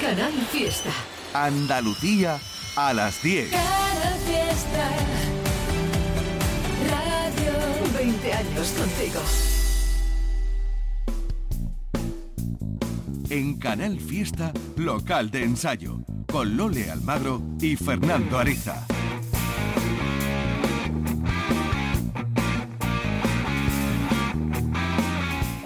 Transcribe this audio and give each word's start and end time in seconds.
Canal 0.00 0.32
Fiesta. 0.50 0.90
Andalucía 1.34 2.38
a 2.74 2.94
las 2.94 3.22
10. 3.22 3.50
Canal 3.50 4.18
Fiesta. 4.26 4.90
Radio 6.88 7.92
20 7.92 8.32
años 8.32 8.74
contigo. 8.78 9.20
En 13.28 13.58
Canal 13.58 14.00
Fiesta, 14.00 14.52
local 14.76 15.30
de 15.30 15.44
ensayo, 15.44 15.98
con 16.32 16.56
Lole 16.56 16.90
Almagro 16.90 17.42
y 17.60 17.76
Fernando 17.76 18.38
Ariza. 18.38 18.86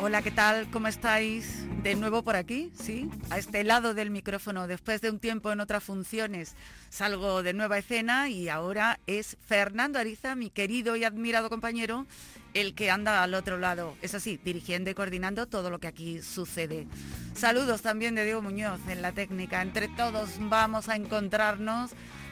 Hola, 0.03 0.23
¿qué 0.23 0.33
tal? 0.33 0.69
¿Cómo 0.73 0.89
estáis? 0.89 1.64
De 1.85 1.97
nuevo 1.97 2.23
por 2.23 2.35
aquí, 2.35 2.73
¿sí? 2.81 3.11
A 3.29 3.37
este 3.37 3.63
lado 3.63 3.93
del 3.93 4.09
micrófono. 4.09 4.67
Después 4.67 5.03
de 5.03 5.11
un 5.11 5.19
tiempo 5.19 5.53
en 5.53 5.61
otras 5.61 5.85
funciones, 5.85 6.55
salgo 6.89 7.43
de 7.43 7.53
nueva 7.53 7.77
escena 7.77 8.31
y 8.31 8.49
ahora 8.49 8.99
es 9.07 9.37
Fernando 9.47 9.99
Ariza, 9.99 10.35
mi 10.35 10.49
querido 10.49 10.97
y 10.97 11.05
admirado 11.05 11.51
compañero, 11.51 12.07
el 12.55 12.75
que 12.75 12.91
anda 12.91 13.23
al 13.23 13.35
otro 13.35 13.59
lado. 13.59 13.99
Es 14.01 14.15
así, 14.15 14.41
dirigiendo 14.43 14.89
y 14.89 14.95
coordinando 14.95 15.45
todo 15.45 15.69
lo 15.69 15.79
que 15.79 15.87
aquí 15.87 16.23
sucede. 16.23 16.87
Saludos 17.35 17.83
también 17.83 18.15
de 18.15 18.25
Diego 18.25 18.41
Muñoz 18.41 18.81
en 18.89 19.03
la 19.03 19.13
técnica. 19.13 19.61
Entre 19.61 19.89
todos 19.89 20.31
vamos 20.39 20.89
a 20.89 20.97
encontrarnos 20.97 21.91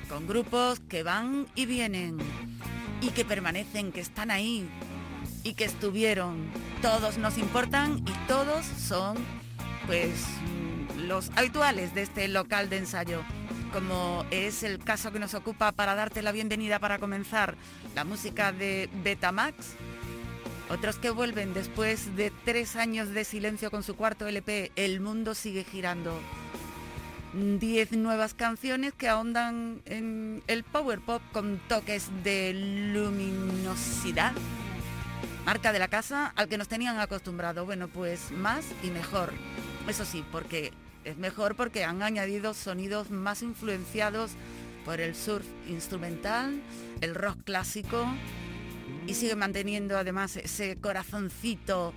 con 0.09 0.27
grupos 0.27 0.81
que 0.81 1.03
van 1.03 1.47
y 1.55 1.67
vienen 1.67 2.17
y 3.03 3.11
que 3.11 3.27
permanecen, 3.27 3.93
que 3.93 4.01
están 4.01 4.31
ahí 4.31 4.67
y 5.45 5.53
que 5.53 5.67
estuvieron. 5.67 6.51
Todos 6.81 7.19
nos 7.19 7.37
importan 7.37 7.99
y 7.99 8.13
todos 8.27 8.65
son 8.65 9.42
pues 9.87 10.25
los 10.97 11.31
habituales 11.37 11.95
de 11.95 12.03
este 12.03 12.29
local 12.29 12.69
de 12.69 12.79
ensayo. 12.79 13.23
Como 13.73 14.25
es 14.31 14.63
el 14.63 14.79
caso 14.79 15.13
que 15.13 15.19
nos 15.19 15.35
ocupa 15.35 15.73
para 15.73 15.95
darte 15.95 16.23
la 16.23 16.33
bienvenida 16.33 16.79
para 16.79 16.99
comenzar 16.99 17.57
la 17.95 18.05
música 18.05 18.53
de 18.53 18.89
Betamax. 19.03 19.75
Otros 20.69 20.97
que 20.97 21.11
vuelven 21.11 21.55
después 21.55 22.15
de 22.17 22.33
tres 22.45 22.77
años 22.77 23.11
de 23.11 23.25
silencio 23.25 23.71
con 23.71 23.83
su 23.83 23.97
cuarto 23.97 24.27
LP, 24.27 24.73
El 24.77 25.01
mundo 25.01 25.35
sigue 25.35 25.65
girando. 25.65 26.19
Diez 27.33 27.93
nuevas 27.93 28.35
canciones 28.35 28.93
que 28.93 29.09
ahondan 29.09 29.81
en 29.87 30.43
el 30.47 30.65
power 30.65 31.01
pop 31.01 31.23
con 31.33 31.59
toques 31.67 32.09
de 32.23 32.53
luminosidad 32.93 34.33
marca 35.45 35.73
de 35.73 35.79
la 35.79 35.89
casa 35.89 36.33
al 36.37 36.49
que 36.49 36.59
nos 36.59 36.69
tenían 36.69 36.99
acostumbrado. 36.99 37.65
Bueno, 37.65 37.89
pues 37.89 38.31
más 38.31 38.65
y 38.83 38.91
mejor. 38.91 39.33
Eso 39.89 40.05
sí, 40.05 40.25
porque 40.31 40.73
es 41.05 41.17
mejor 41.17 41.57
porque 41.57 41.85
han 41.85 42.03
añadido 42.03 42.55
sonidos 42.55 43.11
más 43.11 43.43
influenciados 43.43 44.33
por 44.85 45.01
el 45.01 45.15
surf 45.15 45.47
instrumental, 45.69 46.61
el 47.01 47.15
rock 47.15 47.43
clásico 47.45 48.07
y 49.07 49.15
sigue 49.15 49.37
manteniendo 49.37 49.99
además 49.99 50.37
ese 50.37 50.77
corazoncito 50.77 51.93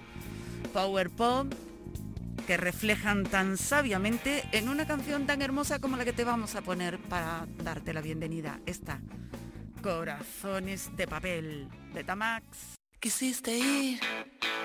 power 0.74 1.10
pop 1.10 1.54
que 2.48 2.58
reflejan 2.58 3.24
tan 3.24 3.58
sabiamente 3.58 4.44
en 4.52 4.70
una 4.70 4.86
canción 4.86 5.26
tan 5.26 5.42
hermosa 5.42 5.80
como 5.80 5.98
la 5.98 6.06
que 6.06 6.14
te 6.14 6.24
vamos 6.24 6.56
a 6.56 6.62
poner 6.62 7.00
para 7.00 7.48
darte 7.64 7.94
la 7.94 8.02
bienvenida. 8.02 8.60
Esta, 8.66 9.00
Corazones 9.82 10.96
de 10.96 11.08
papel, 11.08 11.68
de 11.94 12.04
Tamax. 12.04 12.76
Quisiste 13.00 13.58
ir 13.58 14.00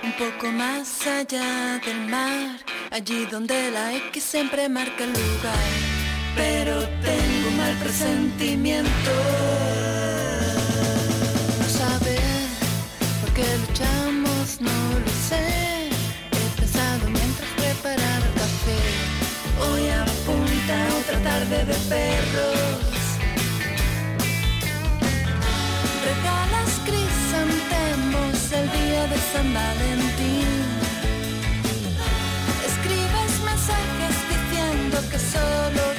un 0.03 0.13
poco 0.13 0.51
más 0.53 1.07
allá 1.07 1.79
del 1.79 2.09
mar, 2.09 2.59
allí 2.91 3.27
donde 3.27 3.71
la 3.71 3.95
X 3.95 4.23
siempre 4.23 4.69
marca 4.69 5.05
el 5.05 5.11
lugar. 5.13 5.71
Pero 6.37 6.81
tengo 7.03 7.49
un 7.49 7.57
mal 7.57 7.75
presentimiento. 7.77 9.13
No 11.59 11.69
saber 11.69 12.21
por 13.21 13.33
qué 13.35 13.47
luchamos, 13.67 14.61
no 14.61 14.79
lo 15.05 15.13
sé. 15.29 15.89
He 16.33 16.61
pensado 16.61 17.09
mientras 17.09 17.51
preparaba 17.57 18.27
el 18.27 18.35
café. 18.35 18.81
Hoy 19.67 19.89
apunta 19.89 20.77
otra 21.01 21.19
tarde 21.23 21.65
de 21.65 21.75
perros. 21.89 22.91
Regalas 26.09 26.73
crisantemos 26.87 28.53
el 28.53 28.67
día 28.73 29.07
de 29.07 29.19
San 29.33 29.55
Valentín. 29.55 30.60
Diciendo 35.11 35.19
que 35.19 35.19
solo 35.19 35.90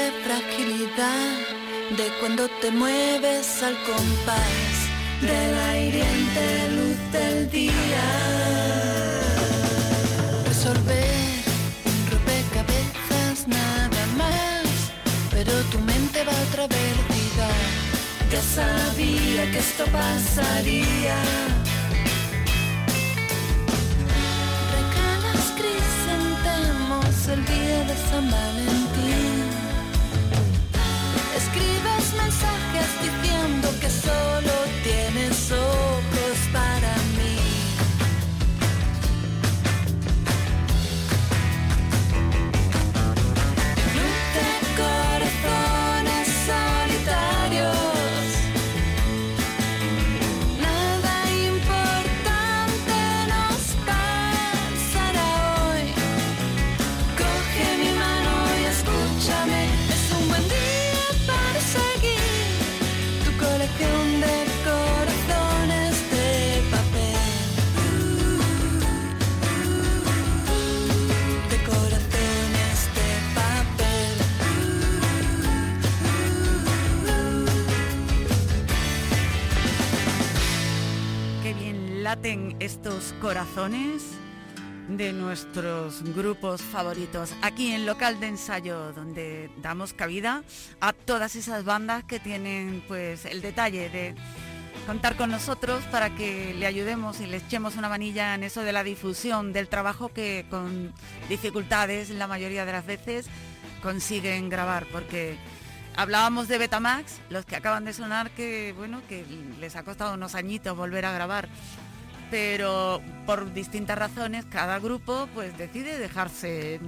irresistible 0.00 0.10
fragilidad 0.24 1.38
de 1.96 2.08
cuando 2.20 2.48
te 2.60 2.70
mueves 2.70 3.62
al 3.62 3.76
compás 3.84 4.74
de 5.20 5.52
la 5.52 5.78
hiriente 5.78 6.68
luz 6.76 7.12
del 7.12 7.50
día. 7.50 8.06
Resolver 10.46 11.42
un 11.84 12.10
rompecabezas 12.10 13.46
nada 13.46 14.06
más, 14.16 14.92
pero 15.30 15.52
tu 15.70 15.78
mente 15.80 16.24
va 16.24 16.32
otra 16.48 16.66
velocidad. 16.66 17.62
Ya 18.30 18.42
sabía 18.42 19.50
que 19.50 19.58
esto 19.58 19.84
pasaría. 19.86 21.16
Regalas 24.76 25.46
crisantemos 25.58 27.28
el 27.28 27.44
día 27.46 27.84
de 27.84 27.96
San 28.10 28.30
Valentín. 28.30 28.79
Estos 82.70 83.12
corazones 83.20 84.00
de 84.88 85.12
nuestros 85.12 86.04
grupos 86.14 86.62
favoritos 86.62 87.34
aquí 87.42 87.72
en 87.72 87.84
local 87.84 88.20
de 88.20 88.28
ensayo 88.28 88.92
donde 88.92 89.50
damos 89.60 89.92
cabida 89.92 90.44
a 90.80 90.92
todas 90.92 91.34
esas 91.34 91.64
bandas 91.64 92.04
que 92.04 92.20
tienen 92.20 92.84
pues 92.86 93.24
el 93.24 93.42
detalle 93.42 93.90
de 93.90 94.14
contar 94.86 95.16
con 95.16 95.32
nosotros 95.32 95.82
para 95.90 96.14
que 96.14 96.54
le 96.54 96.64
ayudemos 96.64 97.20
y 97.20 97.26
le 97.26 97.38
echemos 97.38 97.74
una 97.74 97.88
manilla 97.88 98.36
en 98.36 98.44
eso 98.44 98.62
de 98.62 98.72
la 98.72 98.84
difusión 98.84 99.52
del 99.52 99.66
trabajo 99.66 100.10
que 100.10 100.46
con 100.48 100.92
dificultades 101.28 102.10
la 102.10 102.28
mayoría 102.28 102.64
de 102.64 102.72
las 102.72 102.86
veces 102.86 103.26
consiguen 103.82 104.48
grabar, 104.48 104.86
porque 104.92 105.36
hablábamos 105.96 106.46
de 106.46 106.58
Betamax, 106.58 107.18
los 107.30 107.44
que 107.44 107.56
acaban 107.56 107.84
de 107.84 107.92
sonar 107.92 108.30
que 108.30 108.74
bueno, 108.76 109.02
que 109.08 109.24
les 109.58 109.74
ha 109.74 109.82
costado 109.82 110.14
unos 110.14 110.36
añitos 110.36 110.76
volver 110.76 111.04
a 111.04 111.12
grabar. 111.12 111.48
Pero 112.30 113.00
por 113.26 113.52
distintas 113.52 113.98
razones 113.98 114.44
cada 114.44 114.78
grupo 114.78 115.28
pues 115.34 115.56
decide 115.58 115.98
dejarse 115.98 116.80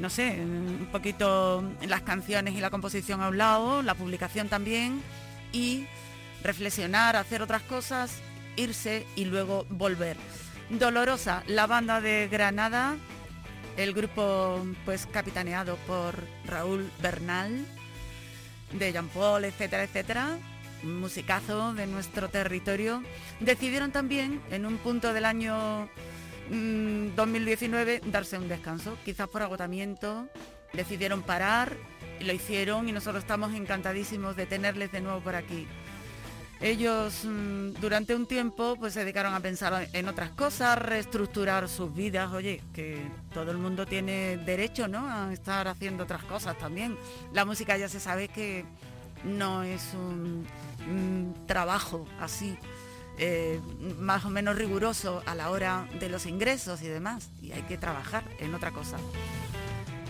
no 0.00 0.08
sé, 0.08 0.38
un 0.40 0.88
poquito 0.90 1.62
las 1.86 2.00
canciones 2.00 2.54
y 2.54 2.60
la 2.60 2.70
composición 2.70 3.20
a 3.20 3.28
un 3.28 3.36
lado, 3.36 3.82
la 3.82 3.94
publicación 3.94 4.48
también 4.48 5.02
y 5.52 5.86
reflexionar, 6.42 7.16
hacer 7.16 7.42
otras 7.42 7.60
cosas, 7.62 8.22
irse 8.56 9.06
y 9.14 9.26
luego 9.26 9.66
volver. 9.68 10.16
Dolorosa, 10.70 11.42
la 11.46 11.66
banda 11.66 12.00
de 12.00 12.28
Granada, 12.28 12.96
el 13.76 13.92
grupo 13.92 14.64
pues 14.86 15.06
capitaneado 15.06 15.76
por 15.86 16.14
Raúl 16.46 16.90
Bernal, 17.02 17.66
de 18.72 18.92
Jean 18.92 19.08
Paul, 19.08 19.44
etcétera, 19.44 19.84
etcétera, 19.84 20.38
musicazo 20.82 21.74
de 21.74 21.86
nuestro 21.86 22.28
territorio, 22.28 23.02
decidieron 23.40 23.92
también 23.92 24.40
en 24.50 24.66
un 24.66 24.78
punto 24.78 25.12
del 25.12 25.24
año 25.24 25.88
2019 26.50 28.02
mm, 28.04 28.10
darse 28.10 28.38
un 28.38 28.48
descanso, 28.48 28.96
quizás 29.04 29.28
por 29.28 29.42
agotamiento, 29.42 30.28
decidieron 30.72 31.22
parar, 31.22 31.76
lo 32.20 32.32
hicieron 32.32 32.88
y 32.88 32.92
nosotros 32.92 33.22
estamos 33.22 33.54
encantadísimos 33.54 34.36
de 34.36 34.46
tenerles 34.46 34.92
de 34.92 35.00
nuevo 35.00 35.20
por 35.20 35.34
aquí. 35.34 35.66
Ellos 36.60 37.24
mm, 37.24 37.80
durante 37.80 38.14
un 38.14 38.26
tiempo 38.26 38.76
pues 38.78 38.92
se 38.92 39.00
dedicaron 39.00 39.32
a 39.32 39.40
pensar 39.40 39.88
en 39.94 40.08
otras 40.08 40.30
cosas, 40.30 40.78
reestructurar 40.78 41.68
sus 41.70 41.94
vidas, 41.94 42.30
oye, 42.32 42.62
que 42.74 43.00
todo 43.32 43.50
el 43.50 43.56
mundo 43.56 43.86
tiene 43.86 44.36
derecho, 44.36 44.86
¿no? 44.86 45.08
A 45.08 45.32
estar 45.32 45.68
haciendo 45.68 46.04
otras 46.04 46.22
cosas 46.24 46.58
también. 46.58 46.98
La 47.32 47.46
música 47.46 47.78
ya 47.78 47.88
se 47.88 47.98
sabe 47.98 48.28
que 48.28 48.66
no 49.24 49.62
es 49.62 49.94
un, 49.94 50.46
trabajo 51.46 52.06
así 52.20 52.56
eh, 53.18 53.60
más 53.98 54.24
o 54.24 54.30
menos 54.30 54.56
riguroso 54.56 55.22
a 55.26 55.34
la 55.34 55.50
hora 55.50 55.86
de 56.00 56.08
los 56.08 56.26
ingresos 56.26 56.82
y 56.82 56.88
demás, 56.88 57.30
y 57.42 57.52
hay 57.52 57.62
que 57.62 57.76
trabajar 57.76 58.24
en 58.38 58.54
otra 58.54 58.70
cosa. 58.70 58.96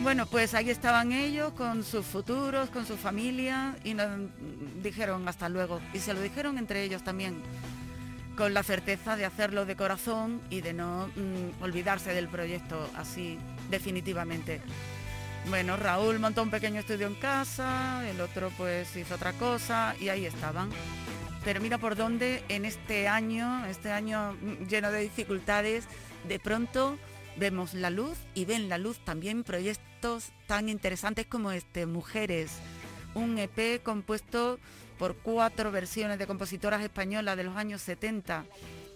Bueno, 0.02 0.24
pues 0.24 0.54
ahí 0.54 0.70
estaban 0.70 1.12
ellos 1.12 1.52
con 1.52 1.84
sus 1.84 2.06
futuros, 2.06 2.70
con 2.70 2.86
su 2.86 2.96
familia 2.96 3.76
y 3.84 3.92
nos 3.92 4.08
dijeron 4.82 5.28
hasta 5.28 5.50
luego. 5.50 5.78
Y 5.92 5.98
se 5.98 6.14
lo 6.14 6.22
dijeron 6.22 6.56
entre 6.56 6.82
ellos 6.84 7.04
también, 7.04 7.42
con 8.34 8.54
la 8.54 8.62
certeza 8.62 9.16
de 9.16 9.26
hacerlo 9.26 9.66
de 9.66 9.76
corazón 9.76 10.40
y 10.48 10.62
de 10.62 10.72
no 10.72 11.08
mm, 11.08 11.62
olvidarse 11.62 12.14
del 12.14 12.28
proyecto 12.28 12.88
así 12.96 13.38
definitivamente. 13.68 14.62
Bueno, 15.48 15.76
Raúl 15.76 16.18
montó 16.18 16.42
un 16.42 16.50
pequeño 16.50 16.80
estudio 16.80 17.06
en 17.06 17.14
casa, 17.14 18.08
el 18.08 18.20
otro 18.20 18.52
pues 18.56 18.94
hizo 18.96 19.14
otra 19.14 19.32
cosa 19.32 19.96
y 19.98 20.08
ahí 20.08 20.26
estaban. 20.26 20.70
Pero 21.44 21.60
mira 21.60 21.78
por 21.78 21.96
dónde 21.96 22.44
en 22.48 22.64
este 22.64 23.08
año, 23.08 23.64
este 23.66 23.90
año 23.90 24.36
lleno 24.68 24.92
de 24.92 25.00
dificultades, 25.00 25.86
de 26.28 26.38
pronto 26.38 26.98
vemos 27.36 27.74
la 27.74 27.90
luz 27.90 28.18
y 28.34 28.44
ven 28.44 28.68
la 28.68 28.78
luz 28.78 28.98
también 29.04 29.42
proyectos 29.42 30.30
tan 30.46 30.68
interesantes 30.68 31.26
como 31.26 31.50
este, 31.52 31.86
Mujeres, 31.86 32.52
un 33.14 33.38
EP 33.38 33.82
compuesto 33.82 34.58
por 34.98 35.16
cuatro 35.16 35.72
versiones 35.72 36.18
de 36.18 36.26
compositoras 36.26 36.82
españolas 36.82 37.36
de 37.36 37.44
los 37.44 37.56
años 37.56 37.80
70. 37.80 38.44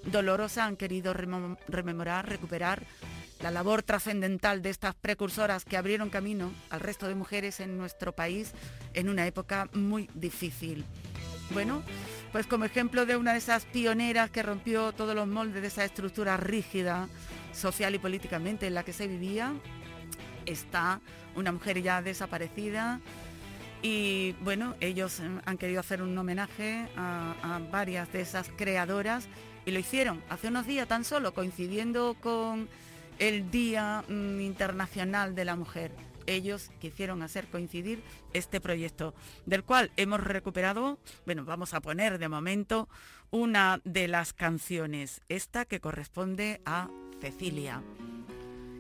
Dolorosa 0.04 0.66
han 0.66 0.76
querido 0.76 1.14
rememorar, 1.14 2.28
recuperar 2.28 2.84
la 3.40 3.50
labor 3.50 3.82
trascendental 3.82 4.62
de 4.62 4.70
estas 4.70 4.94
precursoras 4.94 5.64
que 5.64 5.76
abrieron 5.76 6.10
camino 6.10 6.52
al 6.70 6.80
resto 6.80 7.06
de 7.08 7.14
mujeres 7.14 7.60
en 7.60 7.76
nuestro 7.76 8.12
país 8.12 8.52
en 8.94 9.08
una 9.08 9.26
época 9.26 9.68
muy 9.74 10.08
difícil. 10.14 10.84
Bueno, 11.50 11.82
pues 12.32 12.46
como 12.46 12.64
ejemplo 12.64 13.06
de 13.06 13.16
una 13.16 13.32
de 13.32 13.38
esas 13.38 13.64
pioneras 13.66 14.30
que 14.30 14.42
rompió 14.42 14.92
todos 14.92 15.14
los 15.14 15.26
moldes 15.26 15.62
de 15.62 15.68
esa 15.68 15.84
estructura 15.84 16.36
rígida, 16.36 17.08
social 17.52 17.94
y 17.94 17.98
políticamente 17.98 18.66
en 18.66 18.74
la 18.74 18.82
que 18.82 18.92
se 18.92 19.06
vivía, 19.06 19.52
está 20.46 21.00
una 21.36 21.52
mujer 21.52 21.82
ya 21.82 22.02
desaparecida 22.02 23.00
y 23.84 24.32
bueno, 24.40 24.74
ellos 24.80 25.20
han 25.44 25.58
querido 25.58 25.80
hacer 25.80 26.00
un 26.00 26.16
homenaje 26.16 26.88
a, 26.96 27.60
varias 27.70 28.10
de 28.12 28.22
esas 28.22 28.48
creadoras 28.56 29.28
y 29.66 29.72
lo 29.72 29.78
hicieron 29.78 30.22
hace 30.30 30.48
unos 30.48 30.66
días 30.66 30.88
tan 30.88 31.04
solo, 31.04 31.34
coincidiendo 31.34 32.16
con 32.22 32.66
el 33.18 33.50
Día 33.50 34.04
mm, 34.08 34.40
Internacional 34.40 35.34
de 35.34 35.44
la 35.44 35.56
Mujer. 35.56 35.92
Ellos 36.26 36.70
quisieron 36.80 37.22
hacer 37.22 37.48
coincidir 37.48 38.02
este 38.32 38.60
proyecto, 38.60 39.14
del 39.46 39.62
cual 39.62 39.90
hemos 39.96 40.20
recuperado, 40.20 40.98
bueno, 41.26 41.44
vamos 41.44 41.74
a 41.74 41.80
poner 41.80 42.18
de 42.18 42.28
momento 42.28 42.88
una 43.30 43.80
de 43.84 44.08
las 44.08 44.32
canciones, 44.32 45.20
esta 45.28 45.64
que 45.64 45.80
corresponde 45.80 46.60
a 46.64 46.88
Cecilia, 47.20 47.82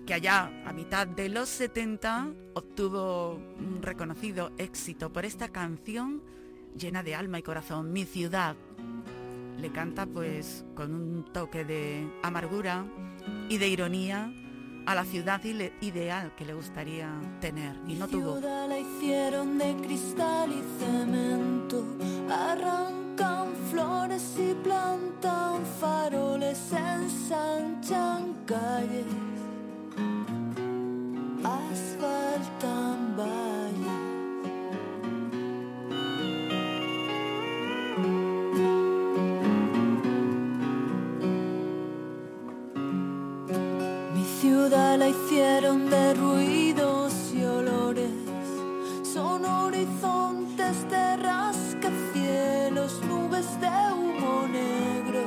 que 0.06 0.14
allá 0.14 0.50
a 0.66 0.72
mitad 0.72 1.06
de 1.06 1.28
los 1.28 1.48
70 1.48 2.30
obtuvo 2.54 3.34
un 3.34 3.80
reconocido 3.82 4.52
éxito 4.58 5.12
por 5.12 5.24
esta 5.24 5.48
canción 5.48 6.22
llena 6.76 7.02
de 7.02 7.14
alma 7.14 7.38
y 7.38 7.42
corazón, 7.42 7.92
Mi 7.92 8.04
ciudad. 8.04 8.56
Le 9.58 9.70
canta 9.70 10.06
pues 10.06 10.64
con 10.74 10.94
un 10.94 11.24
toque 11.32 11.64
de 11.64 12.06
amargura 12.22 12.84
y 13.48 13.58
de 13.58 13.68
ironía 13.68 14.32
a 14.86 14.94
la 14.94 15.04
ciudad 15.04 15.42
ideal 15.80 16.32
que 16.36 16.44
le 16.44 16.54
gustaría 16.54 17.10
tener 17.40 17.74
y 17.86 17.94
no 17.94 18.06
tuvo. 18.08 18.38
la 18.40 18.78
hicieron 18.78 19.58
de 19.58 19.74
cristal 19.76 20.50
y 20.52 20.62
cemento, 20.78 21.84
arrancan 22.30 23.54
flores 23.70 24.36
y 24.38 24.54
plantan 24.62 25.64
faroles, 25.80 26.58
ensanchan 26.72 28.34
calles, 28.46 29.06
asfaltan 31.42 33.16
valles. 33.16 33.73
La 44.96 45.08
hicieron 45.08 45.90
de 45.90 46.14
ruidos 46.14 47.12
y 47.34 47.42
olores, 47.44 48.12
son 49.02 49.44
horizontes 49.44 50.88
de 50.88 51.16
rascacielos, 51.16 53.00
nubes 53.08 53.60
de 53.60 53.92
humo 53.92 54.46
negro, 54.46 55.22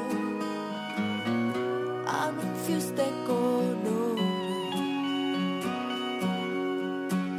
anuncios 2.07 2.95
de 2.95 3.09
color. 3.25 4.17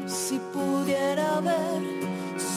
Si 0.06 0.38
pudiera 0.52 1.40
ver 1.40 1.82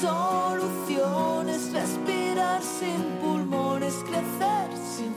soluciones, 0.01 1.71
respirar 1.71 2.61
sin 2.61 3.01
pulmones, 3.21 3.93
crecer 4.09 4.69
sin 4.97 5.13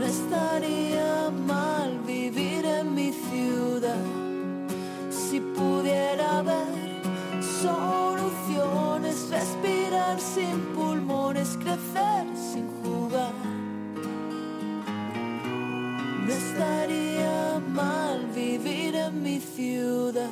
No 0.00 0.06
estaría 0.06 1.30
mal 1.46 2.00
vivir 2.06 2.64
en 2.64 2.94
mi 2.94 3.12
ciudad 3.12 4.02
si 5.10 5.40
pudiera 5.40 6.40
ver 6.40 7.02
soluciones, 7.60 9.28
respirar 9.28 10.18
sin 10.18 10.58
pulmones, 10.74 11.58
crecer 11.58 12.26
sin 12.34 12.66
jugar. 12.82 13.34
No 16.26 16.32
estaría 16.32 17.60
mal 17.68 18.26
vivir 18.34 18.94
en 18.94 19.22
mi 19.22 19.38
ciudad. 19.38 20.30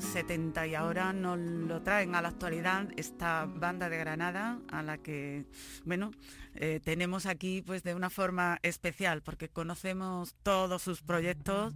Los 0.00 0.12
70 0.12 0.66
y 0.66 0.74
ahora 0.74 1.12
nos 1.12 1.38
lo 1.38 1.82
traen 1.82 2.14
a 2.14 2.22
la 2.22 2.28
actualidad 2.28 2.88
esta 2.96 3.44
banda 3.44 3.90
de 3.90 3.98
Granada 3.98 4.58
a 4.70 4.82
la 4.82 4.96
que, 4.98 5.44
bueno, 5.84 6.10
eh, 6.54 6.80
tenemos 6.82 7.26
aquí 7.26 7.62
pues 7.62 7.82
de 7.82 7.94
una 7.94 8.08
forma 8.08 8.58
especial 8.62 9.20
porque 9.20 9.48
conocemos 9.48 10.34
todos 10.42 10.80
sus 10.80 11.02
proyectos 11.02 11.74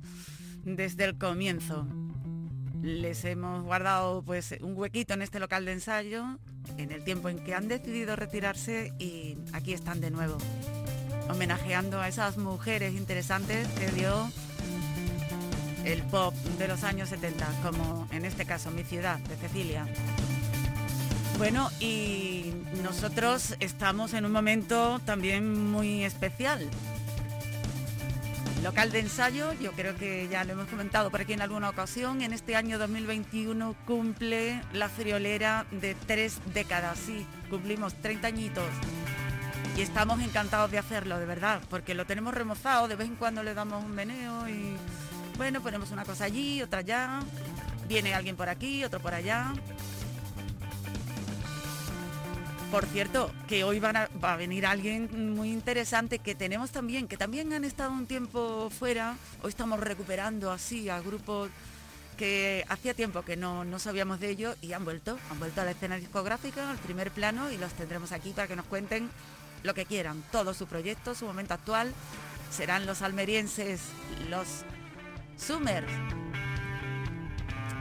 desde 0.65 1.05
el 1.05 1.19
comienzo. 1.19 1.87
Les 2.83 3.25
hemos 3.27 3.63
guardado 3.63 4.23
pues 4.23 4.55
un 4.61 4.75
huequito 4.75 5.13
en 5.13 5.23
este 5.23 5.39
local 5.39 5.67
de 5.67 5.73
ensayo 5.73 6.39
en 6.79 6.93
el 6.93 7.05
tiempo 7.05 7.29
en 7.29 7.45
que 7.45 7.55
han 7.55 7.69
decidido 7.69 8.17
retirarse 8.17 8.95
y 8.99 9.37
aquí 9.53 9.75
están 9.75 10.01
de 10.01 10.11
nuevo 10.11 10.39
homenajeando 11.29 12.01
a 12.01 12.09
esas 12.09 12.39
mujeres 12.39 12.95
interesantes 12.95 13.69
que 13.69 13.89
dio 13.89 14.31
el 15.85 16.03
pop 16.03 16.35
de 16.59 16.69
los 16.69 16.85
años 16.85 17.09
70, 17.11 17.47
como 17.63 18.09
en 18.11 18.25
este 18.25 18.45
caso 18.45 18.71
mi 18.71 18.85
ciudad, 18.85 19.19
de 19.21 19.37
Cecilia. 19.37 19.87
Bueno, 21.39 21.71
y 21.81 22.53
nosotros 22.83 23.57
estamos 23.61 24.15
en 24.15 24.25
un 24.25 24.33
momento 24.33 25.01
también 25.05 25.71
muy 25.71 26.05
especial. 26.05 26.69
Local 28.63 28.93
de 28.93 29.01
ensayo, 29.01 29.53
yo 29.61 29.73
creo 29.73 29.95
que 29.97 30.27
ya 30.29 30.43
lo 30.45 30.53
hemos 30.53 30.69
comentado 30.69 31.11
por 31.11 31.21
aquí 31.21 31.35
en 31.35 31.43
alguna 31.43 31.69
ocasión, 31.69 32.23
en 32.23 32.33
este 32.33 32.57
año 32.57 32.79
2021 32.79 33.75
cumple 33.85 34.63
la 34.73 34.89
friolera 34.89 35.67
de 35.71 35.95
tres 36.07 36.39
décadas, 36.55 36.99
sí, 36.99 37.27
cumplimos 37.51 37.93
30 37.95 38.27
añitos. 38.27 38.65
Y 39.77 39.83
estamos 39.83 40.21
encantados 40.23 40.71
de 40.71 40.79
hacerlo, 40.79 41.19
de 41.19 41.27
verdad, 41.27 41.61
porque 41.69 41.95
lo 41.95 42.07
tenemos 42.07 42.33
remozado, 42.33 42.89
de 42.89 42.97
vez 42.97 43.09
en 43.09 43.17
cuando 43.17 43.43
le 43.43 43.53
damos 43.53 43.85
un 43.85 43.93
meneo 43.93 44.49
y 44.49 44.77
bueno, 45.37 45.61
ponemos 45.61 45.91
una 45.91 46.05
cosa 46.05 46.25
allí, 46.25 46.63
otra 46.63 46.81
allá, 46.81 47.21
viene 47.89 48.15
alguien 48.15 48.37
por 48.37 48.49
aquí, 48.49 48.85
otro 48.85 49.01
por 49.01 49.15
allá. 49.15 49.53
Por 52.71 52.87
cierto, 52.87 53.31
que 53.47 53.63
hoy 53.63 53.79
van 53.79 53.97
a- 53.97 54.09
va 54.23 54.33
a 54.33 54.37
venir 54.37 54.67
alguien 54.67 55.35
muy 55.35 55.51
interesante 55.53 56.19
que 56.19 56.35
tenemos 56.35 56.71
también, 56.71 57.07
que 57.07 57.17
también 57.17 57.53
han 57.53 57.65
estado 57.65 57.93
un 57.93 58.07
tiempo 58.07 58.69
fuera. 58.71 59.17
Hoy 59.43 59.51
estamos 59.51 59.79
recuperando 59.81 60.51
así 60.51 60.89
a 60.89 61.01
grupos 61.01 61.51
que 62.17 62.65
hacía 62.69 62.95
tiempo 62.95 63.23
que 63.23 63.37
no, 63.37 63.65
no 63.65 63.79
sabíamos 63.79 64.19
de 64.21 64.31
ellos 64.31 64.57
y 64.61 64.73
han 64.73 64.85
vuelto, 64.85 65.19
han 65.31 65.39
vuelto 65.39 65.61
a 65.61 65.65
la 65.65 65.73
escena 65.73 65.97
discográfica, 65.97 66.71
al 66.71 66.79
primer 66.79 67.11
plano 67.11 67.51
y 67.51 67.59
los 67.59 67.73
tendremos 67.75 68.13
aquí 68.13 68.31
para 68.31 68.47
que 68.49 68.57
nos 68.57 68.67
cuenten 68.67 69.09
lo 69.65 69.75
que 69.75 69.85
quieran, 69.85 70.23
todo 70.33 70.53
su 70.55 70.67
proyecto, 70.67 71.15
su 71.15 71.27
momento 71.27 71.55
actual. 71.55 71.93
Serán 72.51 72.87
los 72.87 73.03
almerienses, 73.03 73.81
los 74.31 74.47
Summers. 75.37 75.91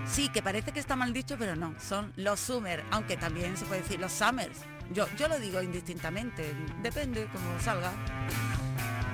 Sí, 0.06 0.30
que 0.30 0.44
parece 0.44 0.72
que 0.72 0.80
está 0.80 0.96
mal 0.96 1.14
dicho, 1.14 1.36
pero 1.40 1.56
no, 1.56 1.74
son 1.80 2.14
los 2.18 2.40
Summers, 2.40 2.84
aunque 2.92 3.18
también 3.18 3.58
se 3.58 3.66
puede 3.66 3.82
decir 3.82 4.00
los 4.00 4.12
Summers. 4.12 4.60
Yo, 4.92 5.08
yo 5.18 5.28
lo 5.28 5.40
digo 5.40 5.62
indistintamente, 5.62 6.54
depende 6.82 7.28
como 7.32 7.60
salga. 7.60 7.92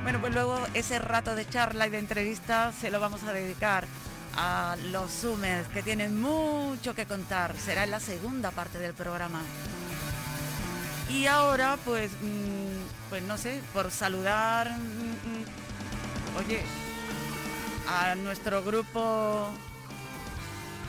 Bueno, 0.03 0.19
pues 0.19 0.34
luego 0.34 0.60
ese 0.74 1.00
rato 1.00 1.36
de 1.36 1.48
charla 1.48 1.88
y 1.88 1.89
de 1.89 2.00
entrevista 2.00 2.72
se 2.72 2.89
lo 2.89 3.00
vamos 3.00 3.24
a 3.24 3.34
dedicar 3.34 3.86
a 4.36 4.75
los 4.91 5.12
Summers, 5.12 5.67
que 5.69 5.84
tienen 5.84 6.19
mucho 6.19 6.96
que 6.96 7.05
contar. 7.05 7.55
Será 7.58 7.84
en 7.84 7.91
la 7.91 8.00
segunda 8.00 8.51
parte 8.51 8.79
del 8.79 8.93
programa. 8.93 9.41
Y 11.10 11.25
ahora, 11.25 11.77
pues, 11.86 12.12
mm, 12.12 13.10
pues 13.10 13.24
no 13.24 13.38
sé, 13.38 13.62
por 13.74 13.89
saludar, 13.91 14.69
mm, 14.72 14.81
mm, 14.81 16.38
oye, 16.46 16.63
a 17.89 18.13
nuestro 18.13 18.63
grupo 18.63 19.50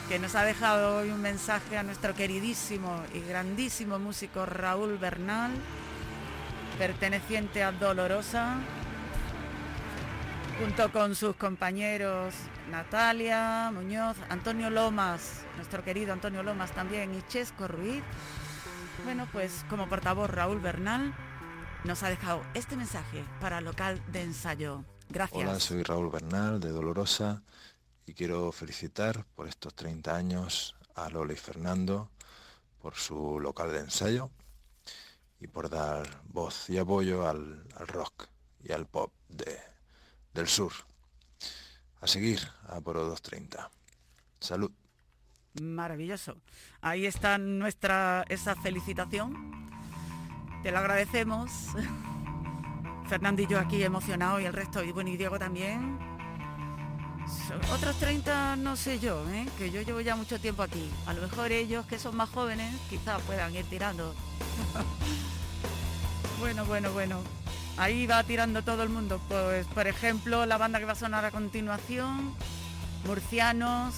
que 0.09 0.19
nos 0.19 0.35
ha 0.35 0.45
dejado 0.45 0.99
hoy 0.99 1.11
un 1.11 1.23
mensaje 1.23 1.78
a 1.78 1.83
nuestro 1.83 2.14
queridísimo 2.14 3.02
y 3.14 3.21
grandísimo 3.21 3.99
músico 3.99 4.45
Raúl 4.45 4.99
Bernal, 4.99 5.50
perteneciente 6.78 7.62
a 7.62 7.73
Dolorosa, 7.73 8.57
junto 10.61 10.92
con 10.92 11.14
sus 11.14 11.37
compañeros 11.37 12.35
Natalia 12.71 13.71
Muñoz, 13.73 14.19
Antonio 14.28 14.69
Lomas, 14.69 15.42
nuestro 15.57 15.83
querido 15.83 16.12
Antonio 16.12 16.42
Lomas 16.42 16.73
también, 16.73 17.14
y 17.14 17.23
Chesco 17.28 17.66
Ruiz. 17.66 18.02
Bueno, 19.04 19.26
pues 19.33 19.64
como 19.71 19.88
portavoz 19.88 20.28
Raúl 20.28 20.61
Bernal 20.61 21.14
nos 21.85 22.02
ha 22.02 22.11
dejado 22.11 22.42
este 22.52 22.76
mensaje 22.76 23.25
para 23.40 23.62
local 23.62 24.02
de 24.12 24.21
ensayo. 24.21 24.85
Gracias. 25.11 25.43
Hola, 25.43 25.59
soy 25.59 25.83
Raúl 25.83 26.09
Bernal 26.09 26.61
de 26.61 26.71
Dolorosa 26.71 27.43
y 28.07 28.14
quiero 28.14 28.52
felicitar 28.52 29.25
por 29.35 29.49
estos 29.49 29.75
30 29.75 30.14
años 30.14 30.76
a 30.95 31.11
Lola 31.11 31.33
y 31.33 31.37
Fernando 31.37 32.11
por 32.81 32.95
su 32.95 33.40
local 33.40 33.73
de 33.73 33.81
ensayo 33.81 34.31
y 35.40 35.49
por 35.49 35.69
dar 35.69 36.23
voz 36.29 36.71
y 36.71 36.79
apoyo 36.79 37.29
al, 37.29 37.67
al 37.76 37.88
rock 37.88 38.29
y 38.62 38.71
al 38.71 38.87
pop 38.87 39.12
de, 39.29 39.59
del 40.33 40.47
sur. 40.47 40.73
A 42.00 42.07
seguir 42.07 42.40
a 42.69 42.81
por 42.81 42.95
230. 42.95 43.69
Salud. 44.38 44.71
Maravilloso. 45.61 46.37
Ahí 46.83 47.05
está 47.05 47.37
nuestra 47.37 48.25
esa 48.29 48.55
felicitación. 48.55 49.69
Te 50.62 50.71
lo 50.71 50.79
agradecemos. 50.79 51.50
Fernando 53.11 53.43
y 53.43 53.49
yo 53.49 53.59
aquí 53.59 53.83
emocionados 53.83 54.40
y 54.40 54.45
el 54.45 54.52
resto, 54.52 54.85
y 54.85 54.93
bueno, 54.93 55.11
y 55.11 55.17
Diego 55.17 55.37
también. 55.37 55.99
Otros 57.75 57.97
30 57.97 58.55
no 58.55 58.76
sé 58.76 59.00
yo, 59.00 59.29
¿eh? 59.31 59.49
que 59.59 59.73
yo 59.73 59.83
llevo 59.83 60.00
ya 60.00 60.14
mucho 60.14 60.38
tiempo 60.38 60.62
aquí. 60.62 60.88
A 61.07 61.14
lo 61.14 61.23
mejor 61.23 61.50
ellos 61.50 61.85
que 61.87 61.99
son 61.99 62.14
más 62.14 62.31
jóvenes 62.31 62.73
quizás 62.88 63.21
puedan 63.23 63.52
ir 63.52 63.64
tirando. 63.64 64.14
bueno, 66.38 66.64
bueno, 66.67 66.93
bueno. 66.93 67.21
Ahí 67.79 68.07
va 68.07 68.23
tirando 68.23 68.62
todo 68.62 68.85
el 68.85 68.90
mundo. 68.90 69.21
Pues, 69.26 69.67
por 69.67 69.88
ejemplo, 69.88 70.47
la 70.47 70.57
banda 70.57 70.79
que 70.79 70.85
va 70.85 70.93
a 70.93 70.95
sonar 70.95 71.25
a 71.25 71.33
continuación, 71.33 72.33
Murcianos, 73.07 73.97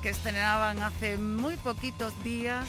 que 0.00 0.08
estrenaban 0.08 0.82
hace 0.82 1.18
muy 1.18 1.58
poquitos 1.58 2.14
días 2.24 2.66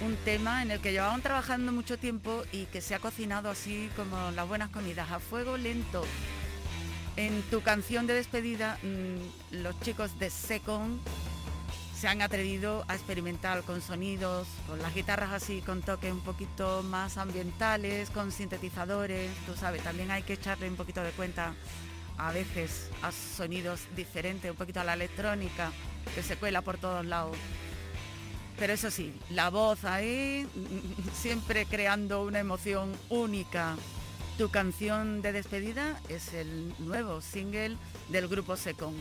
un 0.00 0.16
tema 0.24 0.62
en 0.62 0.70
el 0.70 0.80
que 0.80 0.92
llevaban 0.92 1.22
trabajando 1.22 1.72
mucho 1.72 1.98
tiempo 1.98 2.42
y 2.52 2.66
que 2.66 2.80
se 2.80 2.94
ha 2.94 2.98
cocinado 2.98 3.50
así 3.50 3.90
como 3.96 4.30
las 4.32 4.48
buenas 4.48 4.70
comidas, 4.70 5.10
a 5.10 5.18
fuego 5.18 5.56
lento. 5.56 6.04
En 7.16 7.42
tu 7.50 7.62
canción 7.62 8.06
de 8.06 8.14
despedida, 8.14 8.78
mm, 8.82 9.56
los 9.62 9.80
chicos 9.80 10.18
de 10.18 10.30
Secon 10.30 11.00
se 11.98 12.06
han 12.06 12.22
atrevido 12.22 12.84
a 12.86 12.94
experimentar 12.94 13.64
con 13.64 13.80
sonidos, 13.80 14.46
con 14.68 14.80
las 14.80 14.94
guitarras 14.94 15.32
así, 15.32 15.60
con 15.62 15.82
toques 15.82 16.12
un 16.12 16.20
poquito 16.20 16.84
más 16.84 17.18
ambientales, 17.18 18.10
con 18.10 18.30
sintetizadores, 18.30 19.32
tú 19.46 19.56
sabes, 19.56 19.82
también 19.82 20.12
hay 20.12 20.22
que 20.22 20.34
echarle 20.34 20.68
un 20.68 20.76
poquito 20.76 21.02
de 21.02 21.10
cuenta 21.10 21.54
a 22.16 22.30
veces 22.30 22.88
a 23.02 23.10
sonidos 23.10 23.80
diferentes, 23.96 24.48
un 24.48 24.56
poquito 24.56 24.80
a 24.80 24.84
la 24.84 24.94
electrónica, 24.94 25.72
que 26.14 26.22
se 26.22 26.36
cuela 26.36 26.62
por 26.62 26.78
todos 26.78 27.04
lados. 27.04 27.36
Pero 28.58 28.72
eso 28.72 28.90
sí, 28.90 29.14
la 29.30 29.50
voz 29.50 29.84
ahí, 29.84 30.46
siempre 31.14 31.66
creando 31.66 32.24
una 32.24 32.40
emoción 32.40 32.92
única. 33.08 33.76
Tu 34.36 34.50
canción 34.50 35.22
de 35.22 35.32
despedida 35.32 36.00
es 36.08 36.32
el 36.34 36.74
nuevo 36.78 37.20
single 37.20 37.76
del 38.08 38.28
grupo 38.28 38.56
Secon. 38.56 38.94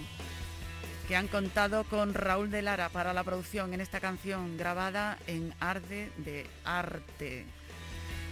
que 1.08 1.16
han 1.16 1.28
contado 1.28 1.86
con 1.86 2.14
Raúl 2.14 2.52
de 2.52 2.62
Lara 2.62 2.90
para 2.90 3.14
la 3.14 3.24
producción 3.24 3.74
en 3.74 3.80
esta 3.80 4.00
canción 4.02 4.58
grabada 4.58 5.18
en 5.28 5.54
Arde 5.60 6.12
de 6.18 6.46
Arte. 6.66 7.46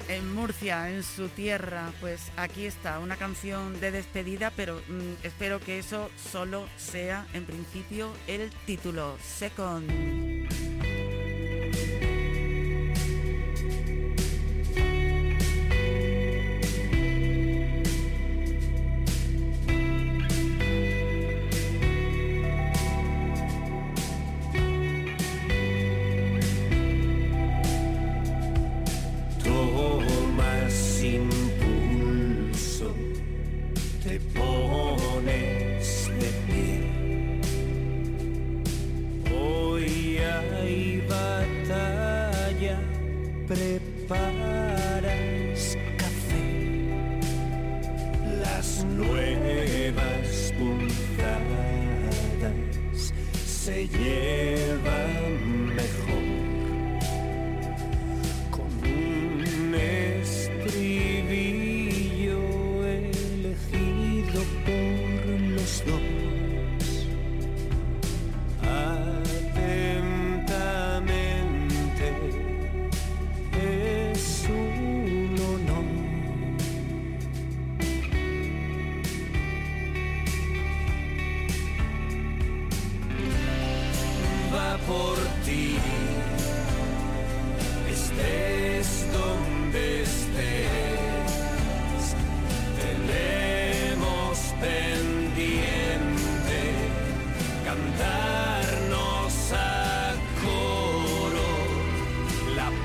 En 0.10 0.36
Murcia, 0.36 0.90
en 0.90 1.04
su 1.04 1.30
tierra, 1.30 1.92
pues 2.02 2.32
aquí 2.36 2.66
está, 2.66 3.00
una 3.00 3.16
canción 3.16 3.80
de 3.80 3.92
despedida, 3.92 4.52
pero 4.56 4.82
mm, 4.88 5.26
espero 5.26 5.60
que 5.60 5.80
eso 5.80 6.12
solo 6.32 6.68
sea 6.76 7.26
en 7.34 7.46
principio 7.46 8.12
el 8.28 8.52
título, 8.66 9.18
Second. 9.24 10.65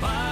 La 0.00 0.29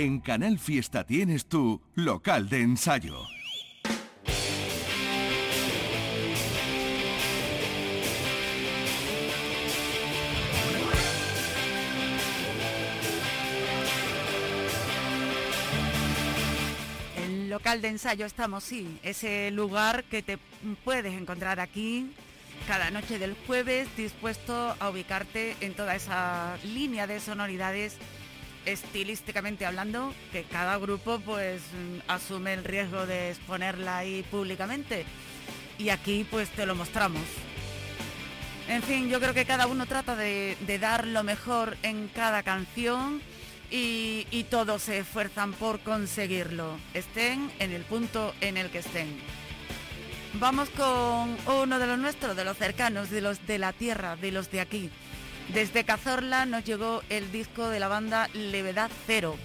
En 0.00 0.18
Canal 0.20 0.58
Fiesta 0.58 1.04
tienes 1.04 1.44
tu 1.44 1.78
local 1.94 2.48
de 2.48 2.62
ensayo. 2.62 3.26
El 17.18 17.50
local 17.50 17.82
de 17.82 17.88
ensayo 17.88 18.24
estamos, 18.24 18.64
sí, 18.64 18.98
ese 19.02 19.50
lugar 19.50 20.04
que 20.04 20.22
te 20.22 20.38
puedes 20.82 21.12
encontrar 21.12 21.60
aquí 21.60 22.10
cada 22.66 22.90
noche 22.90 23.18
del 23.18 23.36
jueves, 23.46 23.86
dispuesto 23.98 24.74
a 24.80 24.88
ubicarte 24.88 25.56
en 25.60 25.74
toda 25.74 25.94
esa 25.94 26.56
línea 26.64 27.06
de 27.06 27.20
sonoridades 27.20 27.98
estilísticamente 28.66 29.66
hablando, 29.66 30.14
que 30.32 30.44
cada 30.44 30.76
grupo 30.78 31.20
pues 31.20 31.62
asume 32.08 32.54
el 32.54 32.64
riesgo 32.64 33.06
de 33.06 33.30
exponerla 33.30 33.98
ahí 33.98 34.22
públicamente. 34.30 35.04
Y 35.78 35.88
aquí 35.88 36.26
pues 36.30 36.50
te 36.50 36.66
lo 36.66 36.74
mostramos. 36.74 37.22
En 38.68 38.82
fin, 38.82 39.08
yo 39.08 39.18
creo 39.18 39.34
que 39.34 39.44
cada 39.44 39.66
uno 39.66 39.86
trata 39.86 40.14
de, 40.14 40.56
de 40.66 40.78
dar 40.78 41.06
lo 41.06 41.24
mejor 41.24 41.76
en 41.82 42.08
cada 42.08 42.42
canción 42.42 43.20
y, 43.70 44.26
y 44.30 44.44
todos 44.44 44.82
se 44.82 44.98
esfuerzan 44.98 45.52
por 45.52 45.80
conseguirlo, 45.80 46.78
estén 46.94 47.50
en 47.58 47.72
el 47.72 47.82
punto 47.82 48.34
en 48.40 48.56
el 48.56 48.70
que 48.70 48.78
estén. 48.78 49.08
Vamos 50.34 50.70
con 50.70 51.36
uno 51.46 51.78
de 51.78 51.86
los 51.86 51.98
nuestros, 51.98 52.36
de 52.36 52.44
los 52.44 52.56
cercanos, 52.56 53.10
de 53.10 53.20
los 53.20 53.44
de 53.46 53.58
la 53.58 53.72
tierra, 53.72 54.16
de 54.16 54.30
los 54.30 54.50
de 54.50 54.60
aquí. 54.60 54.90
Desde 55.54 55.82
Cazorla 55.82 56.46
nos 56.46 56.64
llegó 56.64 57.02
el 57.08 57.32
disco 57.32 57.70
de 57.70 57.80
la 57.80 57.88
banda 57.88 58.28
Levedad 58.34 58.88
Cero. 59.06 59.36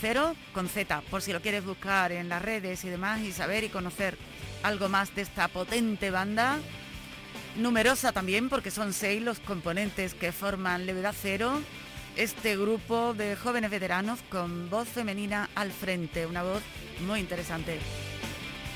Cero 0.00 0.36
con 0.52 0.68
Z, 0.68 1.02
por 1.10 1.20
si 1.20 1.32
lo 1.32 1.42
quieres 1.42 1.64
buscar 1.64 2.12
en 2.12 2.28
las 2.28 2.40
redes 2.40 2.84
y 2.84 2.88
demás 2.88 3.20
y 3.22 3.32
saber 3.32 3.64
y 3.64 3.68
conocer 3.68 4.16
algo 4.62 4.88
más 4.88 5.12
de 5.16 5.22
esta 5.22 5.48
potente 5.48 6.12
banda. 6.12 6.58
Numerosa 7.56 8.12
también 8.12 8.48
porque 8.48 8.70
son 8.70 8.92
seis 8.92 9.20
los 9.20 9.40
componentes 9.40 10.14
que 10.14 10.30
forman 10.30 10.86
Levedad 10.86 11.14
Cero. 11.20 11.60
Este 12.14 12.56
grupo 12.56 13.12
de 13.14 13.34
jóvenes 13.34 13.70
veteranos 13.72 14.20
con 14.30 14.70
voz 14.70 14.86
femenina 14.86 15.50
al 15.56 15.72
frente, 15.72 16.26
una 16.26 16.44
voz 16.44 16.62
muy 17.04 17.18
interesante. 17.18 17.80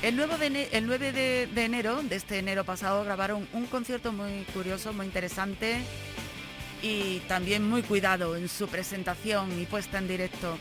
El, 0.01 0.17
nuevo 0.17 0.35
el 0.35 0.85
9 0.85 1.13
de, 1.13 1.47
de 1.47 1.63
enero, 1.63 2.03
de 2.03 2.17
este 2.17 2.39
enero 2.39 2.65
pasado, 2.65 3.05
grabaron 3.05 3.47
un 3.53 3.67
concierto 3.67 4.11
muy 4.11 4.43
curioso, 4.53 4.91
muy 4.91 5.05
interesante 5.05 5.77
y 6.83 7.21
también 7.21 7.67
muy 7.67 7.81
cuidado 7.81 8.35
en 8.35 8.49
su 8.49 8.67
presentación 8.67 9.59
y 9.59 9.65
puesta 9.65 9.97
en 9.97 10.07
directo. 10.07 10.59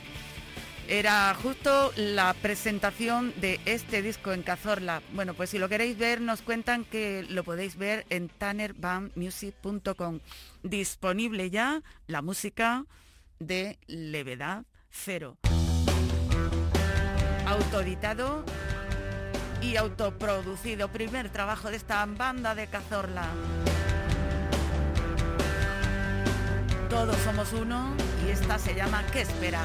Era 0.89 1.35
justo 1.35 1.93
la 1.97 2.35
presentación 2.35 3.33
de 3.41 3.61
este 3.67 4.03
disco 4.03 4.33
en 4.33 4.43
Cazorla. 4.43 5.03
Bueno, 5.15 5.35
pues 5.35 5.51
si 5.51 5.59
lo 5.59 5.69
queréis 5.69 5.97
ver, 5.99 6.21
nos 6.21 6.43
cuentan 6.43 6.85
que 6.85 7.25
lo 7.29 7.45
podéis 7.45 7.77
ver 7.77 8.05
en 8.11 8.29
tannerbandmusic.com. 8.29 10.21
Disponible 10.63 11.51
ya 11.51 11.83
la 12.07 12.23
música 12.23 12.85
de 13.39 13.79
Levedad 13.87 14.65
Cero. 14.91 15.39
Autoeditado 17.47 18.45
y 19.61 19.77
autoproducido. 19.77 20.89
Primer 20.89 21.31
trabajo 21.31 21.71
de 21.71 21.77
esta 21.77 22.05
banda 22.07 22.55
de 22.55 22.67
Cazorla. 22.67 23.29
Todos 26.93 27.17
somos 27.25 27.51
uno 27.55 27.95
y 28.27 28.31
esta 28.33 28.59
se 28.59 28.75
llama 28.75 29.03
¿Qué 29.11 29.23
esperas? 29.23 29.65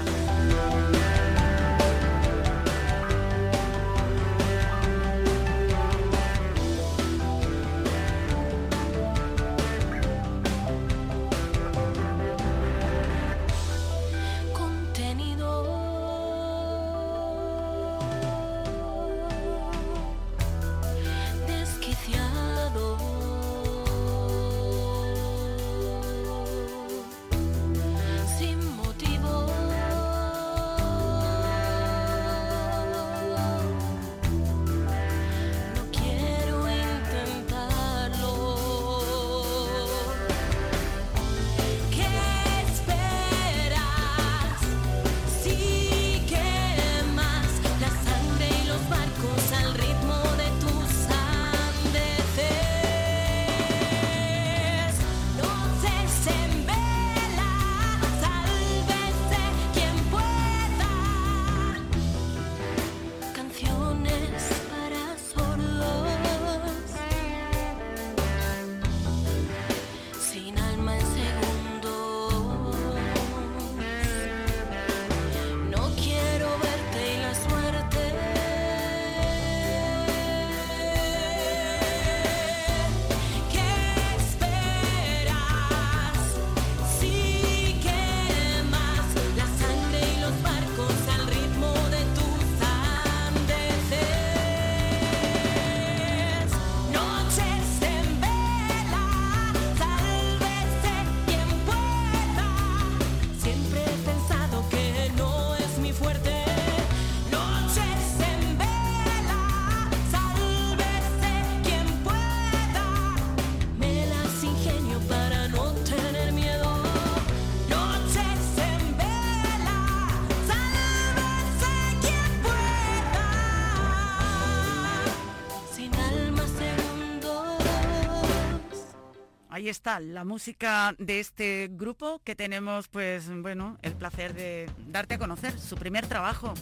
Ahí 129.67 129.71
está 129.71 129.99
la 129.99 130.23
música 130.23 130.95
de 130.97 131.19
este 131.19 131.67
grupo 131.69 132.21
que 132.23 132.35
tenemos, 132.37 132.87
pues 132.87 133.29
bueno, 133.41 133.77
el 133.81 133.95
placer 133.95 134.33
de 134.33 134.69
darte 134.87 135.15
a 135.15 135.17
conocer, 135.17 135.59
su 135.59 135.75
primer 135.75 136.07
trabajo. 136.07 136.53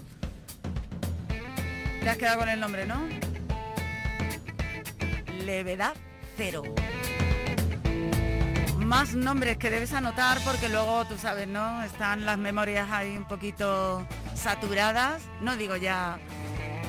Te 2.02 2.10
has 2.10 2.18
quedado 2.18 2.40
con 2.40 2.50
el 2.50 2.60
nombre, 2.60 2.88
¿no? 2.88 3.08
Levedad 5.44 5.94
Cero. 6.36 6.64
Más 8.80 9.14
nombres 9.14 9.58
que 9.58 9.70
debes 9.70 9.94
anotar 9.94 10.40
porque 10.44 10.68
luego, 10.68 11.06
tú 11.06 11.16
sabes, 11.20 11.48
¿no? 11.48 11.84
Están 11.84 12.26
las 12.26 12.40
memorias 12.40 12.90
ahí 12.90 13.16
un 13.16 13.28
poquito 13.28 14.04
saturadas. 14.34 15.22
No 15.42 15.56
digo 15.56 15.76
ya 15.76 16.18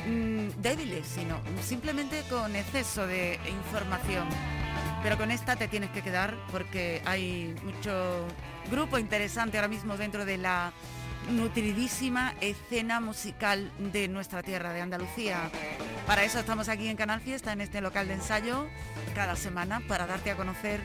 mm, 0.06 0.62
débiles, 0.62 1.06
sino 1.06 1.38
simplemente 1.60 2.22
con 2.30 2.56
exceso 2.56 3.06
de 3.06 3.38
información. 3.50 4.55
Pero 5.06 5.18
con 5.18 5.30
esta 5.30 5.54
te 5.54 5.68
tienes 5.68 5.90
que 5.90 6.02
quedar 6.02 6.34
porque 6.50 7.00
hay 7.04 7.54
mucho 7.62 8.26
grupo 8.72 8.98
interesante 8.98 9.56
ahora 9.56 9.68
mismo 9.68 9.96
dentro 9.96 10.24
de 10.24 10.36
la 10.36 10.72
nutridísima 11.30 12.34
escena 12.40 12.98
musical 12.98 13.70
de 13.78 14.08
nuestra 14.08 14.42
tierra, 14.42 14.72
de 14.72 14.80
Andalucía. 14.80 15.48
Para 16.08 16.24
eso 16.24 16.40
estamos 16.40 16.68
aquí 16.68 16.88
en 16.88 16.96
Canal 16.96 17.20
Fiesta, 17.20 17.52
en 17.52 17.60
este 17.60 17.80
local 17.80 18.08
de 18.08 18.14
ensayo, 18.14 18.66
cada 19.14 19.36
semana, 19.36 19.80
para 19.86 20.08
darte 20.08 20.32
a 20.32 20.36
conocer 20.36 20.80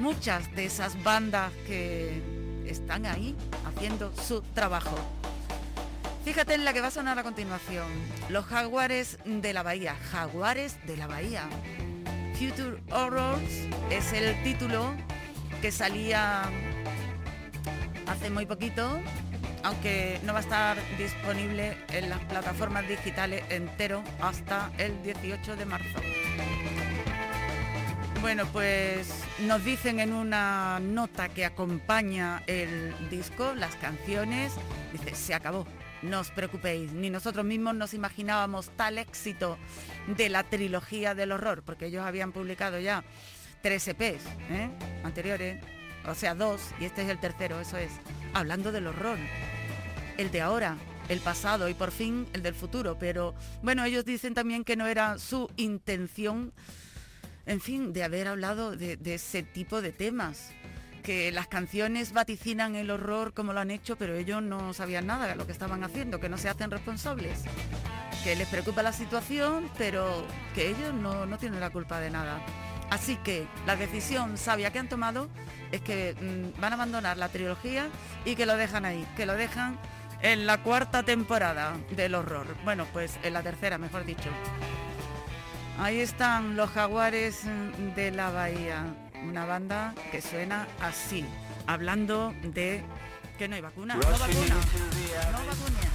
muchas 0.00 0.52
de 0.56 0.64
esas 0.64 1.00
bandas 1.04 1.52
que 1.64 2.20
están 2.66 3.06
ahí 3.06 3.36
haciendo 3.68 4.12
su 4.16 4.42
trabajo. 4.42 4.98
Fíjate 6.24 6.54
en 6.54 6.64
la 6.64 6.72
que 6.72 6.80
va 6.80 6.88
a 6.88 6.90
sonar 6.90 7.16
a 7.20 7.22
continuación. 7.22 7.86
Los 8.30 8.46
jaguares 8.46 9.16
de 9.24 9.52
la 9.52 9.62
bahía. 9.62 9.94
Jaguares 10.10 10.76
de 10.88 10.96
la 10.96 11.06
bahía. 11.06 11.48
Future 12.38 12.80
Horrors 12.92 13.66
es 13.90 14.12
el 14.12 14.40
título 14.44 14.94
que 15.60 15.72
salía 15.72 16.44
hace 18.06 18.30
muy 18.30 18.46
poquito, 18.46 19.00
aunque 19.64 20.20
no 20.22 20.32
va 20.32 20.38
a 20.38 20.42
estar 20.42 20.76
disponible 20.98 21.76
en 21.92 22.08
las 22.08 22.20
plataformas 22.20 22.86
digitales 22.86 23.42
entero 23.50 24.04
hasta 24.20 24.70
el 24.78 25.02
18 25.02 25.56
de 25.56 25.64
marzo. 25.64 25.98
Bueno, 28.20 28.46
pues 28.52 29.12
nos 29.40 29.64
dicen 29.64 29.98
en 29.98 30.12
una 30.12 30.78
nota 30.78 31.28
que 31.28 31.44
acompaña 31.44 32.44
el 32.46 32.94
disco, 33.10 33.54
las 33.56 33.74
canciones, 33.76 34.52
dice, 34.92 35.12
se 35.16 35.34
acabó, 35.34 35.66
no 36.02 36.20
os 36.20 36.30
preocupéis, 36.30 36.92
ni 36.92 37.10
nosotros 37.10 37.44
mismos 37.44 37.74
nos 37.74 37.94
imaginábamos 37.94 38.70
tal 38.76 38.98
éxito 38.98 39.58
de 40.06 40.28
la 40.28 40.44
trilogía 40.44 41.14
del 41.14 41.32
horror, 41.32 41.62
porque 41.62 41.86
ellos 41.86 42.04
habían 42.04 42.32
publicado 42.32 42.78
ya 42.78 43.04
tres 43.62 43.88
EPs 43.88 44.22
¿eh? 44.50 44.70
anteriores, 45.04 45.62
o 46.06 46.14
sea, 46.14 46.34
dos, 46.34 46.60
y 46.80 46.84
este 46.84 47.02
es 47.02 47.08
el 47.08 47.18
tercero, 47.18 47.60
eso 47.60 47.76
es, 47.76 47.92
hablando 48.34 48.72
del 48.72 48.86
horror, 48.86 49.18
el 50.16 50.30
de 50.30 50.40
ahora, 50.40 50.76
el 51.08 51.20
pasado 51.20 51.68
y 51.68 51.74
por 51.74 51.90
fin 51.90 52.26
el 52.32 52.42
del 52.42 52.54
futuro, 52.54 52.98
pero 52.98 53.34
bueno, 53.62 53.84
ellos 53.84 54.04
dicen 54.04 54.34
también 54.34 54.64
que 54.64 54.76
no 54.76 54.86
era 54.86 55.18
su 55.18 55.50
intención 55.56 56.52
en 57.48 57.62
fin, 57.62 57.94
de 57.94 58.04
haber 58.04 58.28
hablado 58.28 58.76
de, 58.76 58.98
de 58.98 59.14
ese 59.14 59.42
tipo 59.42 59.80
de 59.80 59.90
temas. 59.90 60.50
Que 61.08 61.32
las 61.32 61.48
canciones 61.48 62.12
vaticinan 62.12 62.76
el 62.76 62.90
horror 62.90 63.32
como 63.32 63.54
lo 63.54 63.60
han 63.60 63.70
hecho, 63.70 63.96
pero 63.96 64.14
ellos 64.14 64.42
no 64.42 64.74
sabían 64.74 65.06
nada 65.06 65.26
de 65.26 65.36
lo 65.36 65.46
que 65.46 65.52
estaban 65.52 65.82
haciendo, 65.82 66.20
que 66.20 66.28
no 66.28 66.36
se 66.36 66.50
hacen 66.50 66.70
responsables. 66.70 67.44
Que 68.24 68.36
les 68.36 68.46
preocupa 68.46 68.82
la 68.82 68.92
situación, 68.92 69.70
pero 69.78 70.26
que 70.54 70.68
ellos 70.68 70.92
no, 70.92 71.24
no 71.24 71.38
tienen 71.38 71.60
la 71.60 71.70
culpa 71.70 71.98
de 71.98 72.10
nada. 72.10 72.44
Así 72.90 73.16
que 73.16 73.46
la 73.66 73.74
decisión 73.74 74.36
sabia 74.36 74.70
que 74.70 74.80
han 74.80 74.90
tomado 74.90 75.30
es 75.72 75.80
que 75.80 76.14
mm, 76.14 76.60
van 76.60 76.74
a 76.74 76.76
abandonar 76.76 77.16
la 77.16 77.30
trilogía 77.30 77.88
y 78.26 78.36
que 78.36 78.44
lo 78.44 78.58
dejan 78.58 78.84
ahí, 78.84 79.06
que 79.16 79.24
lo 79.24 79.32
dejan 79.32 79.78
en 80.20 80.44
la 80.44 80.62
cuarta 80.62 81.04
temporada 81.04 81.78
del 81.96 82.16
horror. 82.16 82.54
Bueno, 82.64 82.86
pues 82.92 83.18
en 83.22 83.32
la 83.32 83.42
tercera, 83.42 83.78
mejor 83.78 84.04
dicho. 84.04 84.28
Ahí 85.80 86.00
están 86.00 86.54
los 86.54 86.68
jaguares 86.68 87.44
mm, 87.46 87.94
de 87.94 88.10
la 88.10 88.30
bahía, 88.30 88.84
una 89.26 89.44
banda 89.44 89.94
que 90.10 90.20
suena 90.20 90.66
así, 90.80 91.24
hablando 91.66 92.34
de 92.42 92.82
que 93.38 93.48
no 93.48 93.54
hay 93.56 93.60
vacuna, 93.60 93.94
no 93.94 94.00
vacuna, 94.00 94.18
no 94.18 95.46
vacuna. 95.46 95.88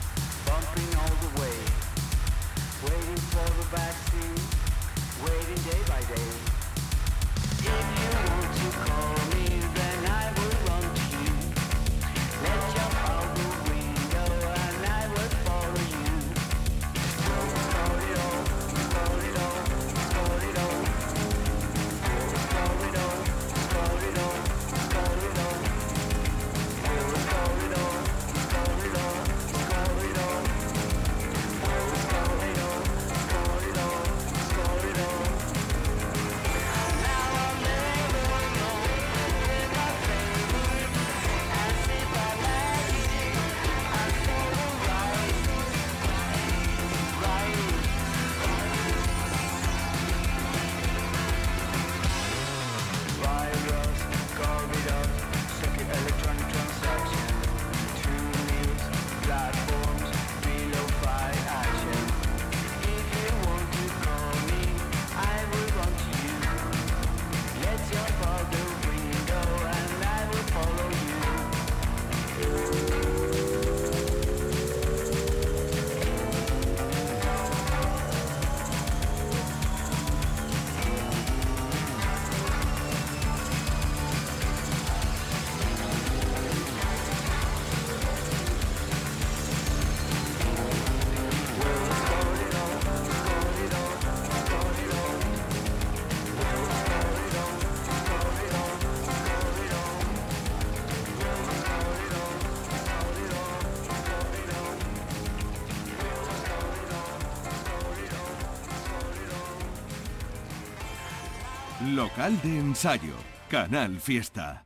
Local 112.04 112.38
de 112.42 112.60
ensayo, 112.60 113.14
Canal 113.50 113.98
Fiesta. 113.98 114.66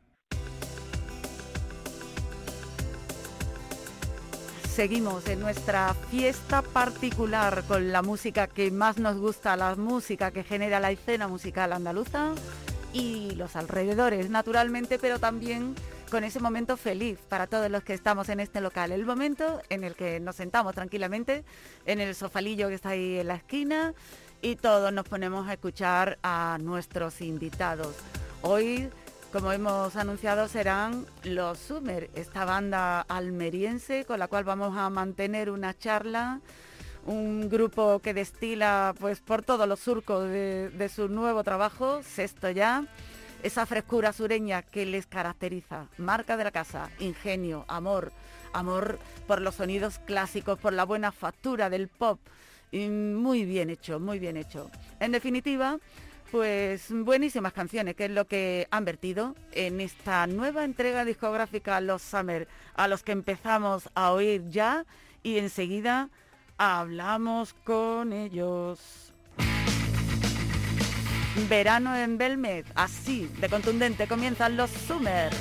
Seguimos 4.67 5.27
en 5.27 5.41
nuestra 5.41 5.93
fiesta 6.09 6.63
particular 6.63 7.63
con 7.67 7.91
la 7.91 8.01
música 8.01 8.47
que 8.47 8.71
más 8.71 8.97
nos 8.97 9.17
gusta, 9.17 9.55
la 9.55 9.75
música 9.75 10.31
que 10.31 10.43
genera 10.43 10.79
la 10.79 10.89
escena 10.89 11.27
musical 11.27 11.73
andaluza 11.73 12.33
y 12.91 13.35
los 13.35 13.55
alrededores, 13.55 14.31
naturalmente, 14.31 14.97
pero 14.97 15.19
también 15.19 15.75
con 16.09 16.23
ese 16.23 16.39
momento 16.39 16.75
feliz 16.75 17.19
para 17.29 17.45
todos 17.45 17.69
los 17.69 17.83
que 17.83 17.93
estamos 17.93 18.29
en 18.29 18.39
este 18.39 18.61
local. 18.61 18.91
El 18.91 19.05
momento 19.05 19.61
en 19.69 19.83
el 19.83 19.93
que 19.93 20.19
nos 20.19 20.37
sentamos 20.37 20.73
tranquilamente 20.73 21.43
en 21.85 21.99
el 21.99 22.15
sofalillo 22.15 22.69
que 22.69 22.73
está 22.73 22.89
ahí 22.89 23.19
en 23.19 23.27
la 23.27 23.35
esquina 23.35 23.93
y 24.41 24.55
todos 24.55 24.91
nos 24.93 25.07
ponemos 25.07 25.47
a 25.47 25.53
escuchar 25.53 26.17
a 26.23 26.57
nuestros 26.61 27.21
invitados. 27.21 27.95
Hoy 28.41 28.89
como 29.31 29.51
hemos 29.51 29.95
anunciado, 29.97 30.47
serán 30.47 31.05
los 31.23 31.59
Summer, 31.59 32.09
esta 32.15 32.45
banda 32.45 33.01
almeriense 33.01 34.05
con 34.05 34.19
la 34.19 34.29
cual 34.29 34.45
vamos 34.45 34.77
a 34.77 34.89
mantener 34.89 35.49
una 35.49 35.77
charla, 35.77 36.39
un 37.05 37.49
grupo 37.49 37.99
que 37.99 38.13
destila 38.13 38.95
pues 38.97 39.19
por 39.19 39.43
todos 39.43 39.67
los 39.67 39.81
surcos 39.81 40.23
de, 40.29 40.69
de 40.69 40.89
su 40.89 41.09
nuevo 41.09 41.43
trabajo, 41.43 42.01
sexto 42.03 42.49
ya, 42.49 42.85
esa 43.43 43.65
frescura 43.65 44.13
sureña 44.13 44.61
que 44.61 44.85
les 44.85 45.07
caracteriza, 45.07 45.87
marca 45.97 46.37
de 46.37 46.45
la 46.45 46.51
casa, 46.51 46.89
ingenio, 46.99 47.65
amor, 47.67 48.13
amor 48.53 48.97
por 49.27 49.41
los 49.41 49.55
sonidos 49.55 49.99
clásicos, 49.99 50.57
por 50.57 50.71
la 50.71 50.85
buena 50.85 51.11
factura 51.11 51.69
del 51.69 51.89
pop, 51.89 52.19
y 52.71 52.87
muy 52.87 53.45
bien 53.45 53.69
hecho, 53.69 53.99
muy 53.99 54.19
bien 54.19 54.37
hecho. 54.37 54.69
En 54.99 55.11
definitiva, 55.11 55.77
pues 56.31 56.87
buenísimas 56.89 57.53
canciones, 57.53 57.95
que 57.95 58.05
es 58.05 58.11
lo 58.11 58.25
que 58.25 58.67
han 58.71 58.85
vertido 58.85 59.35
en 59.53 59.79
esta 59.81 60.27
nueva 60.27 60.63
entrega 60.63 61.05
discográfica 61.05 61.79
Los 61.81 62.01
Summer, 62.01 62.47
a 62.75 62.87
los 62.87 63.03
que 63.03 63.13
empezamos 63.13 63.89
a 63.95 64.11
oír 64.11 64.43
ya 64.49 64.85
y 65.23 65.37
enseguida 65.37 66.09
hablamos 66.57 67.53
con 67.63 68.13
ellos. 68.13 69.13
Verano 71.49 71.95
en 71.95 72.17
Belmed, 72.17 72.65
así 72.73 73.29
de 73.39 73.47
contundente 73.47 74.07
comienzan 74.07 74.57
los 74.57 74.71
Summer. 74.71 75.31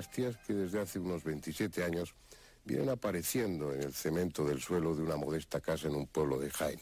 Las 0.00 0.10
teleplastias 0.10 0.46
que 0.46 0.54
desde 0.54 0.80
hace 0.80 0.98
unos 0.98 1.22
27 1.24 1.84
años 1.84 2.14
vienen 2.64 2.88
apareciendo 2.88 3.74
en 3.74 3.82
el 3.82 3.92
cemento 3.92 4.44
del 4.44 4.60
suelo 4.60 4.94
de 4.94 5.02
una 5.02 5.16
modesta 5.16 5.60
casa 5.60 5.88
en 5.88 5.94
un 5.94 6.06
pueblo 6.06 6.38
de 6.38 6.50
Jaén. 6.50 6.80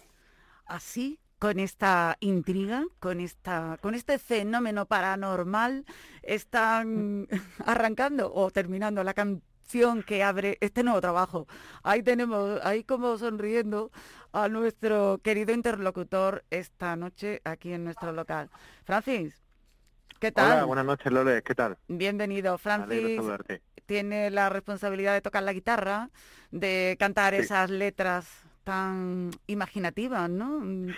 Así, 0.67 1.19
con 1.41 1.59
esta 1.59 2.17
intriga, 2.21 2.85
con, 3.01 3.21
esta, 3.21 3.77
con 3.81 3.97
este 3.97 4.21
fenómeno 4.21 4.87
paranormal, 4.87 5.85
están 6.23 7.27
arrancando 7.67 8.33
o 8.33 8.53
terminando 8.53 9.03
la 9.03 9.15
canción 9.15 10.05
que 10.05 10.23
abre 10.23 10.57
este 10.61 10.85
nuevo 10.85 11.01
trabajo. 11.01 11.49
Ahí 11.83 12.05
tenemos, 12.05 12.61
ahí 12.63 12.85
como 12.85 13.19
sonriendo 13.19 13.91
a 14.33 14.49
nuestro 14.49 15.19
querido 15.25 15.53
interlocutor 15.53 16.45
esta 16.51 16.95
noche 16.95 17.41
aquí 17.45 17.73
en 17.73 17.83
nuestro 17.83 18.13
local. 18.13 18.49
Francis, 18.85 19.43
¿qué 20.19 20.33
tal? 20.33 20.53
Hola, 20.53 20.65
buenas 20.65 20.85
noches, 20.85 21.13
Lole, 21.13 21.43
¿qué 21.43 21.55
tal? 21.55 21.77
Bienvenido, 21.89 22.59
Francis. 22.59 23.21
tiene 23.87 24.31
la 24.31 24.49
responsabilidad 24.51 25.15
de 25.15 25.23
tocar 25.23 25.43
la 25.43 25.53
guitarra, 25.53 26.11
de 26.51 26.97
cantar 26.99 27.35
Sí. 27.35 27.41
esas 27.41 27.71
letras 27.71 28.29
tan 28.65 29.31
imaginativas, 29.47 30.29
¿no? 30.29 30.61
Mm, 30.61 30.89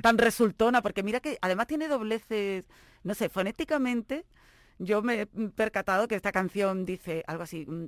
Tan 0.00 0.18
resultona, 0.18 0.80
porque 0.82 1.02
mira 1.02 1.18
que 1.20 1.38
además 1.40 1.66
tiene 1.66 1.88
dobleces, 1.88 2.68
no 3.02 3.14
sé, 3.14 3.28
fonéticamente, 3.28 4.24
yo 4.78 5.02
me 5.02 5.22
he 5.22 5.26
percatado 5.26 6.06
que 6.06 6.14
esta 6.14 6.30
canción 6.30 6.84
dice 6.86 7.24
algo 7.26 7.42
así, 7.42 7.66
mm, 7.66 7.86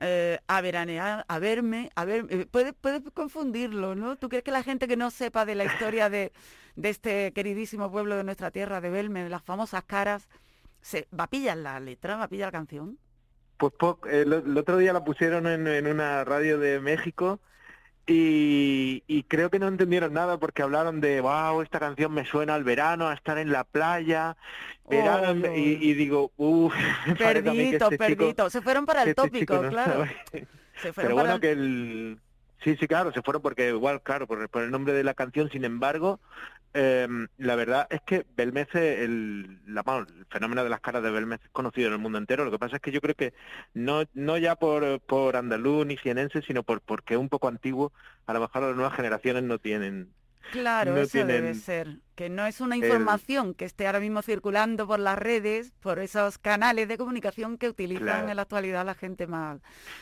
eh, 0.00 0.38
a 0.48 0.60
veranear, 0.60 1.24
a 1.28 1.38
verme, 1.38 1.90
a 1.94 2.04
ver, 2.04 2.26
eh, 2.30 2.46
puede, 2.50 2.72
puede 2.72 3.02
confundirlo, 3.12 3.94
¿no? 3.94 4.16
¿Tú 4.16 4.28
crees 4.28 4.44
que 4.44 4.50
la 4.50 4.62
gente 4.62 4.88
que 4.88 4.96
no 4.96 5.10
sepa 5.10 5.44
de 5.44 5.54
la 5.54 5.64
historia 5.64 6.10
de, 6.10 6.32
de 6.76 6.88
este 6.90 7.32
queridísimo 7.32 7.90
pueblo 7.90 8.16
de 8.16 8.24
nuestra 8.24 8.50
tierra, 8.50 8.80
de 8.80 8.90
Belme, 8.90 9.24
de 9.24 9.30
las 9.30 9.42
famosas 9.42 9.84
caras, 9.84 10.28
se 10.82 11.08
va 11.18 11.24
a 11.24 11.30
pillar 11.30 11.56
la 11.58 11.80
letra, 11.80 12.16
va 12.16 12.24
a 12.24 12.28
pillar 12.28 12.48
la 12.48 12.52
canción? 12.58 12.98
Pues 13.56 13.72
po- 13.78 14.00
el, 14.10 14.32
el 14.32 14.58
otro 14.58 14.76
día 14.76 14.92
la 14.92 15.04
pusieron 15.04 15.46
en, 15.46 15.66
en 15.68 15.86
una 15.86 16.24
radio 16.24 16.58
de 16.58 16.80
México 16.80 17.40
y, 18.06 19.02
y 19.06 19.22
creo 19.24 19.50
que 19.50 19.58
no 19.58 19.68
entendieron 19.68 20.12
nada 20.12 20.38
porque 20.38 20.62
hablaron 20.62 21.00
de, 21.00 21.20
wow, 21.20 21.62
esta 21.62 21.78
canción 21.78 22.12
me 22.12 22.24
suena 22.24 22.54
al 22.54 22.64
verano, 22.64 23.08
a 23.08 23.14
estar 23.14 23.38
en 23.38 23.52
la 23.52 23.64
playa, 23.64 24.36
verano, 24.88 25.48
Oh, 25.48 25.56
y, 25.56 25.78
y 25.80 25.94
digo, 25.94 26.32
uff, 26.36 26.74
Perdito, 27.18 27.90
perdito. 27.90 28.50
Se 28.50 28.60
fueron 28.60 28.86
para 28.86 29.02
el 29.04 29.10
este 29.10 29.22
tópico, 29.22 29.60
claro. 29.68 30.06
Se 30.82 30.92
fueron 30.92 30.94
Pero 30.94 31.16
para 31.16 31.22
bueno, 31.22 31.34
el- 31.34 31.40
que 31.40 31.50
el... 31.52 32.18
Sí, 32.64 32.76
sí, 32.76 32.86
claro, 32.86 33.12
se 33.12 33.22
fueron 33.22 33.42
porque 33.42 33.68
igual, 33.68 34.02
claro, 34.02 34.26
por, 34.26 34.48
por 34.48 34.62
el 34.62 34.70
nombre 34.70 34.92
de 34.92 35.02
la 35.02 35.14
canción, 35.14 35.50
sin 35.50 35.64
embargo, 35.64 36.20
em, 36.74 37.26
la 37.36 37.56
verdad 37.56 37.88
es 37.90 38.00
que 38.02 38.24
Belmez, 38.36 38.68
el, 38.74 39.60
la, 39.66 39.82
bueno, 39.82 40.06
el 40.08 40.26
fenómeno 40.26 40.62
de 40.62 40.70
las 40.70 40.80
caras 40.80 41.02
de 41.02 41.10
Belmez 41.10 41.40
es 41.44 41.50
conocido 41.50 41.88
en 41.88 41.94
el 41.94 41.98
mundo 41.98 42.18
entero. 42.18 42.44
Lo 42.44 42.50
que 42.52 42.58
pasa 42.60 42.76
es 42.76 42.82
que 42.82 42.92
yo 42.92 43.00
creo 43.00 43.16
que 43.16 43.34
no, 43.74 44.04
no 44.14 44.38
ya 44.38 44.54
por, 44.56 45.00
por 45.00 45.36
andaluz 45.36 45.84
ni 45.86 45.96
jienense, 45.96 46.40
sino 46.42 46.62
por 46.62 46.80
porque 46.82 47.14
es 47.14 47.20
un 47.20 47.28
poco 47.28 47.48
antiguo, 47.48 47.92
a 48.26 48.32
lo 48.32 48.40
mejor 48.40 48.62
las 48.62 48.76
nuevas 48.76 48.94
generaciones 48.94 49.42
no 49.42 49.58
tienen. 49.58 50.10
Claro, 50.52 50.92
no 50.92 51.00
eso 51.00 51.24
debe 51.24 51.54
ser. 51.54 51.98
Que 52.14 52.28
no 52.28 52.46
es 52.46 52.60
una 52.60 52.76
el- 52.76 52.84
información 52.84 53.54
que 53.54 53.64
esté 53.64 53.86
ahora 53.86 54.00
mismo 54.00 54.22
circulando 54.22 54.86
por 54.86 54.98
las 55.00 55.18
redes, 55.18 55.72
por 55.80 55.98
esos 55.98 56.38
canales 56.38 56.86
de 56.88 56.96
comunicación 56.98 57.58
que 57.58 57.68
utilizan 57.68 58.04
Claro. 58.06 58.28
en 58.28 58.36
la 58.36 58.42
actualidad 58.42 58.84
la 58.86 58.94
gente 58.94 59.26
más, 59.26 59.60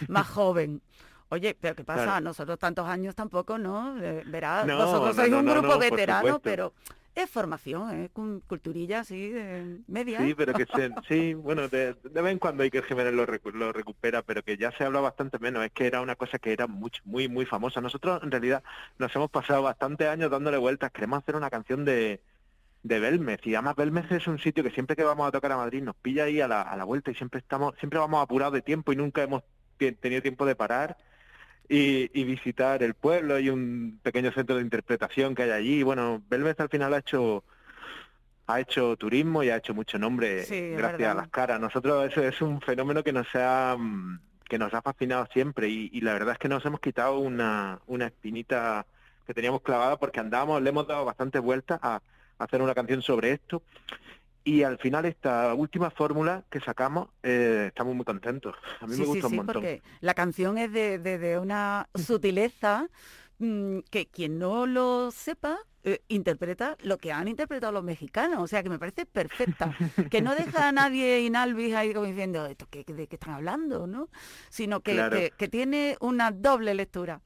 más 0.09 0.27
joven. 0.29 0.83
Oye, 1.31 1.57
pero 1.61 1.75
¿qué 1.77 1.85
pasa? 1.85 2.05
Claro. 2.05 2.21
Nosotros 2.25 2.59
tantos 2.59 2.87
años 2.89 3.15
tampoco, 3.15 3.57
¿no? 3.59 3.97
Eh, 4.03 4.23
verás, 4.27 4.67
No, 4.67 4.77
vosotros 4.77 5.17
no, 5.17 5.23
sois 5.23 5.31
no, 5.31 5.39
un 5.39 5.47
grupo 5.47 5.79
veterano, 5.79 6.41
pero 6.41 6.73
es 7.15 7.31
formación, 7.31 7.91
es 8.03 8.11
cul- 8.13 8.43
culturilla 8.47 9.01
así 9.01 9.31
de 9.31 9.79
media. 9.87 10.21
Sí, 10.21 10.35
pero 10.35 10.53
que 10.55 10.67
se, 10.67 10.91
sí, 11.09 11.35
bueno, 11.35 11.69
de, 11.69 11.95
de 11.95 12.23
vez 12.23 12.33
en 12.33 12.39
cuando 12.39 12.63
hay 12.65 12.71
que 12.71 12.83
Jiménez 12.83 13.13
lo, 13.15 13.27
recu- 13.27 13.53
lo 13.53 13.73
recupera, 13.73 14.23
pero 14.23 14.43
que 14.43 14.57
ya 14.57 14.73
se 14.73 14.85
habla 14.85 15.01
bastante 15.01 15.39
menos. 15.39 15.65
Es 15.65 15.73
que 15.73 15.87
era 15.87 16.01
una 16.01 16.17
cosa 16.17 16.39
que 16.39 16.53
era 16.53 16.67
mucho, 16.67 17.01
muy, 17.05 17.29
muy 17.29 17.47
famosa. 17.47 17.81
Nosotros, 17.81 18.21
en 18.25 18.31
realidad, 18.31 18.63
nos 18.99 19.15
hemos 19.15 19.31
pasado 19.31 19.63
bastantes 19.63 20.09
años 20.09 20.31
dándole 20.31 20.57
vueltas. 20.59 20.91
Queremos 20.93 21.21
hacer 21.23 21.37
una 21.37 21.51
canción 21.51 21.85
de, 21.85 22.21
de 22.83 23.01
Belmez. 23.01 23.41
Y 23.47 23.55
además 23.55 23.77
Belmez 23.77 24.11
es 24.13 24.27
un 24.27 24.39
sitio 24.39 24.65
que 24.65 24.71
siempre 24.71 24.97
que 24.97 25.05
vamos 25.05 25.29
a 25.29 25.33
tocar 25.33 25.53
a 25.53 25.57
Madrid 25.57 25.83
nos 25.83 25.97
pilla 25.97 26.25
ahí 26.25 26.41
a 26.41 26.49
la, 26.49 26.63
a 26.63 26.77
la 26.77 26.85
vuelta 26.85 27.11
y 27.11 27.15
siempre 27.15 27.41
estamos, 27.41 27.75
siempre 27.79 27.99
vamos 27.99 28.23
apurados 28.23 28.55
de 28.55 28.63
tiempo 28.63 28.93
y 28.93 28.97
nunca 28.97 29.23
hemos 29.23 29.43
tenido 30.01 30.23
tiempo 30.23 30.47
de 30.47 30.55
parar. 30.57 30.97
Y, 31.73 32.11
y 32.13 32.25
visitar 32.25 32.83
el 32.83 32.95
pueblo 32.95 33.39
y 33.39 33.49
un 33.49 34.01
pequeño 34.03 34.33
centro 34.33 34.57
de 34.57 34.63
interpretación 34.63 35.37
que 35.37 35.45
hay 35.45 35.51
allí. 35.51 35.83
Bueno, 35.85 36.21
Belmez 36.29 36.59
al 36.59 36.69
final 36.69 36.93
ha 36.95 36.99
hecho 36.99 37.45
ha 38.49 38.59
hecho 38.59 38.97
turismo 38.97 39.45
y 39.45 39.51
ha 39.51 39.57
hecho 39.59 39.73
mucho 39.73 39.97
nombre 39.97 40.43
Sí, 40.43 40.71
gracias 40.71 40.99
verdad. 40.99 41.13
a 41.13 41.15
las 41.15 41.29
caras. 41.29 41.61
Nosotros 41.61 42.11
eso 42.11 42.25
es 42.25 42.43
un 42.43 42.61
fenómeno 42.61 43.05
que 43.05 43.13
nos 43.13 43.29
ha 43.35 43.77
mm, 43.79 44.19
que 44.49 44.59
nos 44.59 44.75
ha 44.75 44.83
fascinado 44.83 45.29
siempre 45.33 45.69
y, 45.69 45.89
y 45.93 46.01
la 46.01 46.13
verdad 46.15 46.33
es 46.33 46.39
que 46.39 46.49
nos 46.49 46.65
hemos 46.67 46.81
quitado 46.81 47.21
una, 47.21 47.79
una 47.87 48.07
espinita 48.07 48.85
que 49.25 49.33
teníamos 49.33 49.63
clavada 49.63 49.97
porque 49.97 50.19
andamos, 50.19 50.61
le 50.61 50.71
hemos 50.71 50.89
dado 50.89 51.05
bastantes 51.05 51.41
vueltas 51.41 51.79
a, 51.81 51.95
a 52.39 52.45
hacer 52.45 52.61
una 52.61 52.75
canción 52.75 53.01
sobre 53.01 53.31
esto 53.31 53.63
y 54.45 54.63
al 54.63 54.79
final 54.79 55.05
esta 55.05 55.55
última 55.55 55.91
fórmula 55.91 56.45
que 56.51 56.61
sacamos 56.61 57.09
eh, 57.23 57.67
estamos 57.69 57.95
muy 57.95 58.05
contentos. 58.05 58.55
A 58.81 58.87
mí 58.87 58.95
Sí, 58.95 59.01
me 59.01 59.05
sí, 59.05 59.11
gusta 59.11 59.29
sí, 59.29 59.33
un 59.33 59.37
montón. 59.39 59.55
porque 59.55 59.83
la 60.01 60.15
canción 60.15 60.59
es 60.59 60.73
de, 60.73 60.99
de- 60.99 61.19
de 61.19 61.39
una 61.39 61.89
sutileza 61.95 62.89
mm, 63.39 63.79
que 63.91 64.07
quien 64.07 64.39
no 64.39 64.67
lo 64.67 65.11
sepa 65.11 65.59
eh, 65.83 66.03
interpreta 66.09 66.77
lo 66.83 66.99
que 66.99 67.11
han 67.11 67.27
interpretado 67.27 67.73
los 67.73 67.83
mexicanos, 67.83 68.41
o 68.43 68.47
sea 68.47 68.63
que 68.63 68.69
me 68.69 68.79
parece 68.79 69.07
perfecta, 69.07 69.75
que 70.11 70.21
no 70.21 70.35
deja 70.35 70.69
a 70.69 70.73
nadie 70.73 71.21
inalvis 71.23 71.75
ahí 71.75 71.95
como 71.95 72.05
diciendo 72.07 72.45
esto 72.47 72.67
¿qué- 72.71 72.85
de 72.85 73.07
qué 73.07 73.17
están 73.17 73.33
hablando, 73.35 73.87
¿no? 73.87 74.09
Sino 74.51 74.81
que, 74.81 74.93
Claro. 74.95 75.17
que- 75.17 75.33
que 75.37 75.49
tiene 75.49 75.97
una 76.01 76.33
doble 76.33 76.75
lectura, 76.75 77.23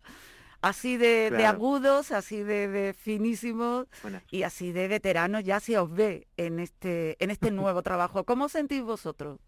así 0.65 0.97
de, 0.97 1.45
agudos, 1.47 2.11
así 2.11 2.43
de, 2.43 2.69
de 2.69 2.95
finísimos 2.95 3.87
y 4.31 4.45
así 4.45 4.73
de 4.73 4.89
veteranos 4.89 5.45
ya 5.45 5.61
se 5.61 5.79
os 5.79 5.93
ve 5.93 6.27
en 6.37 6.59
este, 6.59 7.23
en 7.23 7.31
este 7.31 7.51
nuevo 7.51 7.83
trabajo. 7.83 8.25
¿Cómo 8.25 8.47
os 8.47 8.53
sentís 8.53 8.83
vosotros 8.83 9.39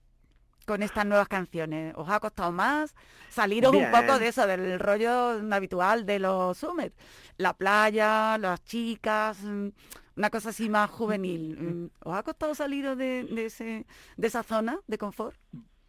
con 0.66 0.82
estas 0.82 1.06
nuevas 1.06 1.28
canciones? 1.28 1.94
¿Os 1.96 2.08
ha 2.10 2.20
costado 2.20 2.52
más 2.52 2.94
saliros 3.30 3.74
un 3.74 3.90
poco 3.90 4.18
de 4.18 4.28
eso, 4.28 4.46
del 4.46 4.78
rollo 4.78 5.40
habitual 5.52 6.04
de 6.04 6.18
los 6.18 6.58
Summers? 6.58 6.94
La 7.38 7.54
playa, 7.54 8.36
las 8.36 8.62
chicas, 8.64 9.38
mm, 9.42 9.68
una 10.16 10.30
cosa 10.30 10.50
así 10.50 10.68
más 10.68 10.90
juvenil. 10.90 11.56
Mm, 11.66 11.86
¿Os 12.04 12.14
ha 12.14 12.22
costado 12.22 12.54
saliros 12.54 12.98
de, 12.98 13.24
de, 13.24 13.46
ese, 13.46 13.86
de 14.16 14.26
esa 14.26 14.42
zona 14.42 14.80
de 14.86 14.98
confort? 14.98 15.36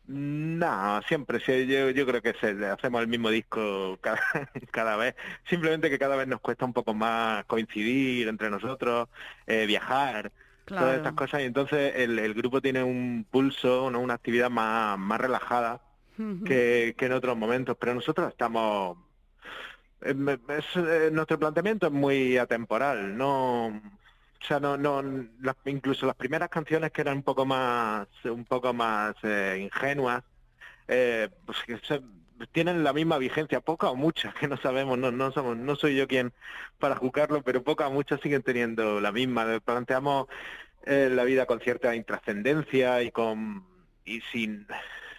No, 0.09 1.01
siempre, 1.03 1.39
sí, 1.41 1.67
yo, 1.67 1.89
yo 1.89 2.05
creo 2.05 2.21
que 2.21 2.33
se, 2.39 2.65
hacemos 2.67 3.01
el 3.01 3.09
mismo 3.09 3.29
disco 3.29 3.97
cada, 4.01 4.21
cada 4.71 4.95
vez, 4.95 5.15
simplemente 5.45 5.89
que 5.89 5.99
cada 5.99 6.15
vez 6.15 6.27
nos 6.29 6.39
cuesta 6.39 6.63
un 6.63 6.71
poco 6.73 6.93
más 6.93 7.43
coincidir 7.45 8.29
entre 8.29 8.49
nosotros, 8.49 9.09
eh, 9.47 9.65
viajar, 9.65 10.31
todas 10.73 10.95
estas 10.95 11.11
cosas, 11.13 11.41
y 11.41 11.45
entonces 11.45 11.93
el, 11.97 12.19
el 12.19 12.33
grupo 12.33 12.61
tiene 12.61 12.83
un 12.83 13.27
pulso, 13.29 13.91
¿no? 13.91 13.99
una 13.99 14.13
actividad 14.13 14.49
más, 14.49 14.97
más 14.97 15.19
relajada 15.19 15.83
que, 16.43 16.95
que 16.97 17.05
en 17.07 17.13
otros 17.13 17.37
momentos, 17.37 17.77
pero 17.79 17.93
nosotros 17.95 18.29
estamos... 18.29 18.97
eh, 20.01 20.37
es, 20.49 20.65
eh, 20.77 21.09
nuestro 21.11 21.39
planteamiento 21.39 21.87
es 21.87 21.93
muy 21.93 22.37
atemporal, 22.37 23.17
no... 23.17 23.81
O 24.41 24.45
sea, 24.45 24.59
no, 24.59 24.77
no, 24.77 25.01
las- 25.41 25.55
incluso 25.65 26.05
las 26.05 26.15
primeras 26.15 26.49
canciones 26.49 26.91
que 26.91 27.01
eran 27.01 27.17
un 27.17 27.23
poco 27.23 27.45
más, 27.45 28.07
un 28.25 28.45
poco 28.45 28.73
más 28.73 29.15
eh, 29.23 29.59
ingenuas, 29.61 30.23
eh, 30.87 31.29
pues 31.45 31.57
se- 31.83 32.01
tienen 32.51 32.83
la 32.83 32.93
misma 32.93 33.17
vigencia, 33.17 33.61
poca 33.61 33.89
o 33.89 33.95
mucha, 33.95 34.31
que 34.39 34.47
no 34.47 34.57
sabemos, 34.57 34.97
no, 34.97 35.11
no 35.11 35.31
somos, 35.31 35.57
no 35.57 35.75
soy 35.75 35.95
yo 35.95 36.07
quien 36.07 36.33
para 36.77 36.95
juzgarlo, 36.95 37.41
pero 37.41 37.63
poca 37.63 37.87
o 37.87 37.91
mucha 37.91 38.17
siguen 38.19 38.43
teniendo 38.43 39.01
la 39.01 39.11
misma. 39.11 39.59
Planteamos 39.65 40.27
eh, 40.85 41.09
la 41.11 41.23
vida 41.23 41.45
con 41.47 41.59
cierta 41.59 41.95
intrascendencia 41.95 43.01
y 43.01 43.11
con 43.11 43.65
y 44.05 44.21
sin, 44.31 44.67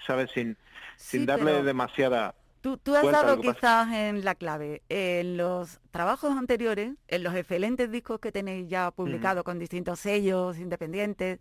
sabes, 0.07 0.31
sin, 0.31 0.57
Sí, 0.97 1.19
sin 1.19 1.27
darle 1.27 1.53
pero- 1.53 1.64
demasiada 1.64 2.35
Tú, 2.61 2.77
tú 2.77 2.95
has 2.95 3.11
dado 3.11 3.41
quizás 3.41 3.93
en 3.93 4.25
la 4.25 4.35
clave. 4.35 4.83
En 4.89 5.37
los 5.37 5.81
trabajos 5.91 6.37
anteriores, 6.37 6.95
en 7.07 7.23
los 7.23 7.35
excelentes 7.35 7.91
discos 7.91 8.19
que 8.21 8.33
tenéis 8.33 8.69
ya 8.69 8.91
publicados 8.91 9.45
con 9.45 9.59
distintos 9.59 10.01
sellos 10.01 10.59
independientes 10.59 11.39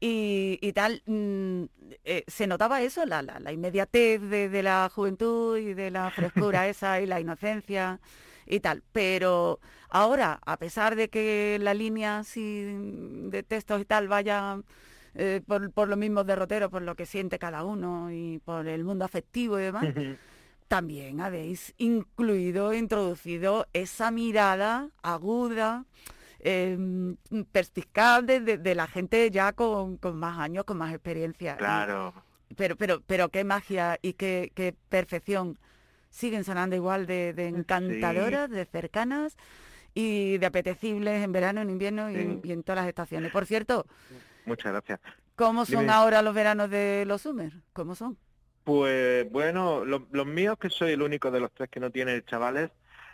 y, 0.00 0.58
y 0.62 0.72
tal, 0.72 1.02
mm, 1.06 1.64
eh, 2.04 2.24
se 2.26 2.46
notaba 2.46 2.80
eso, 2.82 3.04
la, 3.04 3.22
la, 3.22 3.38
la 3.38 3.52
inmediatez 3.52 4.20
de, 4.20 4.48
de 4.48 4.62
la 4.62 4.90
juventud 4.92 5.58
y 5.58 5.74
de 5.74 5.90
la 5.90 6.10
frescura 6.10 6.68
esa 6.68 7.00
y 7.00 7.06
la 7.06 7.20
inocencia 7.20 8.00
y 8.46 8.60
tal. 8.60 8.82
Pero 8.92 9.60
ahora, 9.88 10.40
a 10.44 10.56
pesar 10.56 10.96
de 10.96 11.10
que 11.10 11.58
la 11.60 11.74
línea 11.74 12.18
así 12.18 12.64
de 13.28 13.42
textos 13.42 13.80
y 13.82 13.84
tal 13.84 14.08
vaya 14.08 14.58
eh, 15.14 15.42
por, 15.46 15.70
por 15.72 15.88
los 15.88 15.98
mismos 15.98 16.26
derroteros, 16.26 16.70
por 16.70 16.82
lo 16.82 16.94
que 16.94 17.04
siente 17.06 17.38
cada 17.38 17.64
uno 17.64 18.10
y 18.10 18.38
por 18.44 18.66
el 18.66 18.84
mundo 18.84 19.04
afectivo 19.04 19.58
y 19.58 19.62
demás, 19.64 19.86
también 20.74 21.20
habéis 21.20 21.74
incluido, 21.78 22.72
introducido 22.72 23.66
esa 23.72 24.12
mirada 24.12 24.88
aguda, 25.02 25.84
eh, 26.38 26.78
perspicaz 27.50 28.24
de, 28.24 28.38
de- 28.38 28.56
de 28.56 28.74
la 28.76 28.86
gente 28.86 29.28
ya 29.32 29.52
con, 29.52 29.96
con 29.96 30.16
más 30.16 30.38
años, 30.38 30.62
con 30.64 30.78
más 30.78 30.94
experiencia. 30.94 31.54
Y- 31.54 31.58
Claro. 31.58 32.14
pero, 32.56 32.76
pero, 32.76 33.00
pero 33.04 33.30
qué 33.30 33.42
magia 33.42 33.98
y 34.00 34.12
qué, 34.12 34.52
qué 34.54 34.72
perfección. 34.88 35.58
Siguen 36.08 36.44
sonando 36.44 36.76
igual 36.76 37.04
de, 37.04 37.32
de 37.32 37.48
encantadoras, 37.48 38.48
de 38.48 38.64
cercanas 38.64 39.36
y 39.92 40.38
de 40.38 40.46
apetecibles 40.46 41.24
en 41.24 41.32
verano, 41.32 41.60
en 41.62 41.70
invierno 41.70 42.12
y, 42.12 42.40
en 42.52 42.62
todas 42.62 42.82
las 42.82 42.88
estaciones. 42.88 43.32
Por 43.32 43.44
cierto, 43.44 43.86
Muchas 44.46 44.70
gracias. 44.72 45.00
¿cómo 45.34 45.64
son 45.66 45.80
Dime. 45.80 45.92
ahora 45.92 46.22
los 46.22 46.32
veranos 46.32 46.70
de 46.70 47.02
los 47.08 47.22
Summer? 47.22 47.52
¿Cómo 47.72 47.96
son? 47.96 48.16
Pues 48.64 49.30
bueno, 49.30 49.84
lo- 49.84 50.06
los 50.12 50.26
míos, 50.26 50.56
que 50.58 50.70
soy 50.70 50.92
el 50.92 51.02
único 51.02 51.30
de 51.30 51.40
los 51.40 51.50
tres 51.52 51.68
que 51.70 51.80
no 51.80 51.90
tiene 51.90 52.22
chavales, 52.24 52.70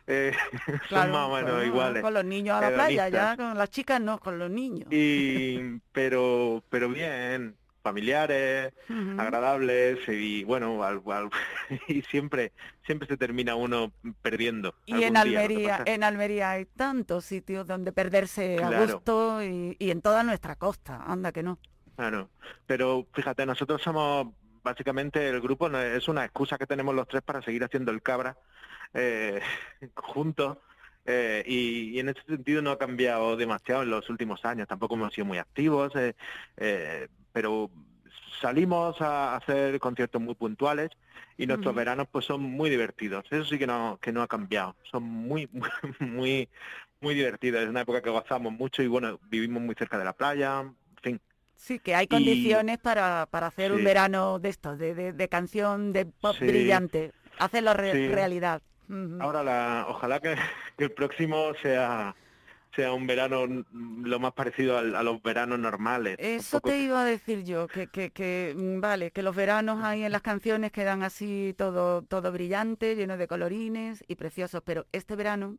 eh, 0.07 0.33
son 0.91 1.11
más 1.13 1.29
o 1.29 1.35
menos 1.35 1.53
con- 1.53 1.67
iguales. 1.67 2.03
Con 2.03 2.15
los 2.15 2.25
niños 2.25 2.57
a 2.57 2.61
la 2.71 2.75
playa, 2.75 3.09
ya, 3.09 3.37
con 3.37 3.57
las 3.57 3.71
chicas 3.71 4.01
no, 4.01 4.19
con 4.19 4.39
los 4.39 4.51
niños. 4.51 4.89
Y, 4.93 5.81
pero, 5.93 6.63
pero 6.69 6.89
bien, 6.89 7.57
familiares, 7.83 8.73
agradables 9.17 9.99
y 10.09 10.43
bueno, 10.45 10.83
al- 10.83 11.03
al- 11.07 11.31
y 11.89 12.03
siempre, 12.03 12.53
siempre 12.85 13.07
se 13.09 13.17
termina 13.17 13.55
uno 13.55 13.93
perdiendo. 14.23 14.75
Y 14.87 15.05
en 15.05 15.17
Almería, 15.17 15.83
en 15.87 16.03
Almería 16.03 16.51
hay 16.51 16.67
tantos 16.67 17.25
sitios 17.25 17.67
donde 17.67 17.93
perderse 17.93 18.57
a 18.63 18.69
Claro. 18.69 18.93
gusto 18.95 19.43
y, 19.45 19.77
y 19.79 19.91
en 19.91 20.03
toda 20.03 20.23
nuestra 20.25 20.57
costa, 20.57 21.03
anda 21.07 21.31
que 21.33 21.43
no. 21.45 21.59
Claro, 21.95 22.29
pero 22.67 23.07
fíjate, 23.15 23.47
nosotros 23.47 23.81
somos 23.81 24.29
básicamente 24.67 25.29
el 25.29 25.41
grupo, 25.41 25.69
no- 25.71 25.81
es 25.81 26.09
una 26.09 26.25
excusa 26.25 26.59
que 26.59 26.67
tenemos 26.67 26.95
los 26.95 27.09
tres 27.09 27.23
para 27.23 27.41
seguir 27.43 27.65
haciendo 27.65 27.93
el 27.93 28.03
cabra 28.03 28.37
eh, 28.95 29.41
juntos 29.95 30.59
eh, 31.07 31.43
y, 31.47 31.91
y 31.97 32.01
en 32.01 32.09
ese 32.11 32.23
sentido 32.27 32.61
no 32.63 32.73
ha 32.73 32.79
cambiado 32.79 33.37
demasiado 33.37 33.83
en 33.85 33.91
los 33.91 34.11
últimos 34.11 34.45
años, 34.45 34.69
tampoco 34.69 34.95
hemos 34.97 35.15
sido 35.15 35.25
muy 35.27 35.39
activos, 35.39 35.93
eh, 35.97 37.09
pero 37.33 37.71
salimos 38.41 39.01
a 39.01 39.37
hacer 39.37 39.79
conciertos 39.79 40.21
muy 40.21 40.35
puntuales 40.35 40.91
y 41.39 41.47
nuestros 41.47 41.75
veranos 41.75 42.09
pues 42.11 42.25
son 42.25 42.43
muy 42.43 42.69
divertidos, 42.71 43.25
eso 43.31 43.45
sí 43.45 43.59
que 43.59 43.67
no, 43.67 43.99
que 44.03 44.13
no 44.13 44.23
ha 44.23 44.27
cambiado, 44.29 44.77
son 44.91 45.05
muy, 45.05 45.49
muy, 45.53 45.69
muy, 46.01 46.49
muy 47.01 47.15
divertidos, 47.15 47.63
es 47.63 47.69
una 47.69 47.83
época 47.83 48.03
que 48.03 48.11
gozamos 48.11 48.53
mucho 48.53 48.83
y 48.83 48.89
bueno, 48.89 49.21
vivimos 49.31 49.63
muy 49.63 49.75
cerca 49.77 49.99
de 49.99 50.05
la 50.05 50.13
playa. 50.15 50.65
Sí, 51.57 51.79
que 51.79 51.95
hay 51.95 52.05
Y- 52.05 52.09
condiciones 52.09 52.79
para, 52.79 53.27
para 53.31 53.47
hacer 53.49 53.73
un 53.73 53.83
verano 53.83 54.39
de 54.39 54.51
estos, 54.51 54.79
de, 54.79 54.95
de, 54.95 55.13
de 55.13 55.29
canción, 55.29 55.93
de 55.93 56.07
pop 56.07 56.37
Sí. 56.39 56.47
brillante, 56.47 57.13
hacerlo 57.39 57.75
re- 57.75 57.93
Sí. 57.93 58.09
realidad. 58.09 58.63
Ahora 59.21 59.43
la, 59.43 59.87
ojalá 59.89 60.21
que, 60.21 60.37
que 60.77 60.85
el 60.85 60.93
próximo 60.93 61.53
sea 61.63 62.15
sea 62.75 62.93
un 62.93 63.07
verano 63.07 63.47
lo 63.73 64.21
más 64.21 64.35
parecido 64.35 64.77
al- 64.77 64.95
a 64.97 65.03
los 65.03 65.23
veranos 65.23 65.59
normales. 65.59 66.17
Eso 66.19 66.61
te 66.61 66.79
iba 66.79 67.01
a 67.01 67.05
decir 67.07 67.43
yo, 67.43 67.69
que, 67.69 67.87
que, 67.87 68.11
que 68.11 68.55
mm, 68.55 68.81
vale, 68.83 69.11
que 69.13 69.23
los 69.23 69.35
veranos 69.35 69.83
ahí 69.83 70.05
en 70.05 70.13
las 70.13 70.21
canciones 70.21 70.73
quedan 70.73 71.03
así 71.03 71.55
todo, 71.57 72.03
todo 72.03 72.31
brillante, 72.33 72.95
lleno 72.95 73.17
de 73.17 73.27
colorines 73.29 74.05
y 74.09 74.17
preciosos, 74.17 74.61
pero 74.63 74.85
este 74.93 75.17
verano, 75.17 75.57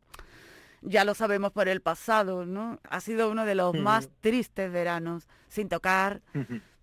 ya 0.82 1.04
lo 1.06 1.14
sabemos 1.14 1.52
por 1.52 1.68
el 1.68 1.82
pasado, 1.82 2.46
¿no? 2.46 2.80
Ha 2.90 3.00
sido 3.02 3.30
uno 3.32 3.46
de 3.46 3.56
los 3.56 3.74
más 3.76 4.10
tristes 4.22 4.72
veranos, 4.72 5.28
sin 5.48 5.70
tocar, 5.70 6.22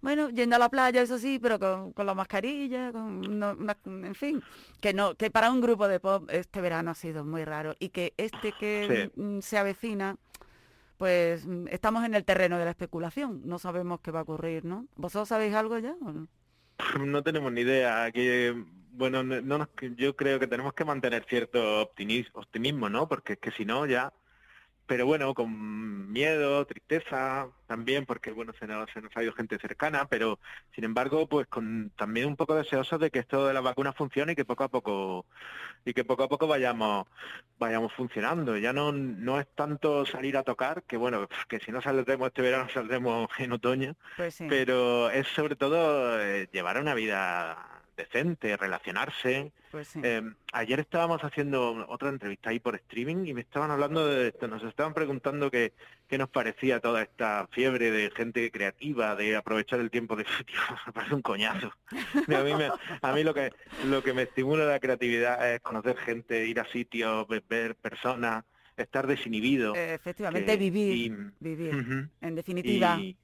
bueno, 0.01 0.29
yendo 0.31 0.57
a 0.57 0.59
la 0.59 0.69
playa, 0.69 1.01
eso 1.01 1.19
sí, 1.19 1.39
pero 1.41 1.59
con, 1.59 1.93
con 1.93 2.05
la 2.07 2.15
mascarilla, 2.15 2.93
con 2.93 3.39
no- 3.39 3.53
una- 3.53 3.77
en 3.85 4.15
fin, 4.15 4.43
que 4.81 4.93
no, 4.93 5.15
que 5.15 5.31
para 5.31 5.51
un 5.51 5.61
grupo 5.63 5.89
de 5.89 5.99
pop 6.01 6.29
este 6.31 6.61
verano 6.61 6.91
ha 6.91 6.95
sido 6.95 7.25
muy 7.25 7.45
raro 7.45 7.75
y 7.79 7.89
que 7.89 8.13
este 8.19 8.53
que 8.53 9.11
Sí. 9.17 9.41
se 9.43 9.57
avecina, 9.59 10.17
pues 10.99 11.47
mm, 11.47 11.69
estamos 11.71 12.05
en 12.05 12.15
el 12.15 12.25
terreno 12.25 12.59
de 12.59 12.65
la 12.65 12.71
especulación, 12.73 13.41
no 13.45 13.59
sabemos 13.59 14.01
qué 14.01 14.11
va 14.11 14.21
a 14.21 14.23
ocurrir, 14.23 14.65
¿no? 14.65 14.87
¿Vosotros 14.97 15.29
sabéis 15.29 15.55
algo 15.55 15.79
ya 15.79 15.95
o 16.03 16.13
no? 16.13 16.29
No 17.05 17.23
tenemos 17.23 17.53
ni 17.53 17.63
idea. 17.63 18.11
Que, 18.13 18.63
bueno, 18.97 19.23
no, 19.23 19.41
no 19.41 19.59
nos- 19.59 19.69
yo 19.97 20.15
creo 20.17 20.39
que 20.41 20.47
tenemos 20.47 20.73
que 20.75 20.85
mantener 20.85 21.25
cierto 21.29 21.83
optimis- 21.83 22.31
optimismo, 22.35 22.89
¿no? 22.89 23.09
Porque 23.09 23.35
es 23.35 23.39
que 23.41 23.51
si 23.53 23.65
no, 23.65 23.87
ya... 23.87 24.13
Pero 24.87 25.07
bueno, 25.07 25.33
con 25.35 26.13
miedo, 26.13 26.67
tristeza 26.67 27.49
también, 27.67 28.05
porque 28.05 28.33
bueno, 28.33 28.53
se 28.59 28.67
nos, 28.67 28.91
se 28.91 29.01
nos 29.01 29.17
ha 29.17 29.23
ido 29.23 29.33
gente 29.33 29.59
cercana, 29.59 30.07
pero 30.09 30.39
sin 30.75 30.85
embargo, 30.85 31.27
pues 31.27 31.47
con 31.47 31.91
también 31.97 32.27
un 32.29 32.37
poco 32.37 32.55
deseosos 32.55 33.01
de 33.01 33.11
que 33.11 33.21
esto 33.21 33.47
de 33.47 33.55
la 33.55 33.63
vacuna 33.63 33.95
funcione 33.95 34.33
y 34.33 34.37
que 34.37 34.45
poco 34.45 34.65
a 34.65 34.69
poco 34.69 35.25
y 35.87 35.95
que 35.95 36.05
poco 36.05 36.25
a 36.25 36.29
poco 36.29 36.47
vayamos 36.47 37.07
vayamos 37.59 37.93
funcionando. 37.95 38.59
Ya 38.59 38.73
no 38.75 38.93
no 38.93 39.41
es 39.41 39.47
tanto 39.55 40.05
salir 40.07 40.37
a 40.37 40.43
tocar, 40.43 40.83
que 40.85 40.99
bueno, 40.99 41.29
que 41.49 41.61
si 41.61 41.73
no 41.73 41.81
saldremos 41.81 42.29
este 42.29 42.43
verano 42.43 42.69
saldremos 42.69 43.29
en 43.39 43.53
otoño, 43.53 43.97
Pues 44.17 44.35
sí. 44.35 44.47
pero 44.49 45.09
es 45.11 45.27
sobre 45.29 45.57
todo 45.57 46.21
eh, 46.21 46.49
llevar 46.53 46.79
una 46.79 46.95
vida 46.95 47.84
decente, 47.97 48.57
relacionarse. 48.57 49.53
Pues 49.71 49.89
sí. 49.89 50.01
Eh, 50.03 50.23
ayer 50.53 50.81
estábamos 50.81 51.23
haciendo 51.25 51.87
otra 51.89 52.09
entrevista 52.09 52.51
ahí 52.51 52.61
por 52.61 52.75
streaming 52.77 53.27
y 53.27 53.35
me 53.35 53.41
estaban 53.43 53.71
hablando 53.71 54.07
de 54.07 54.29
esto, 54.29 54.47
nos 54.49 54.63
estaban 54.65 54.95
preguntando 54.95 55.51
qué, 55.51 55.73
qué 56.09 56.19
nos 56.19 56.29
parecía 56.29 56.81
toda 56.81 57.03
esta 57.03 57.49
fiebre 57.51 57.91
de 57.91 58.11
gente 58.11 58.51
creativa, 58.51 59.15
de 59.17 59.37
aprovechar 59.37 59.81
el 59.81 59.91
tiempo 59.91 60.17
de 60.17 60.25
tío, 60.47 60.61
me 60.87 60.93
parece 60.93 61.15
un 61.15 61.23
coñazo. 61.23 61.73
A 62.29 62.43
mí, 62.43 62.55
me- 62.55 62.71
a 63.03 63.13
mí 63.13 63.23
lo 63.25 63.35
que 63.35 63.53
lo 63.87 64.03
que 64.03 64.13
me 64.13 64.23
estimula 64.23 64.65
la 64.65 64.81
creatividad 64.81 65.55
es 65.55 65.61
conocer 65.61 65.97
gente, 65.97 66.47
ir 66.47 66.61
a 66.61 66.65
sitios, 66.67 67.27
ve- 67.29 67.43
ver 67.49 67.75
personas, 67.77 68.45
estar 68.77 69.07
desinhibido. 69.07 69.75
Efectivamente, 69.75 70.53
que- 70.53 70.57
vivir, 70.59 70.97
y- 70.97 71.13
vivir, 71.41 72.09
en 72.21 72.35
definitiva. 72.35 72.97
y-. 73.01 73.17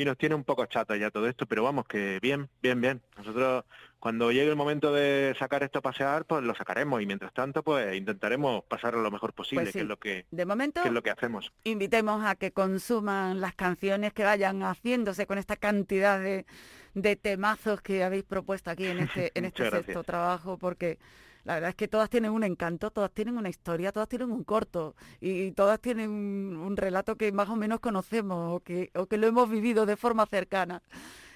y 0.00 0.04
nos 0.04 0.16
tiene 0.16 0.34
un 0.34 0.44
poco 0.44 0.64
chato 0.66 0.94
ya 0.96 1.10
todo 1.10 1.28
esto, 1.28 1.44
pero 1.46 1.62
vamos, 1.62 1.86
que 1.86 2.18
bien, 2.22 2.48
bien, 2.62 2.80
bien. 2.80 3.02
Nosotros 3.18 3.64
cuando 3.98 4.32
llegue 4.32 4.48
el 4.48 4.56
momento 4.56 4.94
de 4.94 5.36
sacar 5.38 5.62
esto 5.62 5.80
a 5.80 5.82
pasear, 5.82 6.24
pues 6.24 6.42
lo 6.42 6.54
sacaremos 6.54 7.02
y 7.02 7.06
mientras 7.06 7.34
tanto, 7.34 7.62
pues 7.62 7.94
intentaremos 7.94 8.64
pasarlo 8.64 9.02
lo 9.02 9.10
mejor 9.10 9.34
posible, 9.34 9.64
Pues 9.64 9.72
sí. 9.72 9.78
que 9.78 9.82
es 9.82 9.88
lo 9.88 9.98
que, 9.98 10.26
De 10.30 10.46
momento, 10.46 10.80
que 10.80 10.88
es 10.88 10.94
lo 10.94 11.02
que 11.02 11.10
hacemos. 11.10 11.52
invitemos 11.64 12.24
a 12.24 12.34
que 12.34 12.50
consuman 12.50 13.42
las 13.42 13.54
canciones 13.54 14.14
que 14.14 14.24
vayan 14.24 14.62
haciéndose 14.62 15.26
con 15.26 15.36
esta 15.36 15.56
cantidad 15.56 16.18
de, 16.18 16.46
de 16.94 17.16
temazos 17.16 17.80
que 17.82 18.02
habéis 18.04 18.24
propuesto 18.24 18.70
aquí 18.70 18.86
en 18.86 18.98
este, 19.00 19.30
en 19.34 19.44
este 19.46 19.64
sexto 19.64 19.76
gracias. 19.76 20.06
trabajo, 20.06 20.58
porque 20.58 20.98
la 21.44 21.54
verdad 21.54 21.70
es 21.70 21.76
que 21.76 21.88
todas 21.88 22.10
tienen 22.10 22.32
un 22.32 22.44
encanto, 22.44 22.90
todas 22.90 23.10
tienen 23.12 23.38
una 23.38 23.48
historia, 23.48 23.92
todas 23.92 24.08
tienen 24.08 24.30
un 24.30 24.44
corto 24.44 24.94
y 25.20 25.52
todas 25.52 25.80
tienen 25.80 26.10
un, 26.10 26.56
un 26.56 26.76
relato 26.76 27.16
que 27.16 27.32
más 27.32 27.48
o 27.48 27.56
menos 27.56 27.80
conocemos 27.80 28.54
o 28.56 28.60
que, 28.60 28.90
o 28.94 29.06
que 29.06 29.16
lo 29.16 29.26
hemos 29.26 29.48
vivido 29.48 29.86
de 29.86 29.96
forma 29.96 30.26
cercana. 30.26 30.82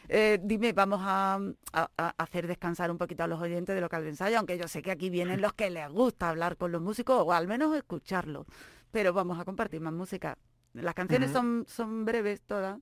Eh, 0.09 0.39
dime, 0.43 0.75
vamos 0.75 1.01
a, 1.03 1.37
a- 1.73 1.91
a 1.97 2.09
hacer 2.23 2.47
descansar 2.47 2.91
un 2.91 2.99
poquito 2.99 3.25
a 3.25 3.27
los 3.27 3.41
oyentes 3.41 3.75
de 3.75 3.81
local 3.81 4.03
de 4.03 4.11
ensayo, 4.11 4.37
aunque 4.37 4.59
yo 4.59 4.69
sé 4.69 4.83
que 4.83 4.91
aquí 4.91 5.09
vienen 5.09 5.41
los 5.41 5.55
que 5.55 5.71
les 5.71 5.89
gusta 5.89 6.29
hablar 6.29 6.59
con 6.59 6.71
los 6.73 6.83
músicos 6.83 7.23
o 7.25 7.33
al 7.33 7.49
menos 7.49 7.75
escucharlos, 7.75 8.47
pero 8.91 9.15
vamos 9.15 9.41
a 9.41 9.47
compartir 9.47 9.81
más 9.81 9.95
música. 9.95 10.37
Las 10.75 10.95
canciones 10.95 11.31
son, 11.31 11.65
son 11.67 12.05
breves 12.05 12.43
todas, 12.43 12.79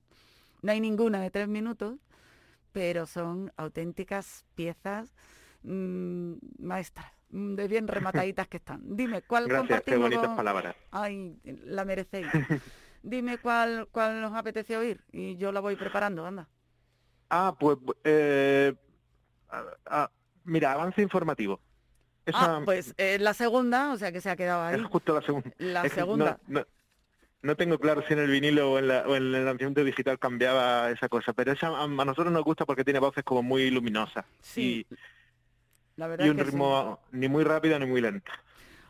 no 0.61 0.71
hay 0.73 0.81
ninguna 0.81 1.21
de 1.21 1.31
tres 1.31 1.47
minutos, 1.47 1.95
pero 2.73 3.05
son 3.05 3.51
auténticas 3.55 4.45
piezas 4.55 5.13
mm, 5.63 6.33
maestras, 6.59 7.11
mm, 7.29 7.55
de 7.55 7.67
bien 7.67 7.87
remataditas 8.27 8.47
que 8.47 8.57
están. 8.57 8.81
Dime, 8.95 9.21
¿cuál 9.21 9.47
Gracias, 9.47 9.81
qué 9.83 9.95
bonitas 9.95 10.27
con- 10.27 10.35
palabras. 10.35 10.75
Ay, 10.91 11.39
la 11.43 11.85
merecéis. 11.85 12.27
Dime 13.03 13.37
cuál, 13.37 13.87
cuál 13.91 14.21
nos 14.21 14.33
apetece 14.33 14.77
oír 14.77 15.03
y 15.11 15.35
yo 15.37 15.51
la 15.51 15.59
voy 15.59 15.75
preparando, 15.75 16.25
anda. 16.25 16.47
Ah, 17.29 17.55
pues, 17.59 17.77
eh, 18.03 18.73
ah, 19.49 19.63
ah, 19.85 20.11
mira, 20.45 20.71
avance 20.73 21.01
informativo. 21.01 21.59
Esa 22.25 22.57
Ah, 22.57 22.61
pues 22.63 22.93
eh, 22.97 23.17
la 23.19 23.33
segunda, 23.33 23.91
o 23.91 23.97
sea 23.97 24.11
que 24.13 24.21
se 24.21 24.29
ha 24.29 24.35
quedado 24.37 24.63
ahí. 24.63 24.75
es 24.79 24.85
justo 24.85 25.13
la 25.13 25.21
segunda. 25.21 25.51
La 25.57 25.83
Es 25.85 25.91
que 25.93 25.99
no- 25.99 26.05
segunda. 26.05 26.39
No, 26.47 26.63
no 27.43 27.55
tengo 27.55 27.77
claro 27.79 28.01
si 28.07 28.13
en 28.13 28.19
el 28.19 28.31
vinilo 28.31 28.71
o 28.71 28.79
en, 28.79 28.87
la, 28.87 29.01
o 29.07 29.15
en 29.15 29.35
el 29.35 29.45
lanzamiento 29.45 29.83
digital 29.83 30.17
cambiaba 30.17 30.89
esa 30.91 31.09
cosa, 31.09 31.33
pero 31.33 31.51
esa 31.51 31.67
a, 31.67 31.83
a 31.83 31.87
nosotros 31.87 32.31
nos 32.31 32.43
gusta 32.43 32.65
porque 32.65 32.83
tiene 32.83 32.99
voces 32.99 33.23
como 33.23 33.43
muy 33.43 33.69
luminosas 33.69 34.25
Sí, 34.41 34.85
y, 34.89 34.95
la 35.97 36.07
verdad 36.07 36.25
y 36.25 36.29
un 36.29 36.37
que 36.37 36.43
sí. 36.45 36.51
ritmo 36.51 36.99
ni 37.11 37.27
muy 37.27 37.43
rápido 37.43 37.77
ni 37.79 37.85
muy 37.85 38.01
lento. 38.01 38.31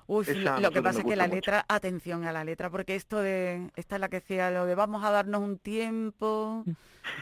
Uf, 0.06 0.30
esa 0.30 0.60
lo- 0.60 0.72
que 0.72 0.82
pasa 0.82 0.99
es 0.99 1.06
que 1.06 1.16
la 1.16 1.28
mucho. 1.28 1.36
letra, 1.36 1.66
atención 1.68 2.26
a 2.26 2.32
la 2.32 2.43
letra, 2.43 2.70
porque 2.70 2.95
esto 2.95 3.20
de, 3.20 3.70
esta 3.76 3.95
es 3.95 4.01
la 4.01 4.10
que 4.10 4.20
decía 4.20 4.51
lo 4.51 4.66
de 4.66 4.76
vamos 4.76 5.04
a 5.04 5.12
darnos 5.12 5.41
un 5.41 5.58
tiempo, 5.58 6.66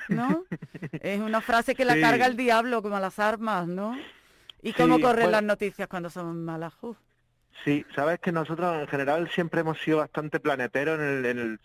¿no? 0.09 0.43
es 1.03 1.19
una 1.21 1.41
frase 1.41 1.75
que 1.75 1.85
la 1.85 1.95
Sí. 1.95 2.01
carga 2.01 2.25
el 2.25 2.35
diablo 2.35 2.81
como 2.81 2.99
las 2.99 3.19
armas, 3.19 3.67
¿no? 3.67 4.01
¿Y 4.63 4.73
cómo 4.73 4.95
Sí, 4.95 5.01
corren 5.01 5.23
bueno. 5.25 5.31
las 5.31 5.43
noticias 5.43 5.87
cuando 5.87 6.09
son 6.09 6.43
malas? 6.43 6.73
Uf. 6.81 6.97
Sí, 7.63 7.85
sabes 7.95 8.19
que 8.19 8.31
nosotros 8.31 8.75
en 8.81 8.87
general 8.87 9.29
siempre 9.29 9.61
hemos 9.61 9.79
sido 9.79 9.99
bastante 9.99 10.39
planeteros 10.39 10.99
en 10.99 11.05
el, 11.05 11.25
en 11.25 11.39
el, 11.39 11.59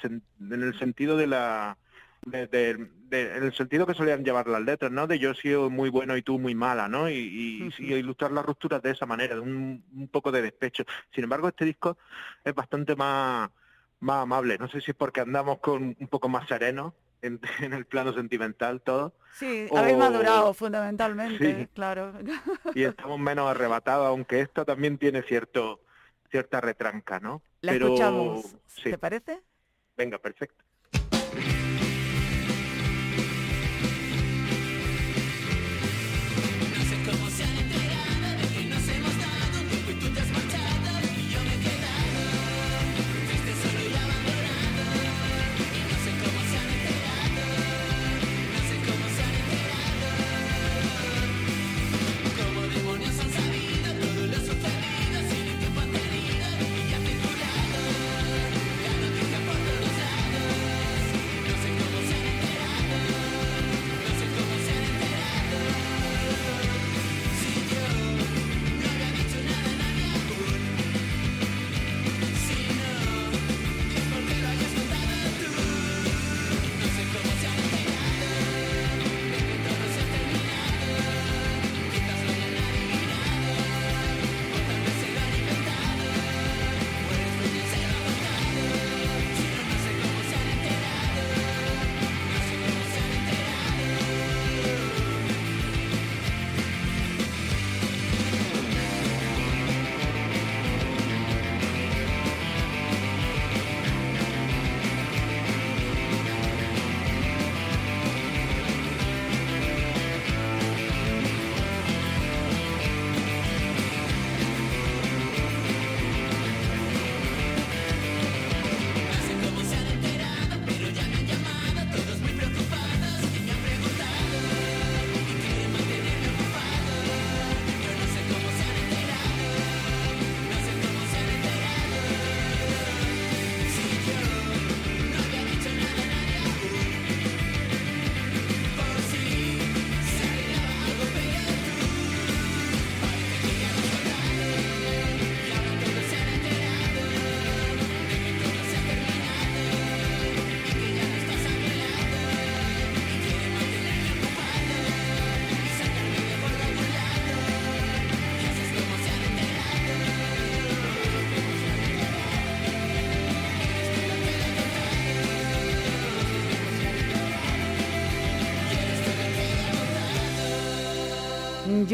en 0.53 0.63
el 0.63 0.79
sentido 0.79 1.17
de 1.17 1.27
la 1.27 1.79
de, 2.27 2.47
de- 2.49 2.91
de- 3.09 3.37
en 3.37 3.45
el 3.45 3.55
sentido 3.55 3.87
que 3.87 3.95
solían 3.95 4.25
llevar 4.25 4.49
las 4.49 4.61
letras, 4.61 4.91
¿no? 4.91 5.07
De 5.07 5.19
yo 5.19 5.31
he 5.31 5.35
sido 5.37 5.71
muy 5.71 5.91
bueno 5.91 6.17
y 6.17 6.23
tú 6.23 6.39
muy 6.41 6.55
mala, 6.57 6.89
¿no? 6.89 7.09
Y, 7.09 7.15
y, 7.15 7.73
y 7.79 7.95
ilustrar 7.95 8.33
las 8.33 8.45
rupturas 8.45 8.83
de 8.83 8.91
esa 8.91 9.07
manera, 9.07 9.37
de 9.37 9.41
un, 9.41 9.85
un 9.95 10.09
poco 10.09 10.33
de 10.33 10.43
despecho. 10.43 10.83
Sin 11.15 11.23
embargo, 11.25 11.47
este 11.49 11.65
disco 11.65 11.97
es 12.45 12.55
bastante 12.55 12.97
más 12.97 13.51
más 14.01 14.23
amable. 14.25 14.59
No 14.59 14.69
sé 14.69 14.81
si 14.83 14.91
es 14.91 14.97
porque 14.97 15.21
andamos 15.21 15.61
con 15.61 15.97
un 15.99 16.09
poco 16.09 16.29
más 16.29 16.47
serenos 16.49 16.93
en, 17.23 17.41
en 17.61 17.73
el 17.73 17.87
plano 17.87 18.13
sentimental 18.13 18.83
todo. 18.83 19.15
Sí, 19.33 19.69
habéis 19.75 19.95
o- 19.97 19.99
madurado 20.01 20.53
fundamentalmente, 20.53 21.61
Sí. 21.63 21.69
claro. 21.73 22.13
y 22.75 22.83
estamos 22.83 23.19
menos 23.21 23.49
arrebatados, 23.49 24.07
aunque 24.09 24.41
esta 24.41 24.65
también 24.65 24.99
tiene 24.99 25.23
cierto 25.23 25.81
cierta 26.37 26.61
retranca, 26.61 27.19
¿no? 27.19 27.43
La 27.63 27.73
Pero 27.73 27.87
escuchamos, 27.87 28.57
sí, 28.67 28.91
¿te 28.91 28.99
parece? 28.99 29.41
venga, 29.97 30.19
perfecto. 30.19 30.63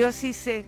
Yo 0.02 0.10
sí 0.10 0.32
sé 0.32 0.66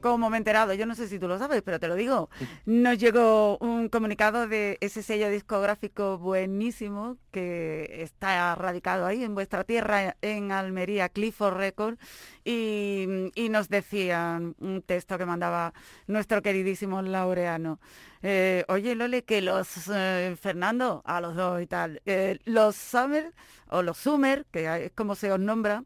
cómo 0.00 0.30
me 0.30 0.38
he 0.38 0.38
enterado, 0.38 0.72
yo 0.72 0.86
no 0.86 0.94
sé 0.94 1.06
si 1.06 1.18
tú 1.18 1.28
lo 1.28 1.38
sabes, 1.38 1.60
pero 1.60 1.78
te 1.78 1.86
lo 1.86 1.96
digo. 1.96 2.30
Nos 2.64 2.96
llegó 2.96 3.58
un 3.58 3.90
comunicado 3.90 4.48
de 4.48 4.78
ese 4.80 5.02
sello 5.02 5.28
discográfico 5.28 6.16
buenísimo 6.16 7.18
que 7.30 8.00
está 8.00 8.54
radicado 8.54 9.04
ahí 9.04 9.22
en 9.22 9.34
vuestra 9.34 9.64
tierra, 9.64 10.16
en 10.22 10.50
Almería, 10.50 11.10
Clifford 11.10 11.58
Record, 11.58 11.98
y, 12.42 13.06
y 13.34 13.50
nos 13.50 13.68
decían 13.68 14.56
un 14.60 14.80
texto 14.80 15.18
que 15.18 15.26
mandaba 15.26 15.74
nuestro 16.06 16.40
queridísimo 16.40 17.02
Laureano. 17.02 17.80
Eh, 18.22 18.64
Oye, 18.68 18.94
Lole, 18.94 19.24
que 19.24 19.42
los 19.42 19.90
eh, 19.92 20.34
Fernando, 20.40 21.02
a 21.04 21.20
los 21.20 21.36
dos 21.36 21.60
y 21.60 21.66
tal, 21.66 22.00
eh, 22.06 22.38
los 22.46 22.76
Summer 22.76 23.34
o 23.68 23.82
los 23.82 23.98
Summer, 23.98 24.46
que 24.50 24.86
es 24.86 24.92
como 24.92 25.16
se 25.16 25.30
os 25.30 25.38
nombra, 25.38 25.84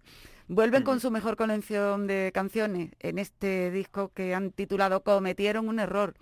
vuelven 0.49 0.83
con 0.83 1.01
su 1.01 1.11
mejor 1.11 1.37
colección 1.37 2.07
de 2.07 2.31
canciones 2.35 2.93
en 3.01 3.19
este 3.19 3.71
disco 3.71 4.11
que 4.15 4.35
han 4.35 4.51
titulado 4.51 5.03
Cometieron 5.03 5.69
un 5.69 5.79
error. 5.79 6.15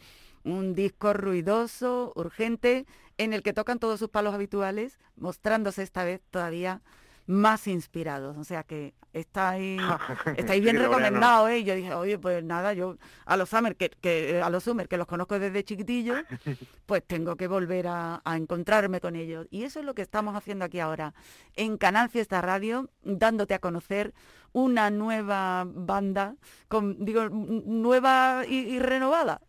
Un 0.44 0.74
disco 0.74 1.12
ruidoso, 1.12 2.12
urgente, 2.16 2.86
en 3.16 3.32
el 3.32 3.42
que 3.42 3.52
tocan 3.52 3.78
todos 3.78 4.00
sus 4.00 4.08
palos 4.08 4.34
habituales, 4.34 4.98
mostrándose 5.16 5.82
esta 5.82 6.04
vez 6.04 6.20
todavía 6.30 6.82
más 7.26 7.66
inspirados. 7.66 8.36
O 8.36 8.44
sea 8.44 8.62
que 8.62 8.94
estáis, 9.12 9.80
estáis 10.36 10.62
bien 10.62 10.76
Sí, 10.76 10.82
recomendados, 10.82 11.50
¿eh? 11.50 11.58
Y 11.58 11.64
Yo 11.64 11.74
dije, 11.74 11.94
oye, 11.94 12.18
pues 12.18 12.42
nada, 12.42 12.72
yo 12.72 12.96
a 13.26 13.36
los 13.36 13.48
Summer, 13.50 13.76
que, 13.76 13.90
que 13.90 14.40
a 14.42 14.50
los 14.50 14.64
Summer, 14.64 14.88
que 14.88 14.96
los 14.96 15.06
conozco 15.06 15.38
desde 15.38 15.64
chiquitillos, 15.64 16.18
pues 16.86 17.02
tengo 17.06 17.36
que 17.36 17.46
volver 17.48 17.86
a, 17.88 18.22
a 18.24 18.36
encontrarme 18.36 19.00
con 19.00 19.16
ellos. 19.16 19.46
Y 19.50 19.64
eso 19.64 19.80
es 19.80 19.86
lo 19.86 19.94
que 19.94 20.02
estamos 20.02 20.34
haciendo 20.34 20.64
aquí 20.64 20.80
ahora, 20.80 21.14
en 21.56 21.76
Canal 21.76 22.08
Fiesta 22.08 22.40
Radio, 22.40 22.90
dándote 23.02 23.54
a 23.54 23.58
conocer 23.58 24.14
una 24.52 24.90
nueva 24.90 25.64
banda, 25.66 26.36
con, 26.68 27.04
digo, 27.04 27.28
nueva 27.30 28.42
y, 28.46 28.56
y 28.56 28.78
renovada, 28.78 29.40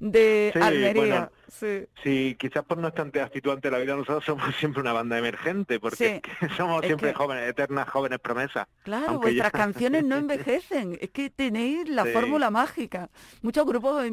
de 0.00 0.50
Sí, 0.54 0.60
Almería. 0.60 0.92
bueno, 0.94 1.30
Sí. 1.50 1.86
Sí, 2.04 2.36
quizás 2.38 2.62
por 2.64 2.76
nuestra 2.78 3.04
actitud 3.24 3.50
ante 3.52 3.70
la 3.70 3.78
vida 3.78 3.96
nosotros 3.96 4.22
somos 4.26 4.54
siempre 4.56 4.82
una 4.82 4.92
banda 4.92 5.18
emergente, 5.18 5.80
porque 5.80 5.96
Sí, 5.96 6.04
es 6.04 6.20
que 6.20 6.30
somos 6.56 6.82
es 6.82 6.86
siempre 6.88 7.08
que- 7.10 7.14
jóvenes, 7.14 7.48
eternas 7.48 7.88
jóvenes 7.88 8.18
promesas. 8.20 8.66
Claro, 8.82 9.12
ya- 9.12 9.18
vuestras 9.18 9.52
canciones 9.52 10.04
no 10.04 10.16
envejecen, 10.16 10.98
es 11.00 11.10
que 11.10 11.30
tenéis 11.30 11.88
la 11.88 12.04
fórmula 12.04 12.50
mágica. 12.50 13.08
Muchos 13.42 13.64
grupos 13.66 14.04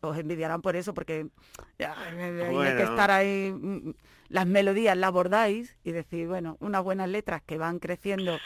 os, 0.00 0.18
envidiarán 0.18 0.60
por 0.60 0.76
eso, 0.76 0.92
porque 0.92 1.28
ya, 1.78 1.94
hay 1.98 2.10
que 2.16 2.50
Bueno. 2.50 2.80
estar 2.82 3.10
ahí, 3.10 3.52
mm, 3.52 3.92
las 4.28 4.46
melodías 4.46 4.96
las 4.96 5.08
abordáis 5.08 5.76
y 5.84 5.92
decir, 5.92 6.26
bueno, 6.26 6.56
unas 6.60 6.82
buenas 6.82 7.08
letras 7.08 7.42
que 7.46 7.58
van 7.58 7.78
creciendo 7.78 8.38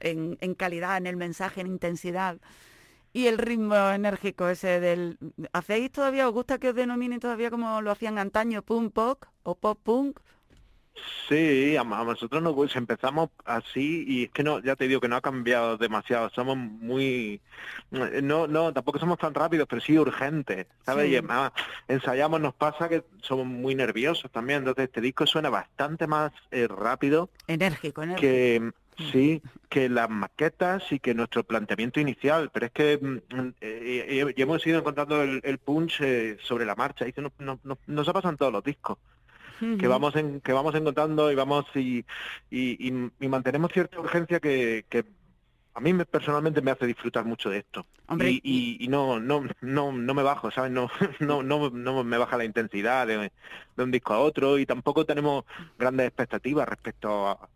en, 0.00 0.36
en 0.40 0.54
calidad, 0.54 0.96
en 0.96 1.06
el 1.06 1.16
mensaje, 1.16 1.60
en 1.60 1.68
intensidad. 1.68 2.38
Y 3.18 3.26
el 3.26 3.36
ritmo 3.36 3.74
enérgico 3.74 4.48
ese 4.48 4.78
del... 4.78 5.18
¿Hacéis 5.52 5.90
todavía, 5.90 6.28
os 6.28 6.32
gusta 6.32 6.58
que 6.60 6.68
os 6.68 6.74
denominen 6.76 7.18
todavía 7.18 7.50
como 7.50 7.82
lo 7.82 7.90
hacían 7.90 8.16
antaño, 8.16 8.62
punk 8.62 8.92
pop 8.92 9.24
o 9.42 9.56
pop 9.56 9.76
punk? 9.82 10.20
Sí, 11.28 11.76
a, 11.76 11.80
a 11.80 12.04
nosotros 12.04 12.40
nos 12.40 12.54
pues, 12.54 12.76
empezamos 12.76 13.30
así 13.44 14.04
y 14.06 14.24
es 14.26 14.30
que 14.30 14.44
no, 14.44 14.60
ya 14.60 14.76
te 14.76 14.86
digo 14.86 15.00
que 15.00 15.08
no 15.08 15.16
ha 15.16 15.20
cambiado 15.20 15.76
demasiado, 15.76 16.30
somos 16.30 16.56
muy, 16.56 17.40
no, 17.90 18.46
no, 18.46 18.72
tampoco 18.72 19.00
somos 19.00 19.18
tan 19.18 19.34
rápidos, 19.34 19.66
pero 19.68 19.80
sí 19.80 19.98
urgentes, 19.98 20.68
¿sabes? 20.86 21.06
Sí. 21.06 21.10
Y 21.10 21.16
además 21.16 21.50
ensayamos, 21.88 22.40
nos 22.40 22.54
pasa 22.54 22.88
que 22.88 23.02
somos 23.20 23.46
muy 23.46 23.74
nerviosos 23.74 24.30
también, 24.30 24.60
entonces 24.60 24.84
este 24.84 25.00
disco 25.00 25.26
suena 25.26 25.50
bastante 25.50 26.06
más 26.06 26.30
eh, 26.52 26.68
rápido 26.68 27.30
Enérgico, 27.48 28.04
enérgico. 28.04 28.20
que 28.20 28.72
sí, 29.12 29.42
que 29.68 29.88
las 29.88 30.08
maquetas 30.10 30.90
y 30.92 30.98
que 30.98 31.14
nuestro 31.14 31.44
planteamiento 31.44 32.00
inicial, 32.00 32.50
pero 32.52 32.66
es 32.66 32.72
que 32.72 32.98
mm, 33.00 33.16
eh, 33.60 34.06
eh, 34.26 34.34
y 34.36 34.42
hemos 34.42 34.66
ido 34.66 34.78
encontrando 34.78 35.22
el, 35.22 35.40
el 35.44 35.58
punch 35.58 36.00
eh, 36.00 36.36
sobre 36.40 36.64
la 36.64 36.74
marcha, 36.74 37.06
y 37.06 37.12
no, 37.16 37.32
no, 37.38 37.60
no- 37.62 37.78
nos 37.86 38.08
ha 38.08 38.12
pasado 38.12 38.32
en 38.32 38.38
todos 38.38 38.52
los 38.52 38.64
discos 38.64 38.98
que 39.78 39.86
vamos 39.88 40.14
en, 40.16 40.40
que 40.40 40.52
vamos 40.52 40.74
encontrando 40.74 41.30
y 41.32 41.34
vamos 41.34 41.64
y, 41.74 42.04
y, 42.50 42.88
y- 42.88 43.10
y 43.20 43.28
mantenemos 43.28 43.72
cierta 43.72 43.98
urgencia 44.00 44.40
que, 44.40 44.84
que 44.88 45.04
a 45.74 45.80
mí 45.80 45.92
me- 45.92 46.04
personalmente 46.04 46.60
me 46.62 46.70
hace 46.72 46.86
disfrutar 46.86 47.24
mucho 47.24 47.50
de 47.50 47.58
esto. 47.58 47.86
Hombre, 48.08 48.30
y, 48.30 48.40
y- 48.42 48.84
y 48.84 48.88
no 48.88 49.20
no 49.20 49.44
no 49.60 49.92
no 49.92 50.14
me 50.14 50.22
bajo 50.22 50.50
sabes 50.50 50.70
no 50.72 50.90
no 51.20 51.42
no 51.42 51.70
no 51.70 52.04
me 52.04 52.18
baja 52.18 52.36
la 52.36 52.44
intensidad 52.44 53.06
de, 53.06 53.32
de 53.76 53.82
un 53.84 53.90
disco 53.90 54.14
a 54.14 54.18
otro 54.20 54.58
y 54.58 54.66
tampoco 54.66 55.04
tenemos 55.04 55.44
grandes 55.78 56.06
expectativas 56.08 56.68
respecto 56.68 57.28
a, 57.28 57.48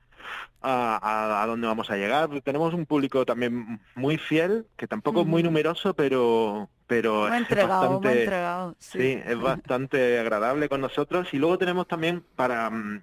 a, 0.61 0.97
a, 1.03 1.43
a 1.43 1.47
dónde 1.47 1.67
vamos 1.67 1.91
a 1.91 1.97
llegar. 1.97 2.29
Tenemos 2.43 2.75
un 2.75 2.87
público 2.87 3.25
también 3.27 3.81
muy 3.95 4.19
fiel, 4.19 4.67
que 4.77 4.87
tampoco 4.87 5.21
es 5.23 5.27
muy 5.27 5.43
numeroso, 5.43 5.95
pero 5.95 6.69
pero 6.87 7.27
es 7.29 7.35
entregado, 7.35 7.93
bastante, 8.01 8.21
entregado. 8.21 8.75
Sí. 8.79 8.99
sí, 8.99 9.23
es 9.25 9.39
bastante 9.41 10.19
agradable 10.19 10.69
con 10.69 10.81
nosotros. 10.83 11.33
Y 11.33 11.39
luego 11.39 11.57
tenemos 11.59 11.87
también 11.89 12.23
para 12.37 12.69
mm, 12.69 13.03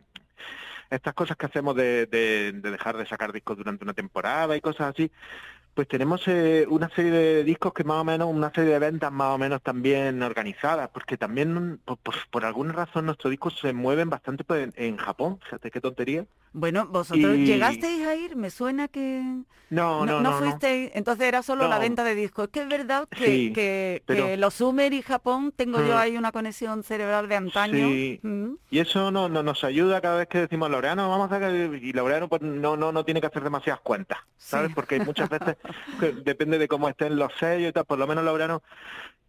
estas 0.91 1.13
cosas 1.13 1.37
que 1.37 1.45
hacemos 1.47 1.75
de, 1.75 2.05
de- 2.05 2.51
de 2.53 2.71
dejar 2.71 2.97
de 2.97 3.05
sacar 3.05 3.31
discos 3.33 3.57
durante 3.57 3.83
una 3.83 3.93
temporada 3.93 4.55
y 4.55 4.61
cosas 4.61 4.91
así, 4.93 5.11
pues 5.73 5.87
tenemos 5.87 6.21
eh, 6.27 6.65
una 6.69 6.89
serie 6.89 7.11
de 7.11 7.43
discos 7.43 7.73
que 7.73 7.83
más 7.83 7.97
o 7.97 8.03
menos, 8.03 8.27
una 8.29 8.51
serie 8.53 8.71
de 8.73 8.79
ventas 8.79 9.11
más 9.11 9.35
o 9.35 9.37
menos 9.37 9.61
también 9.61 10.21
organizadas, 10.23 10.89
porque 10.93 11.17
también 11.17 11.79
por, 11.85 11.97
por- 11.97 12.15
por 12.29 12.45
alguna 12.45 12.73
razón 12.73 13.05
nuestros 13.05 13.31
discos 13.31 13.57
se 13.59 13.71
mueven 13.73 14.09
bastante 14.09 14.43
pues, 14.43 14.63
en, 14.63 14.73
en 14.75 14.97
Japón, 14.97 15.39
fíjate 15.43 15.71
qué 15.71 15.79
tontería. 15.81 16.25
Bueno, 16.51 16.87
vosotros 16.87 17.37
Y- 17.37 17.45
llegasteis 17.45 18.05
a 18.07 18.15
ir, 18.15 18.35
me 18.35 18.49
suena 18.49 18.87
que 18.87 19.21
No, 19.69 20.03
no, 20.05 20.19
no, 20.19 20.31
no. 20.31 20.37
fuisteis, 20.39 20.89
entonces 20.95 21.27
era 21.27 21.43
solo 21.43 21.67
la 21.67 21.75
No. 21.75 21.81
venta 21.81 22.03
de 22.03 22.15
discos. 22.15 22.45
Es 22.45 22.51
que 22.51 22.61
es 22.63 22.67
verdad 22.67 23.07
que, 23.07 23.25
Sí, 23.25 23.53
que, 23.53 24.01
pero- 24.05 24.25
que 24.25 24.37
los 24.37 24.55
Sumer 24.55 24.91
y 24.93 25.03
Japón 25.03 25.53
tengo 25.55 25.77
yo 25.79 25.93
Mm. 25.93 25.97
ahí 25.97 26.17
una 26.17 26.31
conexión 26.31 26.81
cerebral 26.83 27.29
de 27.29 27.35
antaño. 27.35 27.87
Sí. 27.87 28.19
Mm. 28.23 28.53
Y 28.71 28.79
eso 28.79 29.11
no, 29.11 29.29
no- 29.29 29.43
nos 29.43 29.63
ayuda 29.63 30.01
cada 30.01 30.17
vez 30.17 30.27
que 30.27 30.39
decimos 30.39 30.71
Laureano, 30.71 31.07
vamos 31.07 31.31
a 31.31 31.39
y 31.51 31.93
Laureano 31.93 32.27
pues 32.27 32.41
no, 32.41 32.75
no, 32.75 32.91
no 32.91 33.05
tiene 33.05 33.21
que 33.21 33.27
hacer 33.27 33.43
demasiadas 33.43 33.81
cuentas, 33.81 34.17
¿sabes? 34.37 34.69
Sí. 34.69 34.73
Porque 34.73 34.99
muchas 34.99 35.29
veces 35.29 35.55
depende 36.23 36.57
de 36.57 36.67
cómo 36.67 36.89
estén 36.89 37.17
los 37.17 37.33
sellos 37.33 37.69
y 37.69 37.73
tal, 37.73 37.85
por 37.85 37.99
lo 37.99 38.07
menos 38.07 38.23
Laureano 38.23 38.61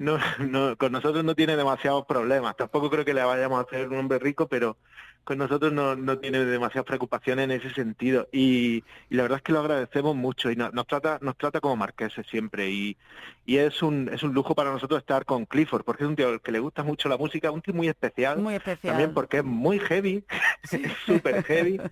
no, 0.01 0.18
no, 0.38 0.76
con 0.76 0.92
nosotros 0.92 1.22
no 1.22 1.34
tiene 1.34 1.57
demasiados 1.57 2.07
problemas. 2.07 2.57
Tampoco 2.57 2.88
creo 2.90 3.05
que 3.05 3.12
le 3.14 3.22
vayamos 3.22 3.59
a 3.59 3.62
hacer 3.62 3.86
un 3.88 3.98
hombre 3.98 4.18
rico, 4.18 4.48
pero 4.48 4.78
con 5.24 5.36
nosotros 5.36 5.72
no, 5.74 5.94
no 5.94 6.18
tiene 6.18 6.42
demasiadas 6.46 6.86
preocupaciones 6.86 7.44
en 7.44 7.51
ese 7.51 7.68
sentido. 7.74 8.26
Y, 8.32 8.82
y 9.11 9.14
la 9.14 9.24
verdad 9.24 9.36
es 9.36 9.42
que 9.42 9.53
lo 9.53 9.61
agradecemos 9.61 10.16
mucho 10.16 10.51
y 10.51 10.57
no- 10.57 10.70
nos 10.70 10.86
trata, 10.86 11.18
nos 11.20 11.36
trata 11.36 11.61
como 11.61 11.76
marqueses 11.76 12.26
siempre. 12.28 12.70
Y, 12.70 12.96
y 13.44 13.59
es 13.59 13.82
un, 13.82 14.09
es 14.11 14.22
un 14.22 14.32
lujo 14.32 14.55
para 14.55 14.70
nosotros 14.72 14.98
estar 15.01 15.26
con 15.26 15.44
Clifford, 15.44 15.84
porque 15.84 16.05
es 16.05 16.09
un 16.09 16.16
tío 16.16 16.30
al 16.30 16.40
que 16.40 16.51
le 16.51 16.61
gusta 16.61 16.82
mucho 16.82 17.11
la 17.11 17.18
música, 17.18 17.51
un 17.51 17.61
tío 17.61 17.74
muy 17.74 17.88
especial. 17.88 18.38
Muy 18.38 18.55
especial. 18.55 18.92
También 18.94 19.12
porque 19.12 19.36
es 19.38 19.44
muy 19.44 19.78
heavy, 19.80 20.24
es 20.72 20.80
súper 21.05 21.44
heavy. 21.44 21.78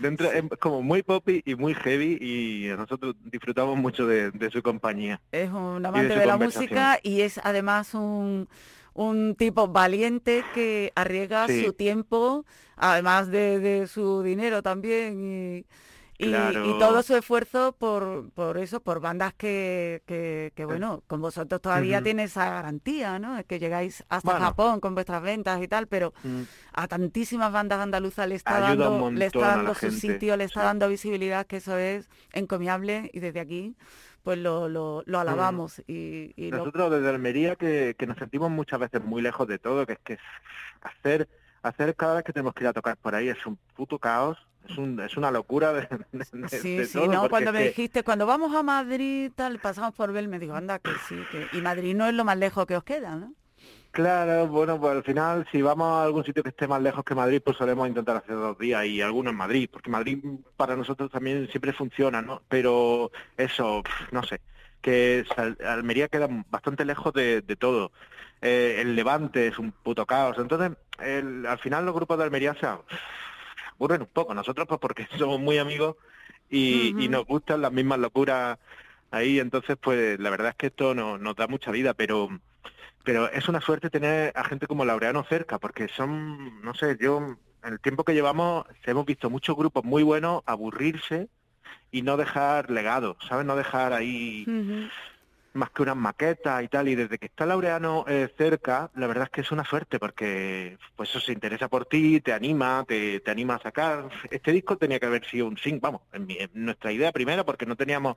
Dentro, 0.00 0.30
es 0.32 0.42
como 0.58 0.82
muy 0.82 1.02
poppy 1.04 1.42
y 1.44 1.54
muy 1.54 1.74
heavy 1.74 2.18
y 2.20 2.76
nosotros 2.76 3.14
disfrutamos 3.24 3.76
mucho 3.78 4.04
de, 4.04 4.32
de 4.32 4.50
su 4.50 4.62
compañía. 4.62 5.20
Es 5.30 5.48
un 5.48 5.86
amante 5.86 6.16
de, 6.16 6.26
la 6.26 6.36
música 6.36 6.98
y 7.04 7.20
es 7.20 7.29
además 7.42 7.94
un, 7.94 8.48
un 8.94 9.34
tipo 9.36 9.68
valiente 9.68 10.42
que 10.54 10.92
arriesga 10.94 11.46
Sí. 11.48 11.64
su 11.64 11.72
tiempo, 11.72 12.44
además 12.76 13.28
de, 13.28 13.58
de 13.60 13.86
su 13.86 14.22
dinero 14.22 14.62
también 14.62 15.20
y, 15.22 15.64
y- 16.22 16.78
todo 16.78 17.02
su 17.02 17.16
esfuerzo 17.16 17.74
por, 17.78 18.30
por 18.32 18.58
eso, 18.58 18.80
por 18.82 19.00
bandas 19.00 19.32
que, 19.32 20.02
que, 20.06 20.52
que, 20.54 20.66
bueno, 20.66 21.02
con 21.06 21.22
vosotros 21.22 21.62
todavía 21.62 21.96
Ujú. 21.98 22.04
tiene 22.04 22.24
esa 22.24 22.44
garantía, 22.50 23.18
¿no? 23.18 23.38
Es 23.38 23.46
que 23.46 23.58
llegáis 23.58 24.04
hasta 24.10 24.32
Bueno. 24.32 24.44
Japón 24.44 24.80
con 24.80 24.94
vuestras 24.94 25.22
ventas 25.22 25.62
y 25.62 25.68
tal, 25.68 25.86
pero 25.86 26.12
Mm. 26.22 26.42
a 26.74 26.88
tantísimas 26.88 27.50
bandas 27.52 27.80
andaluzas 27.80 28.28
le 28.28 28.34
está 28.34 28.66
Ayuda 28.68 28.90
dando, 28.90 29.10
le 29.12 29.24
está 29.26 29.40
dando 29.56 29.72
su 29.74 29.80
gente, 29.80 29.96
sitio, 29.98 30.36
le 30.36 30.44
está 30.44 30.60
sí. 30.60 30.64
dando 30.66 30.88
visibilidad, 30.88 31.46
que 31.46 31.56
eso 31.56 31.78
es 31.78 32.10
encomiable 32.34 33.10
y 33.14 33.20
desde 33.20 33.40
aquí 33.40 33.74
pues 34.22 34.38
lo, 34.38 34.68
lo, 34.68 35.02
lo 35.06 35.18
alabamos 35.18 35.80
y, 35.86 36.32
y 36.36 36.50
lo- 36.50 36.58
Nosotros 36.58 36.90
desde 36.92 37.08
Almería 37.08 37.56
que, 37.56 37.94
que 37.98 38.06
nos 38.06 38.18
sentimos 38.18 38.50
muchas 38.50 38.80
veces 38.80 39.02
muy 39.04 39.22
lejos 39.22 39.46
de 39.48 39.58
todo, 39.58 39.86
que 39.86 39.94
es 39.94 39.98
que 40.00 40.18
hacer 40.82 41.28
hacer 41.62 41.94
cada 41.94 42.14
vez 42.14 42.24
que 42.24 42.32
tenemos 42.32 42.54
que 42.54 42.64
ir 42.64 42.68
a 42.68 42.72
tocar 42.72 42.96
por 42.96 43.14
ahí 43.14 43.28
es 43.28 43.44
un 43.44 43.58
puto 43.76 43.98
caos, 43.98 44.38
es 44.66 44.78
un, 44.78 44.98
es 45.00 45.14
una 45.18 45.30
locura 45.30 45.74
de, 45.74 45.88
Sí, 46.48 46.76
de 46.76 46.86
sí, 46.86 46.98
todo, 46.98 47.12
no, 47.12 47.28
cuando 47.28 47.52
me 47.52 47.58
que- 47.58 47.64
dijiste, 47.68 48.02
cuando 48.02 48.24
vamos 48.24 48.54
a 48.54 48.62
Madrid, 48.62 49.30
tal, 49.34 49.58
pasamos 49.58 49.94
por 49.94 50.10
Bel, 50.12 50.28
me 50.28 50.38
digo, 50.38 50.54
anda, 50.54 50.78
que 50.78 50.90
sí, 51.06 51.16
que... 51.30 51.46
Y 51.56 51.60
Madrid 51.60 51.94
no 51.94 52.06
es 52.06 52.14
lo 52.14 52.24
más 52.24 52.38
lejos 52.38 52.64
que 52.64 52.76
os 52.78 52.84
queda, 52.84 53.14
¿no? 53.16 53.34
Claro, 53.92 54.46
bueno, 54.46 54.78
pues 54.80 54.92
al 54.92 55.02
final 55.02 55.48
si 55.50 55.62
vamos 55.62 55.86
a 55.88 56.04
algún 56.04 56.24
sitio 56.24 56.44
que 56.44 56.50
esté 56.50 56.68
más 56.68 56.80
lejos 56.80 57.02
que 57.04 57.14
Madrid, 57.16 57.42
pues 57.44 57.56
solemos 57.56 57.88
intentar 57.88 58.16
hacer 58.18 58.36
dos 58.36 58.56
días 58.56 58.84
y 58.86 59.02
algunos 59.02 59.32
en 59.32 59.36
Madrid, 59.38 59.68
porque 59.72 59.90
Madrid 59.90 60.22
para 60.56 60.76
nosotros 60.76 61.10
también 61.10 61.48
siempre 61.50 61.72
funciona, 61.72 62.22
¿no? 62.22 62.40
Pero 62.48 63.10
eso, 63.36 63.82
no 64.12 64.22
sé, 64.22 64.40
que 64.80 65.24
Almería 65.66 66.06
queda 66.08 66.28
bastante 66.50 66.84
lejos 66.84 67.12
de, 67.14 67.42
de 67.42 67.56
todo. 67.56 67.90
Eh, 68.40 68.76
el 68.80 68.94
Levante 68.94 69.48
es 69.48 69.58
un 69.58 69.72
puto 69.72 70.06
caos. 70.06 70.38
Entonces, 70.38 70.70
el- 71.00 71.44
al 71.46 71.58
final 71.58 71.84
los 71.84 71.94
grupos 71.94 72.16
de 72.18 72.24
Almería 72.24 72.54
se 72.54 72.66
ab- 72.66 72.84
aburren 73.74 74.02
un 74.02 74.08
poco. 74.08 74.34
Nosotros 74.34 74.66
pues 74.68 74.80
porque 74.80 75.06
somos 75.18 75.40
muy 75.40 75.58
amigos 75.58 75.96
y, 76.48 76.94
y 76.96 77.08
nos 77.08 77.24
gustan 77.26 77.62
las 77.62 77.72
mismas 77.72 77.98
locuras 77.98 78.58
ahí, 79.10 79.40
entonces 79.40 79.76
pues 79.80 80.18
la 80.20 80.30
verdad 80.30 80.50
es 80.50 80.56
que 80.56 80.66
esto 80.68 80.94
no, 80.94 81.18
nos 81.18 81.36
da 81.36 81.46
mucha 81.48 81.70
vida, 81.72 81.94
pero 81.94 82.28
pero 83.04 83.30
es 83.30 83.48
una 83.48 83.60
suerte 83.60 83.90
tener 83.90 84.32
a 84.36 84.44
gente 84.44 84.66
como 84.66 84.84
Laureano 84.84 85.24
cerca, 85.24 85.58
porque 85.58 85.88
son, 85.88 86.60
no 86.62 86.74
sé, 86.74 86.96
yo 87.00 87.18
en 87.62 87.72
el 87.72 87.80
tiempo 87.80 88.04
que 88.04 88.14
llevamos 88.14 88.64
hemos 88.84 89.06
visto 89.06 89.30
muchos 89.30 89.56
grupos 89.56 89.84
muy 89.84 90.02
buenos 90.02 90.42
aburrirse 90.46 91.28
y 91.90 92.02
no 92.02 92.16
dejar 92.16 92.70
legado, 92.70 93.16
¿sabes? 93.28 93.46
No 93.46 93.56
dejar 93.56 93.92
ahí 93.92 94.44
más 95.52 95.70
que 95.70 95.82
unas 95.82 95.96
maquetas 95.96 96.62
y 96.62 96.68
tal, 96.68 96.88
y 96.88 96.94
desde 96.94 97.18
que 97.18 97.26
está 97.26 97.44
Laureano 97.44 98.04
eh, 98.06 98.32
cerca, 98.38 98.90
la 98.94 99.08
verdad 99.08 99.24
es 99.24 99.30
que 99.30 99.40
es 99.40 99.50
una 99.50 99.64
suerte, 99.64 99.98
porque 99.98 100.78
pues 100.94 101.10
eso 101.10 101.18
se 101.20 101.32
interesa 101.32 101.68
por 101.68 101.86
ti, 101.86 102.20
te 102.20 102.32
anima, 102.32 102.84
te, 102.86 103.18
te 103.20 103.30
anima 103.32 103.56
a 103.56 103.62
sacar. 103.62 104.08
Este 104.30 104.52
disco 104.52 104.76
tenía 104.78 105.00
que 105.00 105.06
haber 105.06 105.24
sido 105.26 105.46
un 105.48 105.56
sing, 105.58 105.80
vamos, 105.80 106.02
en, 106.12 106.26
mi- 106.26 106.38
en 106.38 106.50
nuestra 106.54 106.92
idea 106.92 107.10
primero, 107.10 107.44
porque 107.44 107.66
no 107.66 107.74
teníamos 107.76 108.16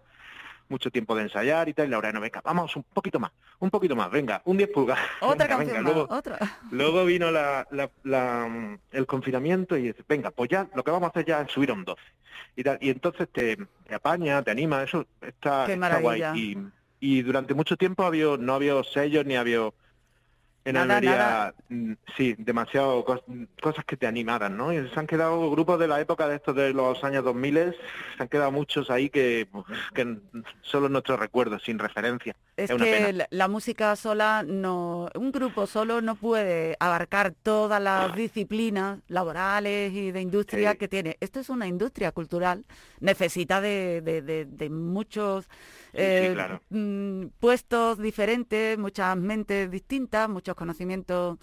mucho 0.69 0.89
tiempo 0.91 1.15
de 1.15 1.23
ensayar 1.23 1.69
y 1.69 1.73
tal, 1.73 1.87
y 1.87 1.89
Laureano, 1.89 2.19
venga, 2.21 2.41
vamos 2.43 2.75
un 2.75 2.83
poquito 2.83 3.19
más, 3.19 3.31
un 3.59 3.69
poquito 3.69 3.95
más, 3.95 4.09
venga, 4.11 4.41
un 4.45 4.57
10 4.57 4.69
pulgadas. 4.69 5.03
Otra 5.21 5.47
venga, 5.47 5.57
canción 5.57 5.67
venga, 5.77 5.81
más, 5.81 5.93
luego, 5.93 6.13
otra. 6.15 6.39
Luego 6.71 7.05
vino 7.05 7.31
la, 7.31 7.67
la- 7.71 7.91
la, 8.03 8.47
mm, 8.47 8.79
el 8.91 9.05
confinamiento 9.05 9.77
y 9.77 9.83
dice, 9.83 10.03
venga, 10.07 10.31
pues 10.31 10.49
ya 10.49 10.67
lo 10.75 10.83
que 10.83 10.91
vamos 10.91 11.07
a 11.07 11.09
hacer 11.11 11.25
ya 11.25 11.41
es 11.41 11.51
subir 11.51 11.69
a 11.69 11.73
un 11.73 11.83
12. 11.85 12.01
Y, 12.55 12.63
tal, 12.63 12.77
y 12.81 12.89
entonces 12.89 13.27
te, 13.31 13.57
te 13.87 13.95
apaña, 13.95 14.41
te 14.43 14.51
anima, 14.51 14.83
eso 14.83 15.05
está, 15.21 15.65
Qué 15.65 15.73
está 15.73 15.99
guay. 15.99 16.21
Y, 16.35 16.57
y 16.99 17.21
durante 17.21 17.53
mucho 17.53 17.77
tiempo 17.77 18.03
había, 18.03 18.37
no 18.37 18.53
había 18.55 18.81
sellos 18.83 19.25
ni 19.25 19.35
había 19.35 19.69
en 20.65 20.75
Nada, 20.75 20.95
Almería, 20.97 21.17
nada. 21.17 21.53
mm, 21.69 21.93
sí, 22.15 22.35
demasiado 22.37 23.03
cos- 23.03 23.23
cosas 23.61 23.83
que 23.85 23.97
te 23.97 24.07
animaran, 24.07 24.55
¿no? 24.55 24.71
Y 24.71 24.87
se 24.89 24.99
han 24.99 25.07
quedado 25.07 25.51
grupos 25.51 25.77
de 25.79 25.87
la 25.87 25.99
época 25.99 26.27
de 26.27 26.35
estos 26.37 26.55
de 26.55 26.73
los 26.73 27.03
años 27.03 27.23
2000, 27.25 27.75
se 28.17 28.23
han 28.23 28.29
quedado 28.29 28.51
muchos 28.51 28.89
ahí 28.89 29.09
que, 29.09 29.47
que 29.93 30.17
solo 30.61 30.87
nuestros 30.89 31.19
recuerdos, 31.19 31.63
sin 31.63 31.79
referencia. 31.79 32.35
Es 32.55 32.69
Es 32.69 32.77
que 32.81 33.13
la, 33.13 33.27
la 33.29 33.47
música 33.47 33.95
sola 33.95 34.43
no, 34.47 35.09
un 35.15 35.31
grupo 35.31 35.67
solo 35.67 36.01
no 36.01 36.15
puede 36.15 36.77
abarcar 36.79 37.33
todas 37.43 37.81
las 37.81 38.15
disciplinas 38.15 38.99
laborales 39.07 39.91
y 39.91 40.11
de 40.11 40.21
industria 40.21 40.71
Sí. 40.73 40.77
que 40.77 40.87
tiene. 40.87 41.17
Esto 41.19 41.39
es 41.39 41.49
una 41.49 41.67
industria 41.67 42.11
cultural, 42.11 42.63
necesita 42.99 43.59
de, 43.59 44.01
de- 44.01 44.21
de- 44.21 44.45
de 44.45 44.69
muchos 44.69 45.45
sí, 45.45 45.49
eh, 45.95 46.31
claro. 46.33 46.61
mm, 46.69 47.25
puestos 47.39 47.97
diferentes, 47.97 48.77
muchas 48.77 49.17
mentes 49.17 49.69
distintas, 49.71 50.29
muchos 50.29 50.52
conocimientos, 50.55 51.37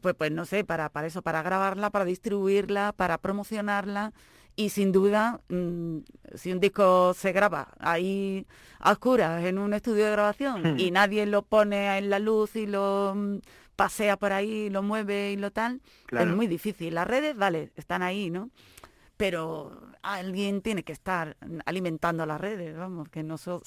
pues, 0.00 0.14
pues 0.14 0.30
no 0.32 0.44
sé, 0.44 0.64
para, 0.64 0.88
para 0.88 1.06
eso, 1.06 1.22
para 1.22 1.42
grabarla, 1.42 1.90
para 1.90 2.04
distribuirla, 2.04 2.92
para 2.96 3.18
promocionarla. 3.18 4.12
Y 4.56 4.68
sin 4.70 4.92
duda, 4.92 5.40
mm, 5.48 5.98
si 6.34 6.52
un 6.52 6.60
disco 6.60 7.12
se 7.14 7.32
graba 7.32 7.74
ahí 7.80 8.46
a 8.78 8.92
oscuras 8.92 9.44
en 9.44 9.58
un 9.58 9.74
estudio 9.74 10.04
de 10.04 10.12
grabación 10.12 10.62
Hmm. 10.74 10.78
y 10.78 10.90
nadie 10.92 11.26
lo 11.26 11.42
pone 11.42 11.98
en 11.98 12.08
la 12.08 12.20
luz 12.20 12.54
y 12.54 12.66
lo 12.66 13.14
mm, 13.16 13.38
pasea 13.74 14.16
por 14.16 14.32
ahí, 14.32 14.70
lo 14.70 14.82
mueve 14.84 15.32
y 15.32 15.36
lo 15.36 15.50
tal, 15.50 15.80
Claro. 16.06 16.30
es 16.30 16.36
muy 16.36 16.46
difícil. 16.46 16.94
Las 16.94 17.08
redes, 17.08 17.36
vale, 17.36 17.72
están 17.74 18.02
ahí, 18.02 18.30
¿no? 18.30 18.50
Pero 19.16 19.80
alguien 20.02 20.60
tiene 20.60 20.82
que 20.82 20.92
estar 20.92 21.36
alimentando 21.66 22.26
las 22.26 22.40
redes, 22.40 22.76
vamos, 22.76 23.08
que 23.08 23.22
no 23.22 23.38
so- 23.38 23.62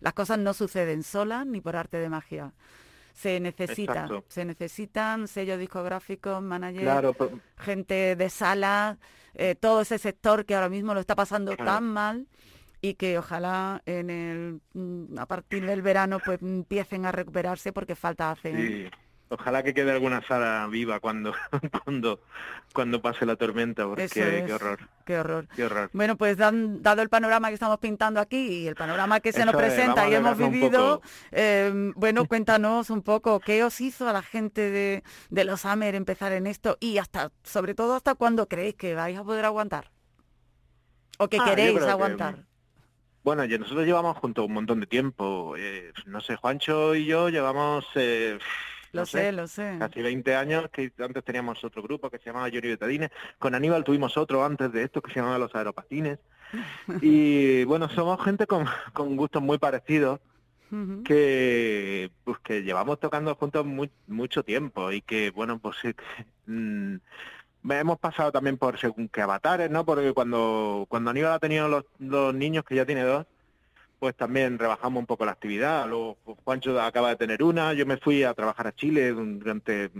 las 0.00 0.12
cosas 0.14 0.38
no 0.38 0.52
suceden 0.54 1.02
solas 1.02 1.46
ni 1.46 1.60
por 1.60 1.76
arte 1.76 1.98
de 1.98 2.08
magia. 2.10 2.52
Se 3.20 3.38
necesitan, 3.38 4.04
Exacto. 4.06 4.24
se 4.28 4.44
necesitan 4.46 5.28
sellos 5.28 5.58
discográficos, 5.58 6.42
managers, 6.42 6.84
Claro, 6.84 7.12
pero- 7.12 7.38
gente 7.58 8.16
de 8.16 8.30
sala, 8.30 8.96
eh, 9.34 9.54
todo 9.56 9.82
ese 9.82 9.98
sector 9.98 10.46
que 10.46 10.54
ahora 10.54 10.70
mismo 10.70 10.94
lo 10.94 11.00
está 11.00 11.14
pasando 11.14 11.54
Claro. 11.54 11.70
tan 11.70 11.84
mal 11.84 12.26
y 12.80 12.94
que 12.94 13.18
ojalá 13.18 13.82
en 13.84 14.08
el 14.08 14.60
mm, 14.72 15.18
a 15.18 15.26
partir 15.26 15.66
del 15.66 15.82
verano 15.82 16.18
pues 16.24 16.40
empiecen 16.40 17.04
a 17.04 17.12
recuperarse 17.12 17.74
porque 17.74 17.94
falta 17.94 18.30
hace. 18.30 18.56
Sí, 18.56 18.90
ojalá 19.30 19.62
que 19.62 19.72
quede 19.72 19.90
alguna 19.92 20.20
sala 20.26 20.66
viva 20.70 21.00
cuando 21.00 21.32
cuando 21.84 22.20
cuando 22.74 23.00
pase 23.00 23.24
la 23.26 23.36
tormenta, 23.36 23.84
porque 23.86 24.04
es. 24.04 24.12
qué 24.12 24.52
horror, 24.52 24.78
Qué 25.06 25.18
horror. 25.18 25.48
qué 25.56 25.64
horror. 25.64 25.90
Bueno, 25.92 26.16
pues 26.16 26.36
dan- 26.36 26.82
dado 26.82 27.02
el 27.02 27.08
panorama 27.08 27.48
que 27.48 27.54
estamos 27.54 27.78
pintando 27.78 28.20
aquí 28.20 28.36
y 28.62 28.66
el 28.68 28.76
panorama 28.76 29.20
que 29.20 29.32
se 29.32 29.44
nos 29.44 29.54
es, 29.54 29.60
presenta 29.60 30.08
y 30.08 30.14
hemos 30.14 30.36
vivido, 30.38 31.00
eh, 31.32 31.72
bueno, 31.96 32.26
cuéntanos 32.26 32.90
un 32.90 33.02
poco 33.02 33.40
qué 33.40 33.64
os 33.64 33.80
hizo 33.80 34.08
a 34.08 34.12
la 34.12 34.22
gente 34.22 34.70
de, 34.70 35.02
de 35.30 35.44
los 35.44 35.64
Amer 35.64 35.94
empezar 35.94 36.32
en 36.32 36.46
esto 36.46 36.76
y 36.78 36.98
hasta, 36.98 37.32
sobre 37.42 37.74
todo, 37.74 37.94
hasta 37.96 38.14
cuándo 38.14 38.46
creéis 38.46 38.74
que 38.76 38.94
vais 38.94 39.18
a 39.18 39.24
poder 39.24 39.44
aguantar. 39.46 39.90
¿O 41.18 41.28
que 41.28 41.38
Ah, 41.40 41.44
queréis 41.44 41.72
creo 41.74 41.86
que, 41.86 41.90
aguantar? 41.92 42.44
Bueno, 43.22 43.44
ya 43.44 43.58
nosotros 43.58 43.84
llevamos 43.84 44.16
juntos 44.16 44.46
un 44.46 44.54
montón 44.54 44.80
de 44.80 44.86
tiempo. 44.86 45.54
eh, 45.58 45.92
no 46.06 46.20
sé, 46.20 46.36
Juancho 46.36 46.94
y 46.94 47.04
yo 47.04 47.28
llevamos, 47.28 47.84
eh, 47.96 48.38
Lo 48.92 49.02
no 49.02 49.06
sé, 49.06 49.30
lo 49.32 49.46
sé. 49.46 49.76
casi 49.78 50.02
20 50.02 50.34
años, 50.34 50.68
que 50.70 50.92
antes 50.98 51.22
teníamos 51.24 51.62
otro 51.64 51.82
grupo 51.82 52.10
que 52.10 52.18
se 52.18 52.26
llamaba 52.26 52.48
Yuri 52.48 52.70
Betadines. 52.70 53.10
Con 53.38 53.54
Aníbal 53.54 53.84
tuvimos 53.84 54.16
otro 54.16 54.44
antes 54.44 54.72
de 54.72 54.82
esto 54.82 55.00
que 55.00 55.12
se 55.12 55.20
llamaba 55.20 55.38
Los 55.38 55.54
Aeropatines. 55.54 56.18
Y 57.02 57.64
bueno, 57.64 57.88
somos 57.88 58.22
gente 58.24 58.46
con, 58.46 58.66
con 58.92 59.16
gustos 59.16 59.40
muy 59.42 59.58
parecidos 59.58 60.18
que 61.04 62.10
pues 62.24 62.38
que 62.40 62.62
llevamos 62.62 63.00
tocando 63.00 63.34
juntos 63.34 63.66
mu- 63.66 63.88
mucho 64.06 64.44
tiempo 64.44 64.92
y 64.92 65.00
que 65.02 65.30
bueno 65.30 65.58
pues 65.58 65.76
que, 65.82 65.94
mm, 66.46 66.96
hemos 67.70 67.98
pasado 67.98 68.30
también 68.30 68.56
por 68.56 68.78
según 68.78 69.08
qué 69.08 69.20
avatares 69.22 69.68
no 69.70 69.84
porque 69.84 70.12
cuando 70.12 70.86
cuando 70.88 71.10
Aníbal 71.10 71.32
ha 71.32 71.38
tenido 71.40 71.66
los, 71.68 71.84
los 71.98 72.32
niños 72.34 72.64
que 72.64 72.76
ya 72.76 72.86
tiene 72.86 73.02
dos 73.02 73.26
pues 74.00 74.16
también 74.16 74.58
rebajamos 74.58 74.98
un 74.98 75.06
poco 75.06 75.24
la 75.24 75.32
actividad 75.32 75.86
luego 75.86 76.18
Juancho 76.42 76.80
acaba 76.80 77.10
de 77.10 77.16
tener 77.16 77.42
una 77.44 77.72
yo 77.74 77.86
me 77.86 77.98
fui 77.98 78.24
a 78.24 78.34
trabajar 78.34 78.66
a 78.66 78.74
Chile 78.74 79.10
durante 79.12 79.90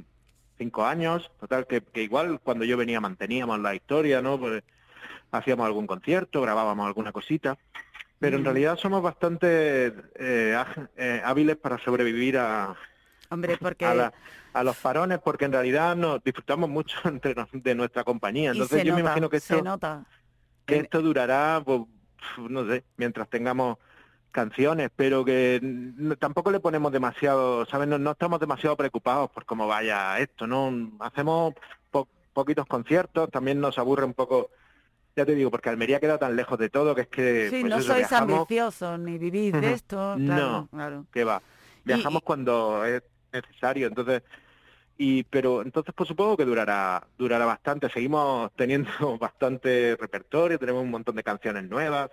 cinco 0.59 0.85
años 0.85 1.31
total 1.39 1.67
que, 1.69 1.83
que 1.83 2.03
igual 2.03 2.41
cuando 2.41 2.65
yo 2.65 2.77
venía 2.77 3.01
manteníamos 3.01 3.61
la 3.61 3.75
historia 3.75 4.21
no 4.23 4.41
pues 4.41 4.63
hacíamos 5.31 5.67
algún 5.67 5.87
concierto 5.87 6.41
grabábamos 6.41 6.87
alguna 6.87 7.13
cosita 7.13 7.57
pero 8.19 8.37
en 8.37 8.43
Mm. 8.43 8.47
realidad 8.47 8.77
somos 8.79 9.03
bastante 9.03 9.87
eh, 10.15 10.57
eh, 10.97 11.23
hábiles 11.25 11.57
para 11.57 11.79
sobrevivir 11.79 12.37
a, 12.39 12.75
Hombre, 13.31 13.57
porque... 13.59 13.85
a, 13.87 13.95
la- 13.95 14.13
a 14.53 14.65
los 14.65 14.77
parones, 14.79 15.21
porque 15.21 15.45
en 15.45 15.53
realidad 15.53 15.95
nos 15.95 16.23
disfrutamos 16.25 16.69
mucho 16.69 16.99
entre 17.09 17.35
nos- 17.35 17.49
de 17.53 17.75
nuestra 17.75 18.03
compañía. 18.05 18.51
Entonces 18.51 18.83
yo 18.85 18.93
me 18.95 19.01
imagino 19.01 19.31
que 19.31 19.39
se 19.41 19.55
esto, 19.55 19.65
nota. 19.65 20.05
que 20.67 20.77
esto 20.79 21.01
durará, 21.01 21.63
pues, 21.65 21.83
no 22.51 22.67
sé, 22.69 22.85
mientras 22.97 23.31
tengamos 23.31 23.79
canciones, 24.31 24.91
pero 24.95 25.25
que 25.25 25.61
tampoco 26.19 26.51
le 26.51 26.61
ponemos 26.61 26.93
demasiado, 26.93 27.67
¿sabes? 27.67 27.89
No, 27.89 27.99
no 27.99 28.13
estamos 28.13 28.41
demasiado 28.41 28.77
preocupados 28.77 29.31
por 29.31 29.45
cómo 29.45 29.67
vaya 29.67 30.19
esto, 30.19 30.47
¿no? 30.47 30.73
Hacemos 31.01 31.55
po- 31.91 32.09
poquitos 32.33 32.67
conciertos, 32.67 33.31
también 33.31 33.61
nos 33.61 33.79
aburre 33.79 34.05
un 34.05 34.15
poco, 34.15 34.51
ya 35.17 35.25
te 35.27 35.35
digo, 35.35 35.51
porque 35.51 35.69
Almería 35.69 36.01
queda 36.01 36.19
tan 36.19 36.37
lejos 36.37 36.59
de 36.59 36.69
todo 36.71 36.95
que 36.95 37.03
es 37.03 37.09
que... 37.09 37.49
Sí, 37.51 37.61
pues 37.61 37.71
no 37.71 37.79
eso, 37.79 37.87
sois 37.93 37.99
viajamos- 38.09 38.39
ambiciosos 38.39 38.99
ni 39.01 39.19
vivís 39.19 39.53
de 39.53 39.73
esto. 39.73 40.15
Claro, 40.17 40.51
No. 40.51 40.69
claro. 40.71 41.07
que 41.13 41.25
va. 41.25 41.43
Viajamos 41.85 42.23
y- 42.23 42.25
cuando 42.25 42.85
es 42.85 43.03
necesario, 43.33 43.87
entonces 43.89 44.23
y 45.03 45.23
pero 45.25 45.63
entonces 45.63 45.95
pues 45.97 46.09
supongo 46.09 46.37
que 46.37 46.45
durará 46.45 47.03
durará 47.17 47.47
bastante. 47.47 47.89
Seguimos 47.89 48.51
teniendo 48.55 48.91
bastante 49.19 49.97
repertorio, 49.99 50.59
tenemos 50.59 50.83
un 50.83 50.91
montón 50.91 51.17
de 51.17 51.23
canciones 51.23 51.65
nuevas, 51.71 52.11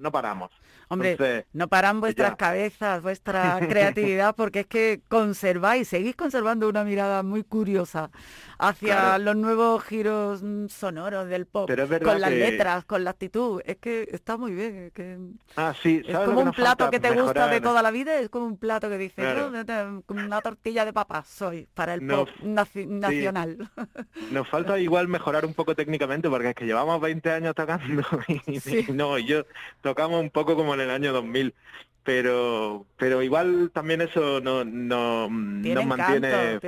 no 0.00 0.10
paramos. 0.10 0.50
Hombre, 0.88 1.12
Entonces, 1.12 1.44
no 1.52 1.68
paran 1.68 2.00
vuestras 2.00 2.30
ya. 2.30 2.36
cabezas, 2.36 3.02
vuestra 3.02 3.60
creatividad, 3.68 4.34
porque 4.34 4.60
es 4.60 4.66
que 4.66 5.02
conserváis, 5.08 5.86
seguís 5.86 6.16
conservando 6.16 6.68
una 6.68 6.82
mirada 6.82 7.22
muy 7.22 7.44
curiosa 7.44 8.10
hacia 8.58 8.96
Claro. 8.96 9.22
los 9.24 9.36
nuevos 9.36 9.84
giros 9.84 10.42
mm, 10.42 10.66
sonoros 10.68 11.28
del 11.28 11.46
pop, 11.46 11.68
Pero 11.68 11.84
es 11.84 12.00
con 12.02 12.20
las 12.20 12.30
que- 12.30 12.36
letras, 12.38 12.84
con 12.86 13.04
la 13.04 13.10
actitud. 13.10 13.60
Es 13.66 13.76
que 13.76 14.08
está 14.10 14.36
muy 14.36 14.52
bien. 14.52 14.76
es 14.86 14.92
que 14.92 15.18
ah, 15.56 15.74
sí, 15.80 16.02
es 16.04 16.10
¿sabes 16.12 16.28
lo 16.28 16.34
como 16.34 16.46
un 16.48 16.52
plato 16.56 16.90
que 16.90 16.98
te 16.98 17.10
gusta 17.12 17.46
de 17.48 17.60
toda 17.60 17.82
la 17.82 17.90
vida, 17.90 18.18
es 18.18 18.28
como 18.30 18.46
un 18.46 18.56
plato 18.58 18.88
que 18.88 18.98
dices, 18.98 19.14
Claro. 19.24 19.52
"Yo, 19.52 19.64
te- 19.64 20.02
como 20.06 20.24
una 20.24 20.40
tortilla 20.40 20.84
de 20.84 20.92
papas 20.92 21.28
soy 21.28 21.68
para 21.74 21.94
el 21.94 22.04
No, 22.06 22.24
pop 22.24 22.29
naci- 22.42 22.86
nacional. 22.86 23.56
Nos 24.32 24.48
falta 24.48 24.78
igual 24.78 25.08
mejorar 25.08 25.44
un 25.44 25.54
poco 25.54 25.74
técnicamente 25.74 26.28
porque 26.28 26.50
es 26.50 26.54
que 26.54 26.66
llevamos 26.66 27.00
20 27.00 27.30
años 27.32 27.54
tocando 27.54 28.02
y, 28.46 28.60
Sí. 28.60 28.84
y 28.88 28.92
no, 28.92 29.18
y 29.18 29.26
yo 29.26 29.44
tocamos 29.80 30.20
un 30.20 30.30
poco 30.30 30.54
como 30.56 30.74
en 30.74 30.80
el 30.80 30.90
año 30.90 31.12
2000, 31.12 31.54
pero 32.02 32.86
pero 32.96 33.22
igual 33.22 33.70
también 33.72 34.00
eso 34.00 34.40
no, 34.40 34.64
no, 34.64 35.26
Tiene 35.62 35.74
nos 35.74 35.86
mantiene. 35.86 36.58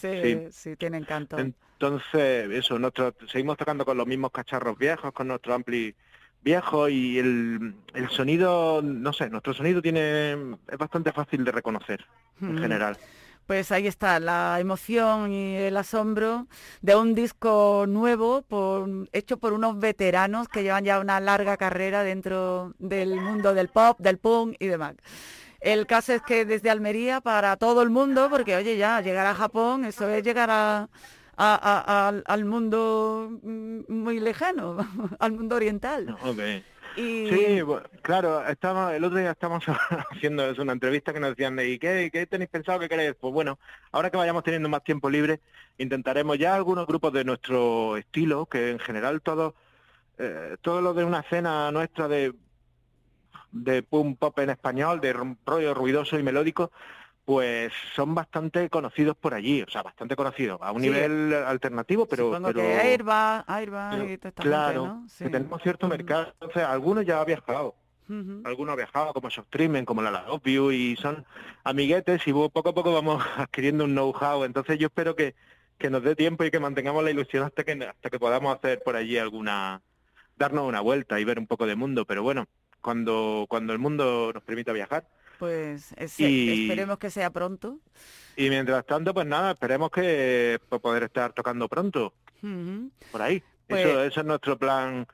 Sí, 0.00 0.08
sí. 0.22 0.38
sí, 0.50 0.76
tiene 0.76 0.98
encanto. 0.98 1.38
Entonces, 1.38 2.50
eso, 2.50 2.78
nosotros 2.78 3.14
seguimos 3.30 3.56
tocando 3.58 3.84
con 3.84 3.96
los 3.98 4.06
mismos 4.06 4.30
cacharros 4.30 4.78
viejos, 4.78 5.12
con 5.12 5.28
nuestro 5.28 5.52
ampli 5.54 5.94
viejo 6.42 6.88
y 6.88 7.18
el, 7.18 7.74
el 7.92 8.08
sonido, 8.08 8.80
no 8.82 9.12
sé, 9.12 9.28
nuestro 9.28 9.52
sonido 9.52 9.82
tiene 9.82 10.32
es 10.70 10.78
bastante 10.78 11.12
fácil 11.12 11.44
de 11.44 11.52
reconocer 11.52 12.04
en 12.40 12.54
Mm. 12.54 12.58
general. 12.60 12.96
Pues 13.46 13.70
ahí 13.70 13.86
está, 13.86 14.18
la 14.18 14.58
emoción 14.58 15.32
y 15.32 15.54
el 15.54 15.76
asombro 15.76 16.48
de 16.82 16.96
un 16.96 17.14
disco 17.14 17.84
nuevo 17.86 18.44
hecho 19.12 19.36
por 19.38 19.52
unos 19.52 19.78
veteranos 19.78 20.48
que 20.48 20.64
llevan 20.64 20.84
ya 20.84 20.98
una 20.98 21.20
larga 21.20 21.56
carrera 21.56 22.02
dentro 22.02 22.74
del 22.80 23.14
mundo 23.20 23.54
del 23.54 23.68
pop, 23.68 24.00
del 24.00 24.18
punk 24.18 24.56
y 24.58 24.66
demás. 24.66 24.96
El 25.60 25.86
caso 25.86 26.12
es 26.12 26.22
que 26.22 26.44
desde 26.44 26.70
Almería 26.70 27.20
para 27.20 27.56
todo 27.56 27.82
el 27.82 27.90
mundo, 27.90 28.28
porque 28.30 28.56
oye 28.56 28.76
ya, 28.76 29.00
llegar 29.00 29.26
a 29.26 29.34
Japón, 29.34 29.84
eso 29.84 30.08
es 30.08 30.24
llegar 30.24 30.50
al, 31.36 32.44
mundo 32.44 33.30
mm, 33.42 33.80
muy 33.88 34.18
lejano, 34.18 34.76
al 35.20 35.32
mundo 35.32 35.54
oriental. 35.54 36.16
Y 36.96 37.28
Sí, 37.28 37.60
claro, 38.00 38.46
estamos, 38.48 38.92
el 38.92 39.04
otro 39.04 39.18
día 39.18 39.32
estamos 39.32 39.62
haciendo 40.10 40.48
eso, 40.48 40.62
una 40.62 40.72
entrevista 40.72 41.12
que 41.12 41.20
nos 41.20 41.30
decían, 41.30 41.58
¿y 41.60 41.78
qué, 41.78 42.10
qué 42.10 42.26
tenéis 42.26 42.48
pensado 42.48 42.80
que 42.80 42.88
queréis? 42.88 43.14
Pues 43.20 43.34
bueno, 43.34 43.58
ahora 43.92 44.10
que 44.10 44.16
vayamos 44.16 44.42
teniendo 44.44 44.70
más 44.70 44.82
tiempo 44.82 45.10
libre, 45.10 45.40
intentaremos 45.76 46.38
ya 46.38 46.54
algunos 46.54 46.86
grupos 46.86 47.12
de 47.12 47.24
nuestro 47.24 47.98
estilo, 47.98 48.46
que 48.46 48.70
en 48.70 48.78
general 48.78 49.20
todo, 49.20 49.54
eh, 50.18 50.56
todo 50.62 50.80
lo 50.80 50.94
de 50.94 51.04
una 51.04 51.20
escena 51.20 51.70
nuestra 51.70 52.08
de, 52.08 52.32
de 53.52 53.82
punk 53.82 54.18
pop 54.18 54.38
en 54.38 54.50
español, 54.50 55.00
de 55.00 55.12
rollo 55.12 55.74
ruidoso 55.74 56.18
y 56.18 56.22
melódico, 56.22 56.72
pues 57.26 57.72
son 57.96 58.14
bastante 58.14 58.70
conocidos 58.70 59.16
por 59.16 59.34
allí, 59.34 59.60
o 59.60 59.68
sea, 59.68 59.82
bastante 59.82 60.14
conocidos, 60.14 60.60
a 60.62 60.70
un 60.70 60.80
Sí. 60.80 60.88
nivel 60.88 61.34
alternativo, 61.34 62.06
pero... 62.06 62.26
supongo 62.26 62.46
pero... 62.46 62.60
que 62.60 62.74
Airbag, 62.78 63.44
Airbag 63.48 63.90
pero, 63.90 64.12
y 64.12 64.16
toda 64.16 64.28
esta 64.28 64.42
claro, 64.44 64.82
gente, 64.84 64.96
¿no? 65.00 65.08
Sí. 65.08 65.24
que 65.24 65.30
tenemos 65.30 65.62
cierto 65.62 65.88
mercado. 65.88 66.28
Entonces, 66.34 66.62
algunos 66.62 67.04
ya 67.04 67.18
han 67.20 67.26
viajado, 67.26 67.74
Ujú. 68.08 68.42
algunos 68.44 68.72
han 68.74 68.76
viajado 68.76 69.12
como 69.12 69.26
Streaming, 69.26 69.82
como 69.82 70.02
la 70.02 70.24
You, 70.44 70.70
y 70.70 70.94
son 70.94 71.26
amiguetes 71.64 72.22
y 72.28 72.32
poco 72.32 72.68
a 72.68 72.74
poco 72.74 72.92
vamos 72.92 73.20
adquiriendo 73.36 73.82
un 73.84 73.90
know-how. 73.94 74.44
Entonces 74.44 74.78
yo 74.78 74.86
espero 74.86 75.16
que, 75.16 75.34
que 75.78 75.90
nos 75.90 76.04
dé 76.04 76.14
tiempo 76.14 76.44
y 76.44 76.52
que 76.52 76.60
mantengamos 76.60 77.02
la 77.02 77.10
ilusión 77.10 77.42
hasta 77.42 77.64
que, 77.64 77.72
hasta 77.72 78.08
que 78.08 78.20
podamos 78.20 78.56
hacer 78.56 78.82
por 78.84 78.94
allí 78.94 79.18
alguna, 79.18 79.82
darnos 80.36 80.68
una 80.68 80.80
vuelta 80.80 81.18
y 81.18 81.24
ver 81.24 81.40
un 81.40 81.48
poco 81.48 81.66
de 81.66 81.74
mundo. 81.74 82.04
Pero 82.04 82.22
bueno, 82.22 82.46
cuando, 82.80 83.46
cuando 83.48 83.72
el 83.72 83.80
mundo 83.80 84.30
nos 84.32 84.44
permita 84.44 84.72
viajar. 84.72 85.08
Pues 85.38 85.92
es- 85.96 86.18
Y- 86.20 86.62
esperemos 86.62 86.98
que 86.98 87.10
sea 87.10 87.30
pronto. 87.30 87.78
Y 88.36 88.48
mientras 88.50 88.84
tanto, 88.86 89.14
pues 89.14 89.26
nada, 89.26 89.52
esperemos 89.52 89.90
que 89.90 90.58
pues, 90.68 90.80
poder 90.80 91.04
estar 91.04 91.32
tocando 91.32 91.68
pronto 91.68 92.12
por 93.10 93.22
ahí. 93.22 93.42
Pues- 93.68 93.84
Eso, 93.86 94.02
eso 94.04 94.20
es 94.20 94.26
nuestro 94.26 94.56
plan, 94.56 95.06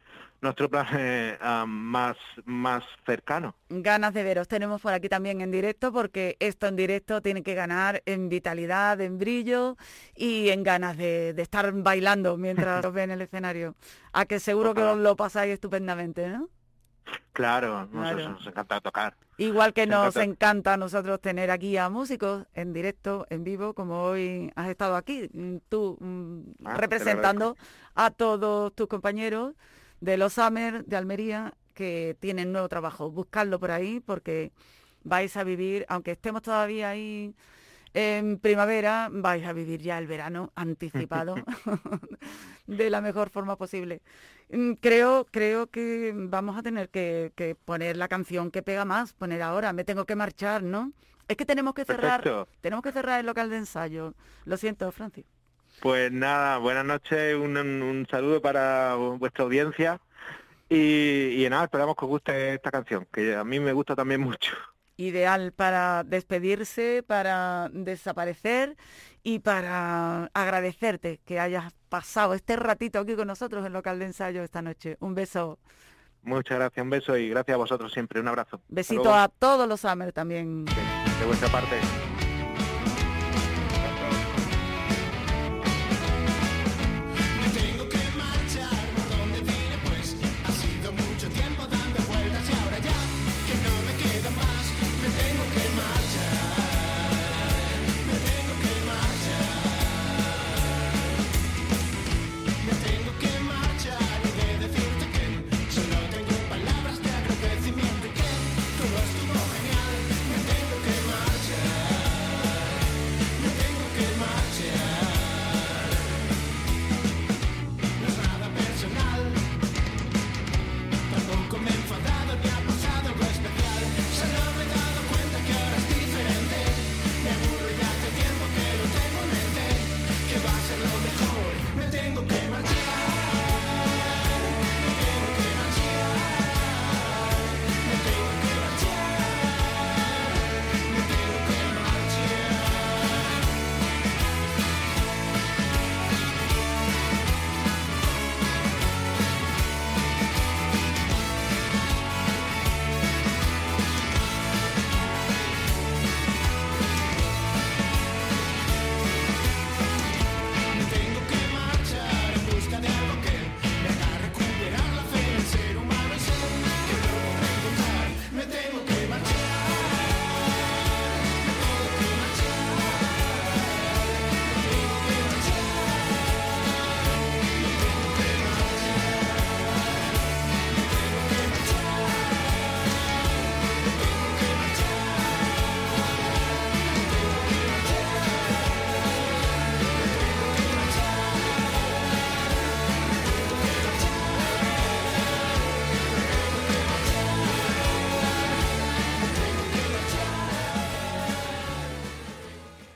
nuestro 0.42 0.68
plan 0.68 0.86
eh, 0.98 1.38
ah, 1.40 1.64
más, 1.66 2.16
más 2.44 2.84
cercano. 3.06 3.54
Ganas 3.70 4.12
de 4.12 4.22
veros 4.22 4.46
tenemos 4.48 4.82
por 4.82 4.92
aquí 4.92 5.08
también 5.08 5.40
en 5.40 5.50
directo 5.50 5.92
porque 5.92 6.36
esto 6.40 6.66
en 6.66 6.76
directo 6.76 7.22
tiene 7.22 7.42
que 7.42 7.54
ganar 7.54 8.02
en 8.04 8.28
vitalidad, 8.28 9.00
en 9.00 9.16
brillo 9.18 9.76
y 10.14 10.50
en 10.50 10.62
ganas 10.62 10.96
de, 10.98 11.32
de 11.32 11.42
estar 11.42 11.72
bailando 11.72 12.36
mientras 12.36 12.84
os 12.84 12.92
ve 12.92 13.04
en 13.04 13.12
el 13.12 13.22
escenario. 13.22 13.74
A 14.12 14.26
que 14.26 14.38
seguro 14.40 14.74
que 14.74 14.82
os 14.82 14.98
lo 14.98 15.16
pasáis 15.16 15.54
estupendamente, 15.54 16.28
¿no? 16.28 16.48
Claro, 17.32 17.88
Claro. 17.90 18.18
Nos, 18.18 18.30
nos 18.32 18.46
encanta 18.46 18.80
tocar. 18.80 19.16
Igual 19.38 19.72
que 19.72 19.86
nos 19.86 20.14
encanta. 20.16 20.22
encanta 20.24 20.72
a 20.74 20.76
nosotros 20.76 21.20
tener 21.20 21.50
aquí 21.50 21.76
a 21.76 21.88
músicos 21.88 22.46
en 22.54 22.72
directo, 22.72 23.26
en 23.30 23.42
vivo, 23.44 23.74
como 23.74 24.02
hoy 24.02 24.52
has 24.54 24.68
estado 24.68 24.94
aquí, 24.96 25.28
mm, 25.32 25.56
tú 25.68 25.96
mm, 26.00 26.40
Ah, 26.66 26.76
representando 26.76 27.56
a 27.94 28.10
todos 28.10 28.74
tus 28.74 28.86
compañeros 28.88 29.54
de 30.00 30.16
los 30.16 30.34
Summer 30.34 30.84
de 30.84 30.96
Almería 30.96 31.54
que 31.74 32.16
tienen 32.20 32.52
nuevo 32.52 32.68
trabajo. 32.68 33.10
Buscadlo 33.10 33.58
por 33.58 33.70
ahí 33.70 34.00
porque 34.00 34.52
vais 35.04 35.36
a 35.36 35.44
vivir, 35.44 35.86
aunque 35.88 36.12
estemos 36.12 36.42
todavía 36.42 36.90
ahí 36.90 37.34
en 37.94 38.38
primavera, 38.38 39.08
vais 39.12 39.44
a 39.46 39.52
vivir 39.52 39.80
ya 39.82 39.98
el 39.98 40.06
verano 40.06 40.52
anticipado 40.56 41.44
de 42.66 42.90
la 42.90 43.00
mejor 43.00 43.30
forma 43.30 43.56
posible. 43.56 44.02
Mm, 44.50 44.74
Creo, 44.74 45.26
creo 45.30 45.68
que 45.70 46.12
vamos 46.14 46.56
a 46.58 46.62
tener 46.62 46.88
que, 46.90 47.32
que 47.36 47.54
poner 47.54 47.96
la 47.96 48.08
canción 48.08 48.50
que 48.50 48.62
pega 48.62 48.84
más, 48.84 49.12
poner 49.14 49.42
ahora, 49.42 49.72
me 49.72 49.84
tengo 49.84 50.04
que 50.06 50.16
marchar, 50.16 50.62
¿no? 50.62 50.92
Es 51.28 51.36
que 51.36 51.46
tenemos 51.46 51.74
que 51.74 51.84
cerrar, 51.84 52.22
Perfecto. 52.22 52.48
tenemos 52.60 52.82
que 52.82 52.92
cerrar 52.92 53.20
el 53.20 53.26
local 53.26 53.50
de 53.50 53.58
ensayo. 53.58 54.14
Lo 54.44 54.56
siento, 54.56 54.90
Francis. 54.92 55.24
Pues 55.80 56.12
nada, 56.12 56.58
buenas 56.58 56.84
noches, 56.84 57.34
un 57.36 58.06
saludo 58.10 58.40
para 58.40 58.94
vuestra 58.94 59.44
audiencia 59.44 60.00
y, 60.68 61.44
y 61.46 61.50
nada, 61.50 61.64
esperamos 61.64 61.96
que 61.96 62.04
os 62.06 62.10
guste 62.10 62.54
esta 62.54 62.70
canción, 62.72 63.06
que 63.12 63.36
a 63.36 63.44
mí 63.44 63.60
me 63.60 63.72
gusta 63.72 63.96
también 63.96 64.20
mucho. 64.22 64.52
Ideal 64.96 65.52
para 65.52 66.04
despedirse, 66.04 67.02
para 67.06 67.70
desaparecer 67.72 68.76
y 69.22 69.38
para 69.38 70.30
agradecerte 70.34 71.20
que 71.24 71.40
hayas 71.40 71.72
pasado 71.88 72.34
este 72.34 72.56
ratito 72.56 72.98
aquí 72.98 73.14
con 73.14 73.26
nosotros 73.26 73.64
en 73.66 73.72
local 73.72 73.98
de 73.98 74.06
ensayo 74.06 74.42
esta 74.42 74.62
noche. 74.62 74.96
Un 75.00 75.14
beso. 75.14 75.58
Muchas 76.22 76.58
gracias, 76.58 76.82
un 76.82 76.90
beso 76.90 77.16
y 77.16 77.28
gracias 77.28 77.54
a 77.54 77.58
vosotros 77.58 77.92
siempre. 77.92 78.20
Un 78.20 78.28
abrazo. 78.28 78.60
Besito 78.68 79.12
a 79.12 79.28
todos 79.28 79.68
los 79.68 79.80
Summer 79.80 80.12
también. 80.12 80.64
De 80.64 81.26
vuestra 81.26 81.48
parte. 81.48 81.80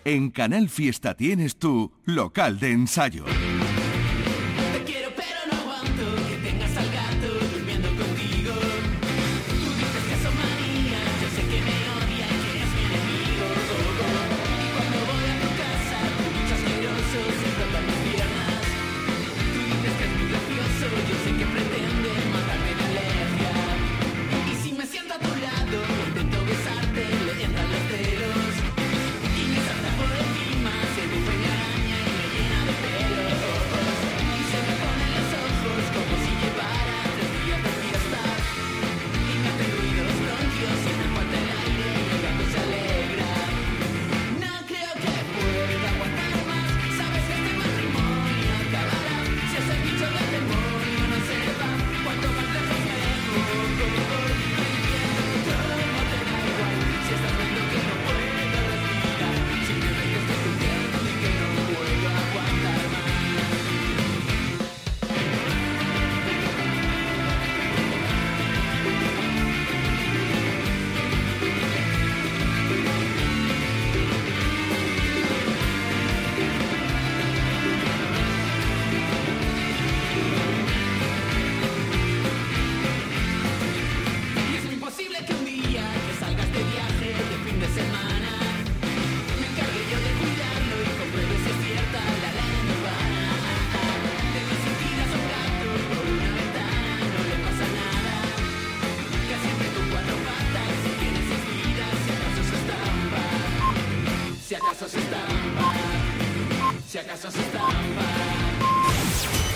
En 0.07 0.30
Canal 0.30 0.68
Fiesta 0.68 1.14
tienes 1.14 1.57
tu 1.57 1.90
local 2.04 2.61
de 2.61 2.70
ensayo. 2.70 3.24